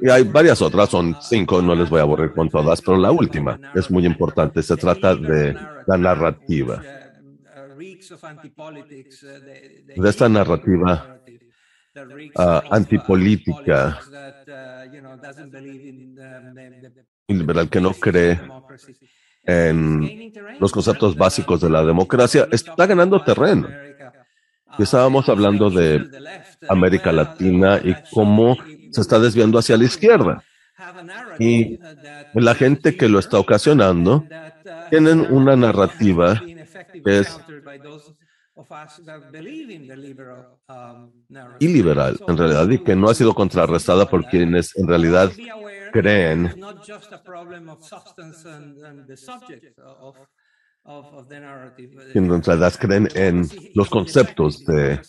Y 0.02 0.08
hay 0.08 0.24
varias 0.24 0.62
otras, 0.62 0.88
son 0.88 1.16
cinco, 1.20 1.60
no 1.60 1.74
les 1.74 1.90
voy 1.90 2.00
a 2.00 2.02
aburrir 2.02 2.32
con 2.32 2.48
todas, 2.48 2.80
pero 2.80 2.96
la 2.96 3.10
última 3.10 3.58
es 3.74 3.90
muy 3.90 4.06
importante. 4.06 4.62
Se 4.62 4.76
trata 4.76 5.14
de 5.14 5.54
la 5.86 5.96
narrativa. 5.96 6.82
De 9.96 10.08
esta 10.08 10.28
narrativa 10.28 11.20
uh, 12.36 12.60
antipolítica 12.70 13.98
liberal 17.28 17.68
que 17.68 17.80
no 17.80 17.92
cree 17.92 18.40
en 19.44 20.32
los 20.58 20.72
conceptos 20.72 21.16
básicos 21.16 21.60
de 21.60 21.70
la 21.70 21.84
democracia, 21.84 22.46
está 22.50 22.86
ganando 22.86 23.22
terreno. 23.22 23.68
Y 24.78 24.82
estábamos 24.82 25.28
hablando 25.28 25.70
de 25.70 26.06
América 26.68 27.12
Latina 27.12 27.80
y 27.82 27.94
cómo 28.12 28.56
se 28.92 29.00
está 29.00 29.18
desviando 29.18 29.58
hacia 29.58 29.76
la 29.76 29.84
izquierda. 29.84 30.44
Y 31.38 31.78
la 32.34 32.54
gente 32.54 32.96
que 32.96 33.08
lo 33.08 33.18
está 33.18 33.38
ocasionando 33.38 34.24
tienen 34.90 35.20
una 35.30 35.56
narrativa 35.56 36.40
que 37.04 37.18
es 37.18 37.40
y 41.58 41.68
liberal, 41.68 42.18
en 42.26 42.36
realidad, 42.36 42.68
y 42.68 42.78
que 42.78 42.96
no 42.96 43.08
ha 43.08 43.14
sido 43.14 43.34
contrarrestada 43.34 44.08
por 44.08 44.26
quienes 44.26 44.76
en 44.76 44.86
realidad 44.86 45.30
creen 45.92 46.52
en 52.14 52.42
realidad 52.42 52.74
creen 52.78 53.08
en 53.14 53.48
los 53.74 53.88
conceptos 53.88 54.64
de 54.64 55.00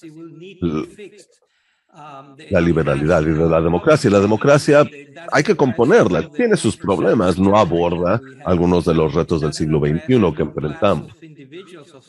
la 2.49 2.61
liberalidad 2.61 3.21
y 3.21 3.31
de 3.31 3.49
la 3.49 3.61
democracia. 3.61 4.09
La 4.09 4.19
democracia 4.19 4.87
hay 5.31 5.43
que 5.43 5.55
componerla, 5.55 6.29
tiene 6.29 6.55
sus 6.55 6.77
problemas, 6.77 7.37
no 7.37 7.57
aborda 7.57 8.21
algunos 8.45 8.85
de 8.85 8.93
los 8.93 9.13
retos 9.13 9.41
del 9.41 9.53
siglo 9.53 9.79
XXI 9.79 10.33
que 10.35 10.43
enfrentamos. 10.43 11.11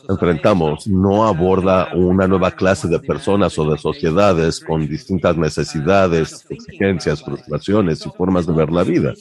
Enfrentamos, 0.09 0.87
no 0.87 1.27
aborda 1.27 1.89
una 1.95 2.29
nueva 2.29 2.51
clase 2.53 2.89
de 2.89 3.01
personas 3.01 3.59
o 3.59 3.71
de 3.71 3.79
sociedades 3.79 4.61
con 4.61 4.87
distintas 4.87 5.37
necesidades, 5.37 6.47
exigencias, 6.49 7.23
frustraciones 7.23 8.05
y 8.07 8.11
formas 8.11 8.47
de 8.47 8.53
ver 8.53 8.71
la 8.71 8.85
vida. 8.85 9.15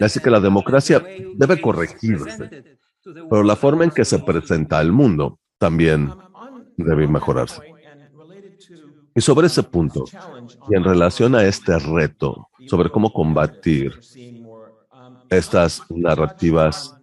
Así 0.00 0.20
que 0.20 0.30
la 0.30 0.40
democracia 0.40 1.02
debe 1.34 1.60
corregirse, 1.60 2.64
pero 3.02 3.42
la 3.42 3.56
forma 3.56 3.84
en 3.84 3.90
que 3.90 4.04
se 4.04 4.18
presenta 4.20 4.78
al 4.78 4.92
mundo 4.92 5.38
también 5.58 6.10
debe 6.76 7.06
mejorarse. 7.06 7.73
Y 9.14 9.20
sobre 9.20 9.46
ese 9.46 9.62
punto, 9.62 10.04
y 10.68 10.74
en 10.74 10.82
relación 10.82 11.34
a 11.36 11.44
este 11.44 11.78
reto, 11.78 12.48
sobre 12.66 12.90
cómo 12.90 13.12
combatir 13.12 13.92
estas 15.30 15.82
narrativas 15.90 16.96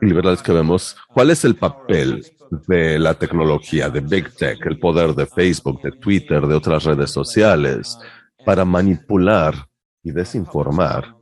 liberales 0.00 0.42
que 0.42 0.52
vemos, 0.52 0.96
¿cuál 1.08 1.30
es 1.30 1.44
el 1.44 1.54
papel 1.54 2.26
de 2.66 2.98
la 2.98 3.14
tecnología, 3.14 3.88
de 3.88 4.00
Big 4.00 4.34
Tech, 4.34 4.64
el 4.66 4.78
poder 4.78 5.14
de 5.14 5.26
Facebook, 5.26 5.80
de 5.80 5.92
Twitter, 5.92 6.46
de 6.46 6.54
otras 6.54 6.84
redes 6.84 7.10
sociales, 7.10 7.98
para 8.44 8.64
manipular 8.64 9.54
y 10.02 10.10
desinformar 10.10 11.16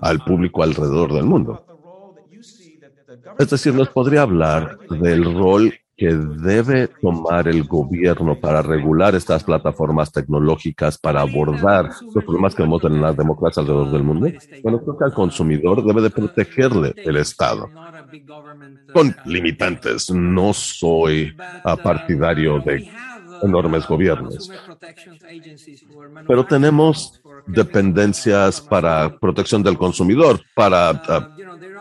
al 0.00 0.24
público 0.24 0.62
alrededor 0.62 1.12
del 1.12 1.24
mundo? 1.24 1.66
Es 3.38 3.50
decir, 3.50 3.74
nos 3.74 3.90
podría 3.90 4.22
hablar 4.22 4.78
del 4.88 5.24
rol 5.34 5.74
que 6.02 6.16
debe 6.16 6.88
tomar 7.00 7.46
el 7.46 7.62
gobierno 7.62 8.34
para 8.40 8.60
regular 8.60 9.14
estas 9.14 9.44
plataformas 9.44 10.10
tecnológicas 10.10 10.98
para 10.98 11.20
abordar 11.20 11.90
los 12.12 12.24
problemas 12.24 12.56
que 12.56 12.64
vemos 12.64 12.82
en 12.82 13.00
la 13.00 13.12
democracia 13.12 13.60
alrededor 13.60 13.92
del 13.92 14.02
mundo? 14.02 14.26
Bueno, 14.64 14.80
creo 14.80 14.98
que 14.98 15.04
al 15.04 15.14
consumidor 15.14 15.84
debe 15.84 16.02
de 16.02 16.10
protegerle 16.10 16.92
el 16.96 17.18
Estado. 17.18 17.70
Con 18.92 19.14
limitantes, 19.26 20.10
no 20.10 20.52
soy 20.52 21.36
partidario 21.84 22.58
de 22.58 22.90
enormes 23.40 23.86
gobiernos. 23.86 24.50
Pero 26.26 26.44
tenemos 26.46 27.22
dependencias 27.46 28.60
para 28.60 29.16
protección 29.20 29.62
del 29.62 29.78
consumidor, 29.78 30.40
para 30.52 31.00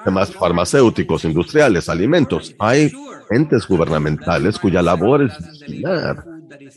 temas 0.04 0.32
farmacéuticos, 0.34 1.26
industriales, 1.26 1.90
alimentos. 1.90 2.56
Hay 2.60 2.92
entes 3.30 3.68
gubernamentales 3.68 4.60
cuya 4.60 4.82
labor 4.82 5.24
es 5.24 5.62
vigilar 5.68 6.24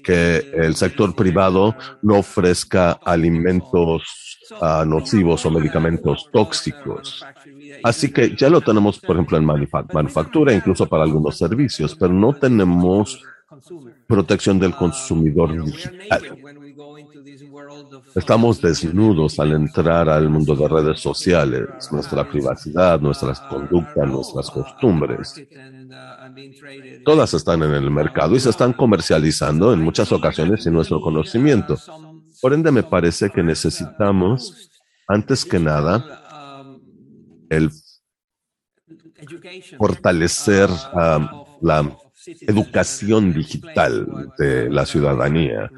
que 0.03 0.51
el 0.55 0.75
sector 0.77 1.15
privado 1.15 1.75
no 2.03 2.19
ofrezca 2.19 2.93
alimentos 3.05 4.39
uh, 4.61 4.85
nocivos 4.85 5.45
o 5.47 5.51
medicamentos 5.51 6.29
tóxicos. 6.33 7.25
Así 7.83 8.13
que 8.13 8.35
ya 8.37 8.49
lo 8.49 8.61
tenemos, 8.61 8.99
por 8.99 9.17
ejemplo, 9.17 9.39
en 9.39 9.45
manufactura, 9.45 10.53
incluso 10.53 10.87
para 10.87 11.03
algunos 11.03 11.37
servicios, 11.37 11.97
pero 11.99 12.13
no 12.13 12.33
tenemos 12.35 13.21
protección 14.07 14.59
del 14.59 14.75
consumidor 14.75 15.65
digital. 15.65 16.23
Estamos 18.15 18.61
desnudos 18.61 19.39
al 19.41 19.53
entrar 19.53 20.09
al 20.09 20.29
mundo 20.29 20.55
de 20.55 20.69
redes 20.69 21.01
sociales, 21.01 21.69
nuestra 21.91 22.29
privacidad, 22.29 23.01
nuestras 23.01 23.41
conductas, 23.41 24.09
nuestras 24.09 24.51
costumbres. 24.51 25.35
Todas 27.05 27.35
están 27.35 27.63
en 27.63 27.73
el 27.73 27.91
mercado 27.91 28.37
y 28.37 28.41
se 28.41 28.51
están 28.51 28.73
comercializando 28.73 29.73
en 29.73 29.81
muchas 29.81 30.13
ocasiones 30.13 30.63
sin 30.65 30.73
nuestro 30.73 31.01
conocimiento. 31.01 31.77
Por 32.41 32.53
ende, 32.53 32.71
me 32.71 32.83
parece 32.83 33.31
que 33.31 33.43
necesitamos, 33.43 34.71
antes 35.09 35.45
que 35.45 35.59
nada, 35.59 36.05
el 37.49 37.71
fortalecer 39.79 40.69
la 41.61 41.99
educación 42.41 43.33
digital 43.33 44.33
de 44.39 44.71
la 44.71 44.87
ciudadanía 44.87 45.71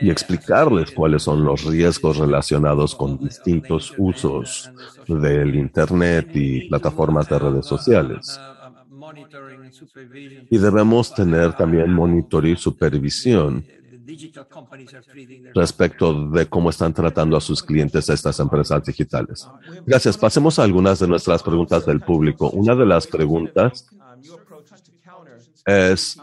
y 0.00 0.10
explicarles 0.10 0.90
cuáles 0.90 1.22
son 1.22 1.44
los 1.44 1.64
riesgos 1.64 2.16
relacionados 2.18 2.94
con 2.94 3.18
distintos 3.18 3.92
usos 3.98 4.70
del 5.06 5.54
Internet 5.54 6.30
y 6.34 6.68
plataformas 6.68 7.28
de 7.28 7.38
redes 7.38 7.66
sociales. 7.66 8.40
Y 10.50 10.58
debemos 10.58 11.14
tener 11.14 11.54
también 11.54 11.92
monitoreo 11.92 12.52
y 12.52 12.56
supervisión 12.56 13.64
respecto 15.54 16.28
de 16.30 16.46
cómo 16.46 16.70
están 16.70 16.94
tratando 16.94 17.36
a 17.36 17.40
sus 17.40 17.62
clientes 17.62 18.08
estas 18.08 18.40
empresas 18.40 18.82
digitales. 18.84 19.46
Gracias. 19.86 20.16
Pasemos 20.16 20.58
a 20.58 20.64
algunas 20.64 20.98
de 20.98 21.08
nuestras 21.08 21.42
preguntas 21.42 21.84
del 21.84 22.00
público. 22.00 22.50
Una 22.50 22.74
de 22.74 22.86
las 22.86 23.06
preguntas 23.06 23.86
es 25.66 26.18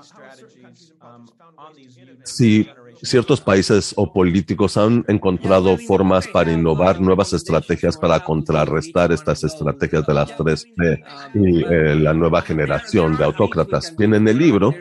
si 2.23 2.67
ciertos 3.01 3.41
países 3.41 3.93
o 3.95 4.11
políticos 4.11 4.77
han 4.77 5.05
encontrado 5.07 5.77
formas 5.77 6.27
para 6.27 6.51
innovar 6.51 7.01
nuevas 7.01 7.33
estrategias 7.33 7.97
para 7.97 8.19
contrarrestar 8.23 9.11
estas 9.11 9.43
estrategias 9.43 10.05
de 10.05 10.13
las 10.13 10.35
3P 10.37 11.03
y 11.35 11.63
eh, 11.63 11.95
la 11.95 12.13
nueva 12.13 12.41
generación 12.41 13.17
de 13.17 13.23
autócratas. 13.23 13.95
Viene 13.97 14.17
en 14.17 14.27
el 14.27 14.37
libro. 14.37 14.73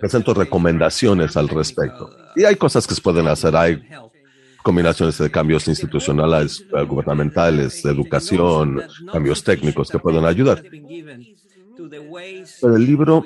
Presento 0.00 0.34
recomendaciones 0.34 1.36
al 1.36 1.48
respecto. 1.48 2.10
Y 2.36 2.44
hay 2.44 2.56
cosas 2.56 2.86
que 2.86 2.94
se 2.94 3.02
pueden 3.02 3.28
hacer. 3.28 3.54
Hay 3.56 3.82
combinaciones 4.62 5.18
de 5.18 5.30
cambios 5.30 5.66
institucionales, 5.68 6.64
eh, 6.76 6.82
gubernamentales, 6.84 7.84
educación, 7.84 8.82
cambios 9.12 9.42
técnicos 9.42 9.90
que 9.90 9.98
pueden 9.98 10.24
ayudar. 10.24 10.62
Pero 12.60 12.76
el 12.76 12.86
libro 12.86 13.24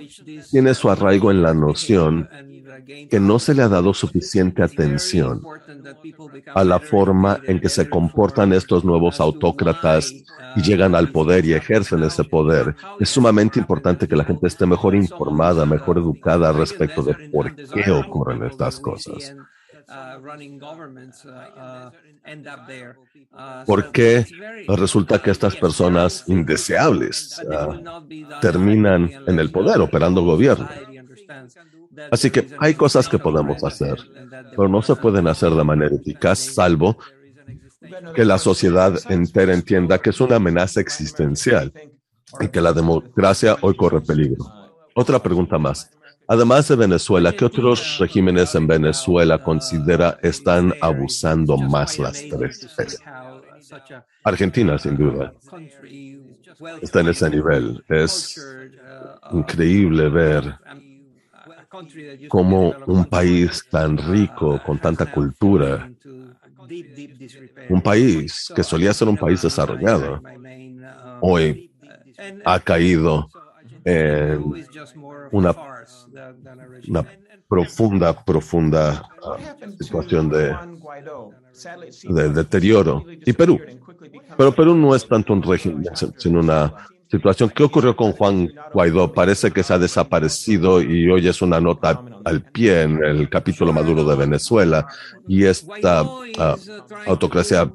tiene 0.51 0.75
su 0.75 0.89
arraigo 0.91 1.31
en 1.31 1.43
la 1.43 1.55
noción 1.55 2.29
que 3.11 3.21
no 3.21 3.39
se 3.39 3.55
le 3.55 3.63
ha 3.63 3.69
dado 3.69 3.95
suficiente 3.95 4.63
atención 4.63 5.43
a 6.55 6.65
la 6.65 6.79
forma 6.79 7.41
en 7.45 7.61
que 7.61 7.69
se 7.69 7.89
comportan 7.89 8.53
estos 8.53 8.85
nuevos 8.85 9.21
autócratas 9.21 10.13
y 10.57 10.63
llegan 10.63 10.95
al 10.95 11.11
poder 11.11 11.45
y 11.45 11.55
ejercen 11.55 12.03
ese 12.03 12.25
poder. 12.25 12.75
Es 12.99 13.11
sumamente 13.11 13.59
importante 13.59 14.09
que 14.09 14.17
la 14.17 14.25
gente 14.25 14.47
esté 14.47 14.67
mejor 14.67 14.95
informada, 14.95 15.67
mejor 15.67 15.99
educada 15.99 16.53
respecto 16.53 17.03
de 17.03 17.15
por 17.31 17.55
qué 17.55 17.91
ocurren 17.91 18.43
estas 18.45 18.81
cosas. 18.81 19.35
¿Por 23.67 23.93
qué 23.93 24.27
resulta 24.67 25.23
que 25.23 25.31
estas 25.31 25.55
personas 25.57 26.25
indeseables 26.27 27.41
ah, 27.53 28.03
terminan 28.41 29.11
en 29.27 29.39
el 29.39 29.51
poder 29.51 29.81
operando 29.81 30.23
gobierno? 30.23 30.69
Así 32.11 32.31
que 32.31 32.49
hay 32.59 32.75
cosas 32.75 33.09
que 33.09 33.19
podemos 33.19 33.63
hacer, 33.65 33.97
pero 34.51 34.69
no 34.69 34.83
se 34.83 34.97
pueden 34.97 35.29
hacer 35.29 35.51
de 35.51 35.65
manera 35.65 35.95
eficaz, 35.95 36.39
salvo 36.39 36.99
que 38.15 38.25
la 38.25 38.39
sociedad 38.39 38.99
entera 39.09 39.55
entienda 39.55 39.99
que 39.99 40.11
es 40.11 40.21
una 40.21 40.37
amenaza 40.37 40.81
existencial 40.81 41.73
y 42.41 42.49
que 42.49 42.61
la 42.61 42.73
democracia 42.73 43.57
hoy 43.61 43.77
corre 43.77 44.01
peligro. 44.01 44.45
Otra 44.95 45.23
pregunta 45.23 45.59
más. 45.59 45.91
Además 46.29 46.69
de 46.69 46.77
Venezuela, 46.77 47.33
¿qué 47.33 47.45
otros 47.45 47.99
regímenes 47.99 48.55
en 48.55 48.67
Venezuela 48.67 49.43
considera 49.43 50.19
están 50.23 50.73
abusando 50.81 51.57
más 51.57 51.99
las 51.99 52.23
tres 52.29 52.69
Argentina, 54.23 54.79
sin 54.79 54.97
duda, 54.97 55.33
está 56.81 57.01
en 57.01 57.09
ese 57.09 57.31
nivel. 57.31 57.85
Es 57.89 58.41
increíble 59.33 60.09
ver 60.09 60.55
cómo 62.29 62.75
un 62.87 63.05
país 63.05 63.65
tan 63.71 63.97
rico, 63.97 64.61
con 64.65 64.79
tanta 64.79 65.11
cultura, 65.11 65.91
un 67.69 67.81
país 67.83 68.53
que 68.55 68.65
solía 68.65 68.93
ser 68.93 69.09
un 69.09 69.17
país 69.17 69.43
desarrollado, 69.43 70.21
hoy 71.21 71.71
ha 72.45 72.59
caído 72.61 73.29
en 73.87 74.67
una 75.31 75.55
una 76.89 77.07
profunda, 77.49 78.25
profunda 78.25 79.09
ah, 79.23 79.37
situación 79.81 80.29
de, 80.29 80.55
de, 82.03 82.29
deterioro. 82.31 83.05
Y 83.25 83.33
Perú. 83.33 83.61
Pero 84.37 84.53
Perú 84.53 84.75
no 84.75 84.95
es 84.95 85.07
tanto 85.07 85.33
un 85.33 85.43
régimen, 85.43 85.85
sino 86.17 86.41
una 86.41 86.73
situación. 87.09 87.51
¿Qué 87.55 87.63
ocurrió 87.63 87.95
con 87.95 88.13
Juan 88.13 88.51
Guaidó? 88.73 89.13
Parece 89.13 89.53
que 89.53 89.63
se 89.63 89.73
ha 89.73 89.79
desaparecido 89.79 90.83
y 90.83 91.09
hoy 91.09 91.29
es 91.29 91.41
una 91.41 91.61
nota 91.61 92.03
al 92.25 92.43
pie 92.43 92.83
en 92.83 93.03
el 93.05 93.29
capítulo 93.31 93.73
maduro 93.73 94.05
de 94.05 94.17
Venezuela. 94.17 94.87
Y 95.29 95.45
esta 95.45 96.03
uh, 96.03 96.27
autocracia 97.07 97.71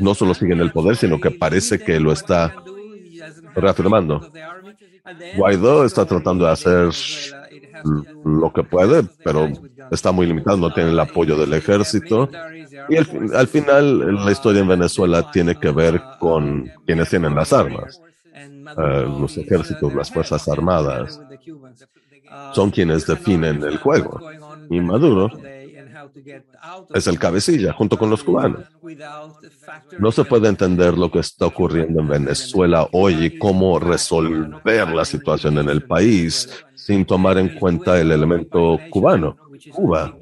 no 0.00 0.14
solo 0.14 0.34
sigue 0.34 0.54
en 0.54 0.60
el 0.60 0.72
poder, 0.72 0.96
sino 0.96 1.20
que 1.20 1.30
parece 1.30 1.78
que 1.78 2.00
lo 2.00 2.12
está 2.12 2.54
reafirmando. 3.54 4.30
Guaidó 5.36 5.84
está 5.84 6.04
tratando 6.04 6.46
de 6.46 6.52
hacer 6.52 6.90
lo 8.24 8.52
que 8.52 8.62
puede, 8.62 9.02
pero 9.22 9.48
está 9.90 10.12
muy 10.12 10.26
limitado, 10.26 10.56
no 10.56 10.72
tiene 10.72 10.90
el 10.90 11.00
apoyo 11.00 11.36
del 11.36 11.52
ejército. 11.52 12.28
Y 12.88 12.96
al, 12.96 13.46
final 13.46 14.24
la 14.24 14.32
historia 14.32 14.62
en 14.62 14.68
Venezuela 14.68 15.30
tiene 15.30 15.54
que 15.56 15.70
ver 15.70 16.00
con 16.18 16.70
quienes 16.86 17.08
tienen 17.10 17.34
las 17.34 17.52
armas. 17.52 18.00
Eh, 18.34 19.06
los 19.18 19.36
ejércitos, 19.36 19.94
las 19.94 20.10
Fuerzas 20.10 20.48
Armadas, 20.48 21.20
son 22.52 22.70
quienes 22.70 23.06
definen 23.06 23.62
el 23.62 23.76
juego. 23.76 24.20
Y 24.70 24.80
Maduro 24.80 25.30
es 26.94 27.06
el 27.06 27.18
cabecilla 27.18 27.72
junto 27.72 27.96
con 27.98 28.10
los 28.10 28.22
cubanos. 28.22 28.64
No 29.98 30.12
se 30.12 30.24
puede 30.24 30.48
entender 30.48 30.96
lo 30.96 31.10
que 31.10 31.20
está 31.20 31.46
ocurriendo 31.46 32.00
en 32.00 32.08
Venezuela 32.08 32.88
hoy 32.92 33.24
y 33.24 33.38
cómo 33.38 33.78
resolver 33.78 34.88
la 34.88 35.04
situación 35.04 35.58
en 35.58 35.68
el 35.68 35.82
país 35.82 36.48
sin 36.74 37.04
tomar 37.04 37.38
en 37.38 37.58
cuenta 37.58 38.00
el 38.00 38.10
elemento 38.12 38.78
cubano. 38.90 39.36
Cuba 39.72 40.16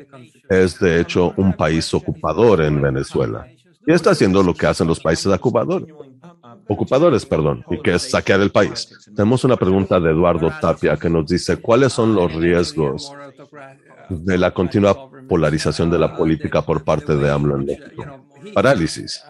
es 0.49 0.79
de 0.79 1.01
hecho 1.01 1.33
un 1.37 1.53
país 1.53 1.93
ocupador 1.95 2.63
en 2.63 2.81
Venezuela 2.81 3.47
y 3.87 3.93
está 3.93 4.11
haciendo 4.11 4.43
lo 4.43 4.55
que 4.55 4.67
hacen 4.67 4.87
los 4.87 5.01
países 5.01 5.27
ocupadores 5.27 5.93
ocupadores, 6.69 7.27
perdón, 7.27 7.65
y 7.71 7.81
que 7.81 7.95
es 7.95 8.11
saquear 8.11 8.41
el 8.41 8.51
país. 8.51 8.89
Tenemos 9.15 9.45
una 9.45 9.57
pregunta 9.57 10.01
de 10.01 10.11
Eduardo 10.11 10.51
Tapia 10.61 10.97
que 10.97 11.11
nos 11.11 11.27
dice, 11.27 11.57
¿cuáles 11.57 11.93
son 11.93 12.15
los 12.15 12.33
riesgos 12.33 13.13
de 14.09 14.39
la 14.39 14.53
continua 14.53 15.11
polarización 15.33 15.89
de 15.89 15.99
la 15.99 16.15
política 16.15 16.61
por 16.61 16.85
parte 16.85 17.17
de 17.17 17.31
AMLO 17.31 17.57
en 17.57 17.65
México? 17.65 18.05
Parálisis 18.53 19.25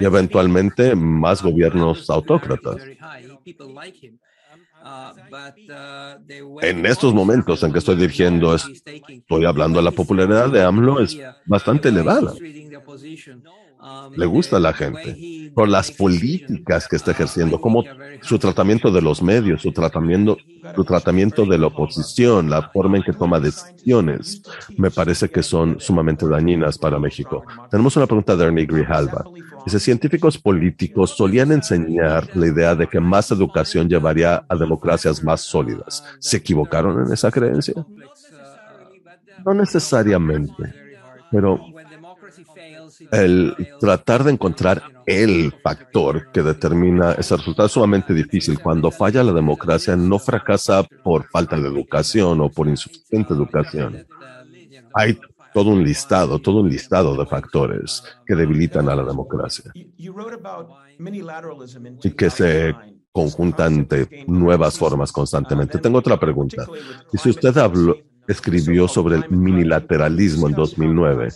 y 0.00 0.04
eventualmente 0.06 0.96
más 0.96 1.42
gobiernos 1.42 2.08
autócratas. 2.08 2.76
En 6.62 6.86
estos 6.86 7.12
momentos 7.12 7.62
en 7.62 7.72
que 7.72 7.78
estoy 7.80 7.96
dirigiendo, 7.96 8.54
estoy 8.54 9.44
hablando 9.44 9.80
de 9.80 9.84
la 9.84 9.90
popularidad 9.90 10.48
de 10.48 10.62
AMLO 10.62 11.00
es 11.00 11.20
bastante 11.44 11.90
elevada 11.90 12.32
le 14.16 14.26
gusta 14.26 14.56
a 14.56 14.60
la 14.60 14.72
gente 14.72 15.50
por 15.54 15.68
las 15.68 15.90
políticas 15.90 16.88
que 16.88 16.96
está 16.96 17.12
ejerciendo, 17.12 17.60
como 17.60 17.84
su 18.22 18.38
tratamiento 18.38 18.90
de 18.90 19.00
los 19.00 19.22
medios, 19.22 19.62
su 19.62 19.72
tratamiento, 19.72 20.36
su 20.74 20.84
tratamiento 20.84 21.46
de 21.46 21.58
la 21.58 21.68
oposición, 21.68 22.50
la 22.50 22.70
forma 22.70 22.96
en 22.96 23.02
que 23.02 23.12
toma 23.12 23.40
decisiones, 23.40 24.42
me 24.76 24.90
parece 24.90 25.28
que 25.28 25.42
son 25.42 25.80
sumamente 25.80 26.28
dañinas 26.28 26.78
para 26.78 26.98
México. 26.98 27.44
Tenemos 27.70 27.96
una 27.96 28.06
pregunta 28.06 28.36
de 28.36 28.44
Ernie 28.44 28.66
Grijalva. 28.66 29.24
Dice, 29.64 29.80
científicos 29.80 30.38
políticos 30.38 31.16
solían 31.16 31.52
enseñar 31.52 32.28
la 32.34 32.46
idea 32.46 32.74
de 32.74 32.86
que 32.86 33.00
más 33.00 33.30
educación 33.30 33.88
llevaría 33.88 34.44
a 34.48 34.56
democracias 34.56 35.22
más 35.22 35.40
sólidas. 35.42 36.04
¿Se 36.18 36.38
equivocaron 36.38 37.06
en 37.06 37.12
esa 37.12 37.30
creencia? 37.30 37.74
No 39.44 39.54
necesariamente, 39.54 40.74
pero 41.30 41.60
el 43.12 43.54
tratar 43.80 44.24
de 44.24 44.32
encontrar 44.32 44.82
el 45.06 45.52
factor 45.62 46.30
que 46.32 46.42
determina 46.42 47.12
ese 47.12 47.36
resultado 47.36 47.66
es 47.66 47.72
sumamente 47.72 48.12
difícil. 48.14 48.58
Cuando 48.60 48.90
falla 48.90 49.22
la 49.22 49.32
democracia, 49.32 49.96
no 49.96 50.18
fracasa 50.18 50.82
por 50.82 51.28
falta 51.28 51.56
de 51.56 51.68
educación 51.68 52.40
o 52.40 52.50
por 52.50 52.68
insuficiente 52.68 53.34
educación. 53.34 54.06
Hay 54.94 55.18
todo 55.52 55.70
un 55.70 55.82
listado, 55.82 56.38
todo 56.38 56.60
un 56.60 56.68
listado 56.68 57.16
de 57.16 57.26
factores 57.26 58.04
que 58.26 58.34
debilitan 58.34 58.88
a 58.88 58.94
la 58.94 59.04
democracia 59.04 59.72
y 59.74 60.10
que 62.10 62.30
se 62.30 62.74
conjuntan 63.12 63.86
de 63.88 64.24
nuevas 64.28 64.78
formas 64.78 65.10
constantemente. 65.10 65.78
Tengo 65.78 65.98
otra 65.98 66.20
pregunta. 66.20 66.66
Si 67.12 67.30
usted 67.30 67.56
habló, 67.56 67.96
escribió 68.28 68.86
sobre 68.86 69.16
el 69.16 69.28
minilateralismo 69.30 70.48
en 70.48 70.54
2009, 70.54 71.28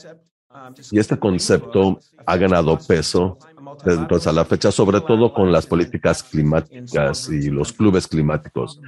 y 0.91 0.99
este 0.99 1.19
concepto 1.19 2.01
ha 2.27 2.37
ganado 2.37 2.79
peso 2.79 3.39
entonces 3.85 4.27
a 4.27 4.33
la 4.33 4.45
fecha, 4.45 4.71
sobre 4.71 5.01
todo 5.01 5.33
con 5.33 5.51
las 5.51 5.67
políticas 5.67 6.23
climáticas 6.23 7.29
y 7.29 7.51
los 7.51 7.73
clubes 7.73 8.07
climáticos. 8.07 8.81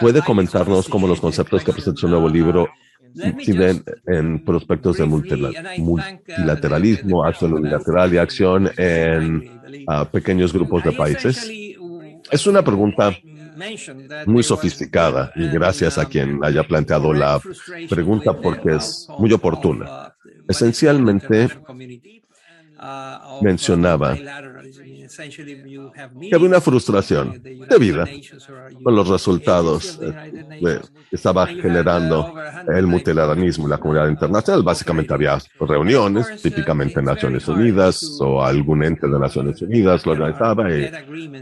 ¿Puede 0.00 0.22
comentarnos 0.22 0.88
cómo 0.88 1.06
los 1.06 1.20
conceptos 1.20 1.62
que 1.64 1.72
presenta 1.72 2.00
su 2.00 2.08
nuevo 2.08 2.28
libro 2.28 2.68
inciden 3.14 3.82
en 4.06 4.44
prospectos 4.44 4.98
de 4.98 5.06
multilateralismo, 5.06 7.24
acción 7.24 7.54
unilateral 7.54 8.14
y 8.14 8.18
acción 8.18 8.70
en 8.76 9.60
pequeños 10.12 10.52
grupos 10.52 10.84
de 10.84 10.92
países? 10.92 11.50
Es 12.30 12.46
una 12.46 12.62
pregunta 12.62 13.16
muy 14.26 14.42
sofisticada 14.42 15.32
y 15.34 15.48
gracias 15.48 15.96
a 15.98 16.06
quien 16.06 16.44
haya 16.44 16.62
planteado 16.62 17.12
la 17.12 17.40
pregunta 17.88 18.34
porque 18.34 18.76
es 18.76 19.08
muy 19.18 19.32
oportuna. 19.32 20.14
Esencialmente, 20.48 21.48
mencionaba 23.42 24.16
que 25.16 26.34
había 26.34 26.48
una 26.48 26.60
frustración 26.60 27.40
de 27.42 27.78
vida 27.78 28.06
con 28.82 28.94
los 28.94 29.08
resultados 29.08 29.98
que 29.98 30.80
estaba 31.10 31.46
generando 31.46 32.34
el 32.74 32.86
multilateralismo 32.86 33.66
y 33.66 33.70
la 33.70 33.78
comunidad 33.78 34.08
internacional. 34.08 34.62
Básicamente 34.62 35.14
había 35.14 35.38
reuniones, 35.60 36.42
típicamente 36.42 37.02
Naciones 37.02 37.46
Unidas 37.48 38.18
o 38.20 38.42
algún 38.42 38.84
ente 38.84 39.06
de 39.08 39.18
Naciones 39.18 39.60
Unidas 39.62 40.04
lo 40.06 40.12
organizaba 40.12 40.70
y 40.70 40.90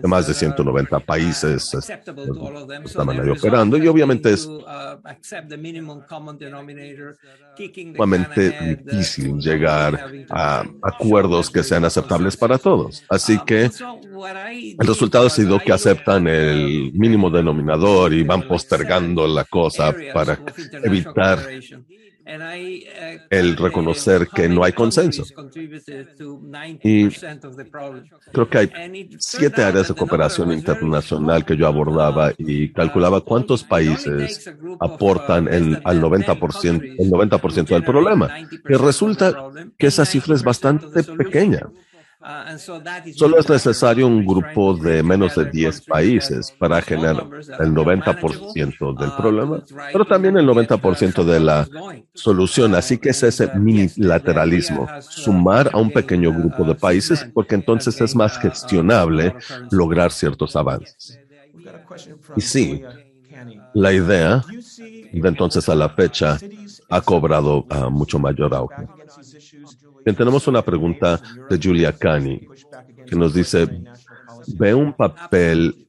más 0.05 0.27
de 0.27 0.35
190 0.35 1.01
países 1.01 1.75
estaban 2.85 3.21
ahí 3.21 3.29
operando 3.29 3.77
y 3.77 3.87
obviamente 3.87 4.33
es 4.33 4.49
sumamente 7.95 8.77
difícil 8.85 9.39
llegar 9.39 10.12
a 10.31 10.64
acuerdos 10.83 11.51
que 11.51 11.62
sean 11.62 11.85
aceptables 11.85 12.37
para 12.37 12.59
todos. 12.59 13.03
Así 13.09 13.39
que 13.45 13.55
el 13.64 14.76
resultado 14.78 15.26
ha 15.26 15.30
sido 15.30 15.59
que 15.59 15.72
aceptan 15.72 16.26
el 16.28 16.92
mínimo 16.92 17.30
denominador 17.30 18.12
y 18.12 18.22
van 18.22 18.42
postergando 18.42 19.26
la 19.26 19.44
cosa 19.44 19.94
para 20.12 20.38
evitar 20.84 21.38
el 23.30 23.57
reconocer 23.57 24.28
que 24.28 24.48
no 24.48 24.64
hay 24.64 24.72
consenso. 24.72 25.24
Y 26.82 27.09
creo 28.32 28.48
que 28.50 28.59
hay 28.59 29.09
siete 29.18 29.62
áreas 29.62 29.88
de 29.88 29.94
cooperación 29.94 30.52
internacional 30.52 31.44
que 31.44 31.57
yo 31.57 31.68
abordaba 31.68 32.32
y 32.36 32.72
calculaba 32.72 33.20
cuántos 33.20 33.62
países 33.62 34.50
aportan 34.80 35.48
al 35.48 36.02
90%, 36.02 36.96
el 36.98 37.11
90% 37.11 37.66
del 37.66 37.84
problema. 37.84 38.28
Y 38.68 38.74
resulta 38.74 39.50
que 39.78 39.86
esa 39.86 40.04
cifra 40.04 40.34
es 40.34 40.42
bastante 40.42 41.04
pequeña. 41.04 41.68
Uh, 42.27 42.59
Solo 43.14 43.39
es 43.39 43.49
necesario 43.49 44.05
un 44.09 44.27
grupo 44.27 44.74
de 44.74 45.01
menos 45.01 45.37
de 45.37 45.45
10 45.45 45.83
países 45.83 46.53
para 46.59 46.83
generar 46.83 47.24
el 47.61 47.72
90% 47.72 48.99
del 48.99 49.09
uh, 49.09 49.16
problema, 49.16 49.62
pero 49.93 50.05
también 50.05 50.37
el 50.37 50.45
90% 50.45 51.22
de 51.22 51.39
la 51.39 51.68
solución. 52.14 52.74
Así 52.74 52.99
que 52.99 53.11
es 53.11 53.22
ese 53.22 53.55
minilateralismo, 53.55 54.89
sumar 55.03 55.70
a 55.72 55.79
un 55.79 55.93
pequeño 55.93 56.33
grupo 56.33 56.64
de 56.64 56.74
países, 56.74 57.24
porque 57.33 57.55
entonces 57.55 58.01
es 58.01 58.16
más 58.16 58.37
gestionable 58.39 59.33
lograr 59.70 60.11
ciertos 60.11 60.57
avances. 60.57 61.20
Y 62.35 62.41
sí, 62.41 62.83
la 63.72 63.93
idea 63.93 64.43
de 65.12 65.29
entonces 65.29 65.68
a 65.68 65.77
la 65.77 65.91
fecha 65.91 66.39
ha 66.89 67.01
cobrado 67.01 67.64
uh, 67.70 67.89
mucho 67.89 68.18
mayor 68.18 68.53
auge 68.53 68.89
tenemos 70.14 70.46
una 70.46 70.62
pregunta 70.62 71.20
de 71.48 71.59
Julia 71.62 71.92
Cani 71.92 72.40
que 73.07 73.16
nos 73.16 73.34
dice, 73.34 73.66
¿ve 74.59 74.74
un 74.74 74.92
papel 74.92 75.86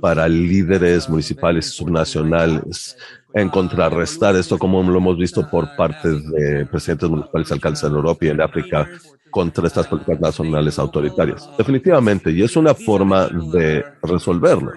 para 0.00 0.26
líderes 0.28 1.08
municipales 1.08 1.68
y 1.68 1.70
subnacionales 1.70 2.96
en 3.34 3.48
contrarrestar 3.48 4.34
esto 4.36 4.58
como 4.58 4.82
lo 4.82 4.96
hemos 4.96 5.18
visto 5.18 5.48
por 5.48 5.76
parte 5.76 6.08
de 6.08 6.66
presidentes 6.66 7.10
municipales 7.10 7.52
alcaldes 7.52 7.82
en 7.84 7.92
Europa 7.92 8.24
y 8.24 8.28
en 8.28 8.40
África 8.40 8.88
contra 9.30 9.66
estas 9.66 9.86
políticas 9.86 10.20
nacionales 10.20 10.78
autoritarias? 10.78 11.48
Definitivamente, 11.56 12.30
y 12.30 12.42
es 12.42 12.56
una 12.56 12.74
forma 12.74 13.28
de 13.28 13.84
resolverlo. 14.02 14.72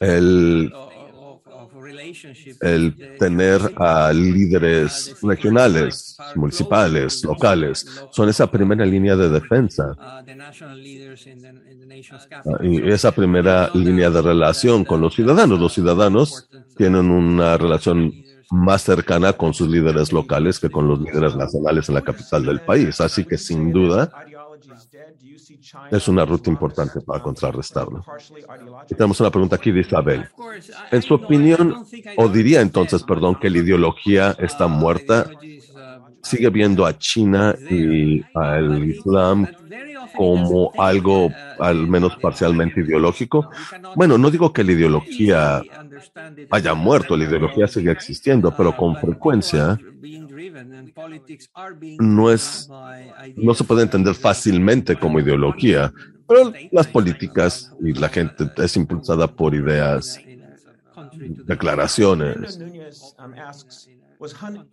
El 0.00 0.72
el 2.60 3.16
tener 3.18 3.60
a 3.76 4.12
líderes 4.12 5.16
regionales, 5.22 6.16
municipales, 6.34 7.24
locales, 7.24 7.86
son 8.10 8.28
esa 8.28 8.50
primera 8.50 8.84
línea 8.84 9.16
de 9.16 9.28
defensa 9.28 9.94
ah, 9.98 10.22
y 12.62 12.90
esa 12.90 13.12
primera 13.12 13.70
línea 13.74 14.10
de 14.10 14.22
relación 14.22 14.84
con 14.84 15.00
los 15.00 15.14
ciudadanos. 15.14 15.58
Los 15.60 15.74
ciudadanos 15.74 16.48
tienen 16.76 17.10
una 17.10 17.56
relación 17.56 18.12
más 18.50 18.82
cercana 18.82 19.32
con 19.32 19.54
sus 19.54 19.68
líderes 19.68 20.12
locales 20.12 20.58
que 20.58 20.70
con 20.70 20.88
los 20.88 21.00
líderes 21.00 21.36
nacionales 21.36 21.88
en 21.88 21.94
la 21.94 22.02
capital 22.02 22.44
del 22.44 22.60
país. 22.60 23.00
Así 23.00 23.24
que 23.24 23.38
sin 23.38 23.72
duda, 23.72 24.10
es 25.90 26.08
una 26.08 26.24
ruta 26.24 26.50
importante 26.50 27.00
para 27.00 27.22
contrarrestarlo. 27.22 28.04
Y 28.88 28.94
tenemos 28.94 29.20
una 29.20 29.30
pregunta 29.30 29.56
aquí 29.56 29.70
de 29.70 29.80
Isabel. 29.80 30.28
En 30.90 31.02
su 31.02 31.14
opinión, 31.14 31.84
o 32.16 32.28
diría 32.28 32.60
entonces, 32.60 33.02
perdón, 33.02 33.36
que 33.36 33.50
la 33.50 33.58
ideología 33.58 34.36
está 34.38 34.66
muerta, 34.66 35.26
sigue 36.22 36.50
viendo 36.50 36.86
a 36.86 36.96
China 36.98 37.54
y 37.70 38.22
al 38.34 38.84
Islam 38.84 39.46
como 40.16 40.72
algo 40.78 41.30
al 41.58 41.86
menos 41.86 42.16
parcialmente 42.16 42.80
ideológico. 42.80 43.50
Bueno, 43.96 44.18
no 44.18 44.30
digo 44.30 44.52
que 44.52 44.64
la 44.64 44.72
ideología 44.72 45.62
haya 46.50 46.74
muerto, 46.74 47.16
la 47.16 47.24
ideología 47.24 47.66
sigue 47.66 47.90
existiendo, 47.90 48.54
pero 48.56 48.76
con 48.76 48.96
frecuencia 48.96 49.78
no 51.98 52.30
es, 52.30 52.68
no 53.36 53.54
se 53.54 53.64
puede 53.64 53.82
entender 53.82 54.14
fácilmente 54.14 54.96
como 54.96 55.20
ideología, 55.20 55.92
pero 56.26 56.52
las 56.70 56.86
políticas 56.86 57.72
y 57.80 57.92
la 57.92 58.08
gente 58.08 58.50
es 58.56 58.76
impulsada 58.76 59.26
por 59.26 59.54
ideas, 59.54 60.18
declaraciones 61.44 62.58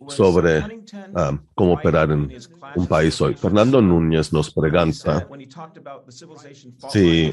sobre 0.08 0.58
uh, 0.58 1.38
cómo 1.54 1.74
operar 1.74 2.10
en 2.10 2.30
un 2.74 2.86
país 2.86 3.20
hoy. 3.20 3.34
Fernando 3.34 3.80
Núñez 3.80 4.32
nos 4.32 4.52
pregunta 4.52 5.26
si 6.90 7.32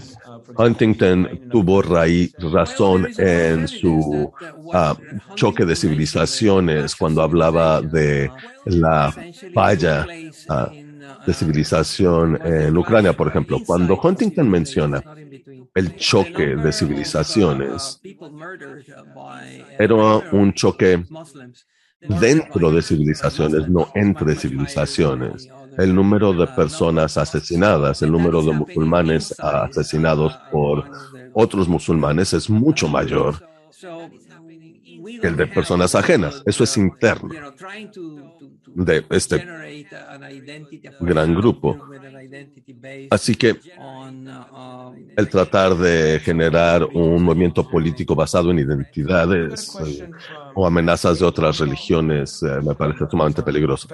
Huntington 0.57 1.49
tuvo 1.51 1.81
razón 1.81 3.07
en 3.17 3.67
su 3.67 4.31
uh, 4.33 5.35
choque 5.35 5.65
de 5.65 5.75
civilizaciones 5.75 6.95
cuando 6.95 7.21
hablaba 7.21 7.81
de 7.81 8.31
la 8.65 9.13
falla 9.53 10.07
uh, 10.49 10.85
de 11.25 11.33
civilización 11.33 12.39
en 12.45 12.77
Ucrania, 12.77 13.13
por 13.13 13.27
ejemplo. 13.27 13.59
Cuando 13.65 13.99
Huntington 14.01 14.49
menciona 14.49 15.03
el 15.73 15.95
choque 15.95 16.55
de 16.55 16.71
civilizaciones, 16.71 17.99
era 19.77 19.95
un 19.95 20.53
choque 20.53 21.03
dentro 22.07 22.71
de 22.71 22.81
civilizaciones, 22.81 23.69
no 23.69 23.89
entre 23.95 24.35
civilizaciones. 24.35 25.49
El 25.77 25.93
número 25.93 26.33
de 26.33 26.47
personas 26.47 27.17
asesinadas, 27.17 28.01
el 28.01 28.11
número 28.11 28.41
de 28.41 28.53
musulmanes 28.53 29.35
asesinados 29.39 30.37
por 30.51 30.89
otros 31.33 31.67
musulmanes 31.67 32.33
es 32.33 32.49
mucho 32.49 32.87
mayor 32.87 33.35
que 35.21 35.27
el 35.27 35.35
de 35.35 35.47
personas 35.47 35.95
ajenas. 35.95 36.41
Eso 36.45 36.63
es 36.63 36.77
interno 36.77 37.29
de 38.75 39.05
este 39.09 39.45
gran 40.99 41.33
grupo. 41.33 41.77
Así 43.09 43.35
que 43.35 43.55
el 45.15 45.29
tratar 45.29 45.75
de 45.75 46.19
generar 46.19 46.83
un 46.83 47.23
movimiento 47.23 47.67
político 47.67 48.15
basado 48.15 48.51
en 48.51 48.59
identidades 48.59 49.75
eh, 49.85 50.09
o 50.53 50.65
amenazas 50.65 51.19
de 51.19 51.25
otras 51.25 51.59
religiones 51.59 52.43
eh, 52.43 52.61
me 52.63 52.75
parece 52.75 53.05
sumamente 53.09 53.41
peligroso. 53.43 53.87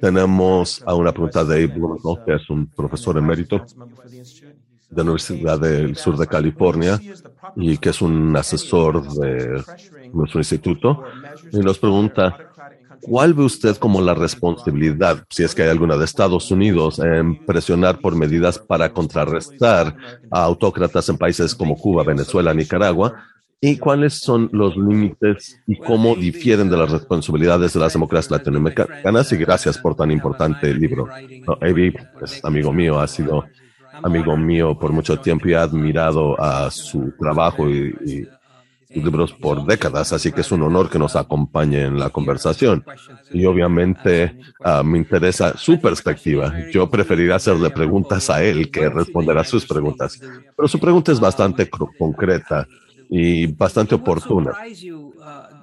Tenemos 0.00 0.82
a 0.86 0.94
una 0.94 1.12
pregunta 1.12 1.44
de 1.44 1.64
Abe 1.64 2.24
que 2.24 2.34
es 2.34 2.50
un 2.50 2.66
profesor 2.66 3.18
emérito 3.18 3.64
de 4.92 5.04
la 5.04 5.10
Universidad 5.10 5.58
del 5.58 5.96
Sur 5.96 6.16
de 6.16 6.26
California 6.26 7.00
y 7.56 7.78
que 7.78 7.90
es 7.90 8.02
un 8.02 8.36
asesor 8.36 9.02
de 9.14 9.62
nuestro 10.12 10.40
instituto, 10.40 11.02
y 11.50 11.58
nos 11.58 11.78
pregunta, 11.78 12.36
¿cuál 13.00 13.32
ve 13.34 13.44
usted 13.44 13.76
como 13.76 14.00
la 14.00 14.14
responsabilidad, 14.14 15.24
si 15.30 15.42
es 15.42 15.54
que 15.54 15.62
hay 15.62 15.70
alguna 15.70 15.96
de 15.96 16.04
Estados 16.04 16.50
Unidos, 16.50 16.98
en 16.98 17.44
presionar 17.46 17.98
por 17.98 18.14
medidas 18.14 18.58
para 18.58 18.92
contrarrestar 18.92 19.96
a 20.30 20.44
autócratas 20.44 21.08
en 21.08 21.16
países 21.16 21.54
como 21.54 21.76
Cuba, 21.76 22.04
Venezuela, 22.04 22.52
Nicaragua, 22.52 23.14
¿Y 23.64 23.76
cuáles 23.76 24.14
son 24.14 24.50
los 24.52 24.76
límites 24.76 25.62
y 25.68 25.76
cómo 25.76 26.16
difieren 26.16 26.68
de 26.68 26.76
las 26.76 26.90
responsabilidades 26.90 27.72
de 27.72 27.78
las 27.78 27.92
democracias 27.92 28.32
latinoamericanas? 28.32 29.32
Y 29.32 29.36
gracias 29.36 29.78
por 29.78 29.94
tan 29.94 30.10
importante 30.10 30.74
libro. 30.74 31.06
No, 31.46 31.56
es 31.62 32.44
amigo 32.44 32.72
mío, 32.72 32.98
ha 32.98 33.06
sido 33.06 33.44
amigo 34.02 34.36
mío 34.36 34.78
por 34.78 34.92
mucho 34.92 35.18
tiempo 35.18 35.48
y 35.48 35.54
ha 35.54 35.62
admirado 35.62 36.40
a 36.40 36.70
su 36.70 37.12
trabajo 37.18 37.68
y, 37.68 38.26
sus 38.92 39.02
libros 39.02 39.32
por 39.32 39.64
décadas, 39.64 40.12
así 40.12 40.32
que 40.32 40.42
es 40.42 40.52
un 40.52 40.62
honor 40.62 40.90
que 40.90 40.98
nos 40.98 41.16
acompañe 41.16 41.80
en 41.82 41.98
la 41.98 42.10
conversación. 42.10 42.84
Y 43.32 43.46
obviamente 43.46 44.38
ah, 44.62 44.82
me 44.82 44.98
interesa 44.98 45.56
su 45.56 45.80
perspectiva. 45.80 46.52
Yo 46.70 46.90
preferiría 46.90 47.36
hacerle 47.36 47.70
preguntas 47.70 48.28
a 48.28 48.44
él 48.44 48.70
que 48.70 48.90
responder 48.90 49.38
a 49.38 49.44
sus 49.44 49.64
preguntas. 49.64 50.20
Pero 50.54 50.68
su 50.68 50.78
pregunta 50.78 51.10
es 51.10 51.20
bastante 51.20 51.70
concreta 51.70 52.66
y 53.14 53.46
bastante 53.46 53.94
oportuna. 53.94 54.52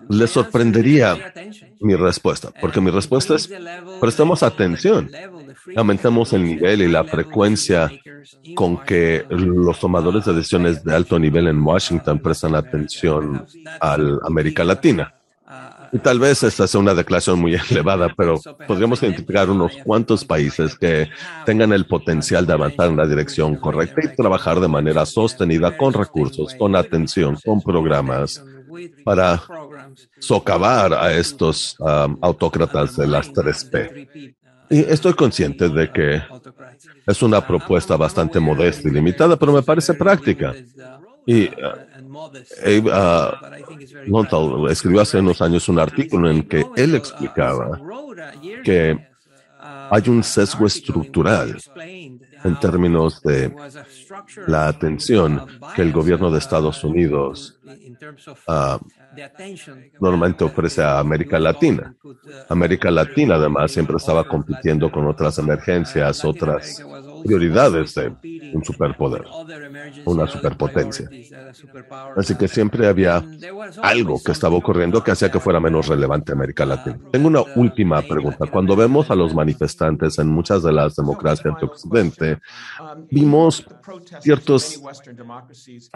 Le 0.07 0.27
sorprendería 0.27 1.34
mi 1.80 1.95
respuesta, 1.95 2.51
porque 2.61 2.80
mi 2.80 2.91
respuesta 2.91 3.36
es, 3.36 3.49
prestemos 3.99 4.43
atención, 4.43 5.09
aumentemos 5.76 6.34
el 6.34 6.43
nivel 6.43 6.82
y 6.82 6.88
la 6.88 7.03
frecuencia 7.03 7.91
con 8.55 8.78
que 8.84 9.26
los 9.30 9.80
tomadores 9.80 10.26
de 10.26 10.34
decisiones 10.34 10.84
de 10.84 10.95
alto 10.95 11.20
nivel 11.20 11.47
en 11.47 11.61
Washington 11.61 12.20
prestan 12.20 12.55
atención 12.55 13.45
a 13.80 13.97
América 14.26 14.63
Latina. 14.63 15.13
Y 15.91 15.97
tal 15.97 16.20
vez 16.20 16.43
esta 16.43 16.67
sea 16.67 16.80
una 16.80 16.93
declaración 16.93 17.39
muy 17.39 17.55
elevada, 17.72 18.13
pero 18.15 18.39
podríamos 18.67 19.01
identificar 19.01 19.49
unos 19.49 19.74
cuantos 19.84 20.24
países 20.24 20.78
que 20.78 21.09
tengan 21.45 21.74
el 21.74 21.86
potencial 21.86 22.45
de 22.45 22.53
avanzar 22.53 22.89
en 22.89 22.97
la 22.97 23.07
dirección 23.07 23.55
correcta 23.55 24.01
y 24.03 24.15
trabajar 24.15 24.59
de 24.59 24.67
manera 24.67 25.05
sostenida 25.05 25.76
con 25.76 25.93
recursos, 25.93 26.53
con 26.55 26.76
atención, 26.76 27.38
con 27.43 27.61
programas 27.61 28.43
para 29.03 29.41
socavar 30.20 30.93
a 30.93 31.13
estos 31.13 31.76
um, 31.80 32.17
autócratas 32.22 32.95
de 32.95 33.07
las 33.07 33.32
3P. 33.32 34.36
Y 34.70 34.80
estoy 34.80 35.13
consciente 35.13 35.70
de 35.70 35.91
que 35.91 36.22
es 37.05 37.22
una 37.22 37.45
propuesta 37.45 37.97
bastante 37.97 38.39
modesta 38.39 38.88
y 38.88 38.91
limitada, 38.91 39.36
pero 39.36 39.51
me 39.51 39.63
parece 39.63 39.93
práctica. 39.93 40.53
Y 41.26 41.49
Abe 42.63 42.91
uh, 44.32 44.67
escribió 44.67 45.01
hace 45.01 45.20
unos 45.20 45.41
años 45.41 45.67
un 45.70 45.80
artículo 45.80 46.30
en 46.30 46.43
que 46.43 46.65
él 46.76 46.95
explicaba 46.95 47.80
que 48.63 48.97
hay 49.91 50.09
un 50.09 50.24
sesgo 50.24 50.65
estructural 50.65 51.57
en 52.43 52.59
términos 52.59 53.21
de 53.21 53.53
la 54.47 54.67
atención 54.67 55.45
que 55.75 55.81
el 55.81 55.91
gobierno 55.91 56.31
de 56.31 56.39
Estados 56.39 56.83
Unidos 56.83 57.59
uh, 58.47 58.77
normalmente 59.99 60.43
ofrece 60.43 60.81
a 60.81 60.99
América 60.99 61.39
Latina. 61.39 61.93
América 62.49 62.91
Latina 62.91 63.35
además 63.35 63.71
siempre 63.71 63.97
estaba 63.97 64.27
compitiendo 64.27 64.91
con 64.91 65.07
otras 65.07 65.37
emergencias, 65.39 66.23
otras 66.25 66.83
prioridades 67.24 67.95
de 67.95 68.13
un 68.53 68.63
superpoder, 68.63 69.26
una 70.05 70.28
superpotencia. 70.28 71.09
Así 72.15 72.36
que 72.36 72.47
siempre 72.47 72.88
había 72.88 73.24
algo 73.82 74.22
que 74.24 74.32
estaba 74.32 74.55
ocurriendo 74.55 75.03
que 75.03 75.11
hacía 75.11 75.32
que 75.32 75.39
fuera 75.39 75.59
menos 75.59 75.88
relevante 75.88 76.32
América 76.32 76.65
Latina. 76.65 76.99
Tengo 77.11 77.28
una 77.28 77.41
última 77.55 78.01
pregunta. 78.01 78.47
Cuando 78.47 78.76
vemos 78.76 79.09
a 79.09 79.15
los 79.15 79.34
manifestantes 79.34 80.20
en 80.20 80.28
muchas 80.28 80.63
de 80.63 80.72
las 80.72 80.95
democracias 80.95 81.55
de 81.59 81.65
Occidente, 81.65 82.38
vimos 83.09 83.65
ciertos, 84.22 84.82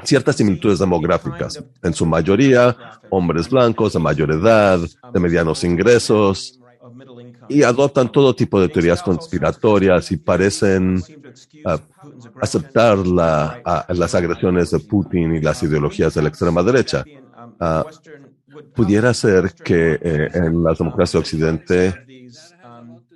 ciertas 0.03 0.35
similitudes 0.35 0.79
demográficas. 0.79 1.63
En 1.81 1.93
su 1.93 2.05
mayoría, 2.05 2.75
hombres 3.09 3.49
blancos 3.49 3.93
de 3.93 3.99
mayor 3.99 4.31
edad, 4.31 4.79
de 5.13 5.19
medianos 5.19 5.63
ingresos, 5.63 6.59
y 7.49 7.63
adoptan 7.63 8.11
todo 8.11 8.35
tipo 8.35 8.59
de 8.59 8.69
teorías 8.69 9.01
conspiratorias 9.01 10.11
y 10.11 10.17
parecen 10.17 10.97
uh, 10.97 11.77
aceptar 12.41 12.97
la, 12.99 13.85
las 13.89 14.15
agresiones 14.15 14.71
de 14.71 14.79
Putin 14.79 15.35
y 15.35 15.41
las 15.41 15.61
ideologías 15.63 16.13
de 16.13 16.21
la 16.21 16.29
extrema 16.29 16.63
derecha. 16.63 17.03
Uh, 17.59 17.83
pudiera 18.75 19.13
ser 19.13 19.53
que 19.53 19.99
eh, 20.01 20.29
en 20.33 20.63
las 20.63 20.77
democracias 20.77 21.13
de 21.13 21.19
Occidente 21.19 22.29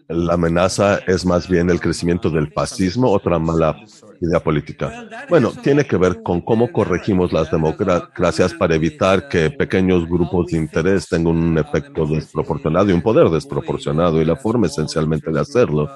la 0.09 0.34
amenaza 0.34 0.99
es 1.05 1.25
más 1.25 1.47
bien 1.47 1.69
el 1.69 1.80
crecimiento 1.80 2.30
del 2.30 2.51
fascismo, 2.51 3.11
otra 3.11 3.38
mala 3.39 3.78
idea 4.22 4.39
política. 4.39 5.07
Bueno, 5.30 5.51
tiene 5.51 5.86
que 5.86 5.97
ver 5.97 6.22
con 6.24 6.41
cómo 6.41 6.72
corregimos 6.72 7.32
las 7.32 7.51
democracias 7.51 8.53
para 8.53 8.76
evitar 8.76 9.28
que 9.28 9.49
pequeños 9.49 10.07
grupos 10.07 10.47
de 10.47 10.57
interés 10.57 11.07
tengan 11.07 11.36
un 11.36 11.57
efecto 11.57 12.05
desproporcionado 12.05 12.89
y 12.89 12.93
un 12.93 13.01
poder 13.01 13.30
desproporcionado. 13.30 14.22
Y 14.22 14.26
la 14.26 14.36
forma 14.36 14.68
esencialmente 14.68 15.32
de 15.32 15.39
hacerlo 15.39 15.89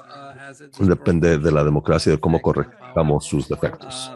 depende 0.80 1.38
de 1.38 1.52
la 1.52 1.64
democracia 1.64 2.12
y 2.12 2.16
de 2.16 2.20
cómo 2.20 2.42
corregimos 2.42 2.82
sus 3.26 3.48
defectos. 3.48 4.12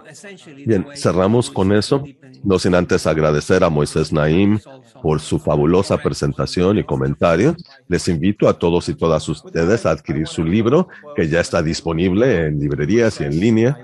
Bien, 0.66 0.86
cerramos 0.96 1.50
con 1.50 1.72
eso. 1.72 2.04
No 2.44 2.60
sin 2.60 2.76
antes 2.76 3.08
agradecer 3.08 3.64
a 3.64 3.70
Moisés 3.70 4.12
Naim 4.12 4.60
por 5.02 5.20
su 5.20 5.40
fabulosa 5.40 5.98
presentación 5.98 6.78
y 6.78 6.84
comentario. 6.84 7.56
Les 7.88 8.08
invito 8.08 8.48
a 8.48 8.58
todos 8.58 8.90
y 8.90 8.96
todas 8.96 9.28
ustedes 9.30 9.86
a 9.86 9.92
adquirir 9.92 10.28
su 10.28 10.44
libro, 10.44 10.88
que 11.16 11.28
ya 11.28 11.40
está 11.40 11.64
disponible 11.64 12.48
en 12.48 12.60
librerías 12.60 13.20
y 13.22 13.24
en 13.24 13.40
línea. 13.40 13.78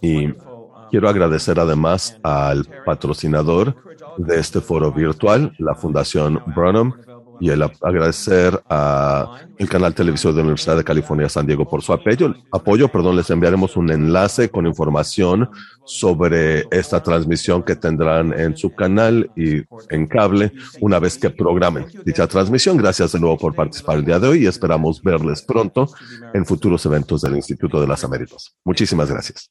Y 0.00 0.32
quiero 0.90 1.08
agradecer 1.08 1.58
además 1.60 2.18
al 2.22 2.66
patrocinador 2.84 3.76
de 4.18 4.38
este 4.38 4.60
foro 4.60 4.92
virtual, 4.92 5.52
la 5.58 5.74
Fundación 5.74 6.42
Burnham, 6.54 6.92
y 7.40 7.50
el 7.50 7.62
agradecer 7.62 8.62
a 8.68 9.38
el 9.58 9.68
canal 9.68 9.94
televisivo 9.94 10.32
de 10.32 10.38
la 10.38 10.44
Universidad 10.44 10.76
de 10.76 10.84
California 10.84 11.28
San 11.28 11.46
Diego 11.46 11.68
por 11.68 11.82
su 11.82 11.92
apoyo. 11.92 12.34
Apoyo, 12.52 12.88
perdón, 12.88 13.16
les 13.16 13.30
enviaremos 13.30 13.76
un 13.76 13.90
enlace 13.90 14.48
con 14.48 14.66
información 14.66 15.50
sobre 15.84 16.66
esta 16.70 17.02
transmisión 17.02 17.62
que 17.62 17.76
tendrán 17.76 18.38
en 18.38 18.56
su 18.56 18.74
canal 18.74 19.30
y 19.36 19.62
en 19.90 20.06
cable 20.06 20.52
una 20.80 20.98
vez 20.98 21.18
que 21.18 21.30
programen 21.30 21.86
dicha 22.04 22.26
transmisión. 22.26 22.76
Gracias 22.76 23.12
de 23.12 23.20
nuevo 23.20 23.36
por 23.38 23.54
participar 23.54 23.98
el 23.98 24.04
día 24.04 24.18
de 24.18 24.28
hoy 24.28 24.44
y 24.44 24.46
esperamos 24.46 25.02
verles 25.02 25.42
pronto 25.42 25.88
en 26.32 26.46
futuros 26.46 26.84
eventos 26.86 27.22
del 27.22 27.36
Instituto 27.36 27.80
de 27.80 27.86
las 27.86 28.04
Américas. 28.04 28.54
Muchísimas 28.64 29.10
gracias. 29.10 29.50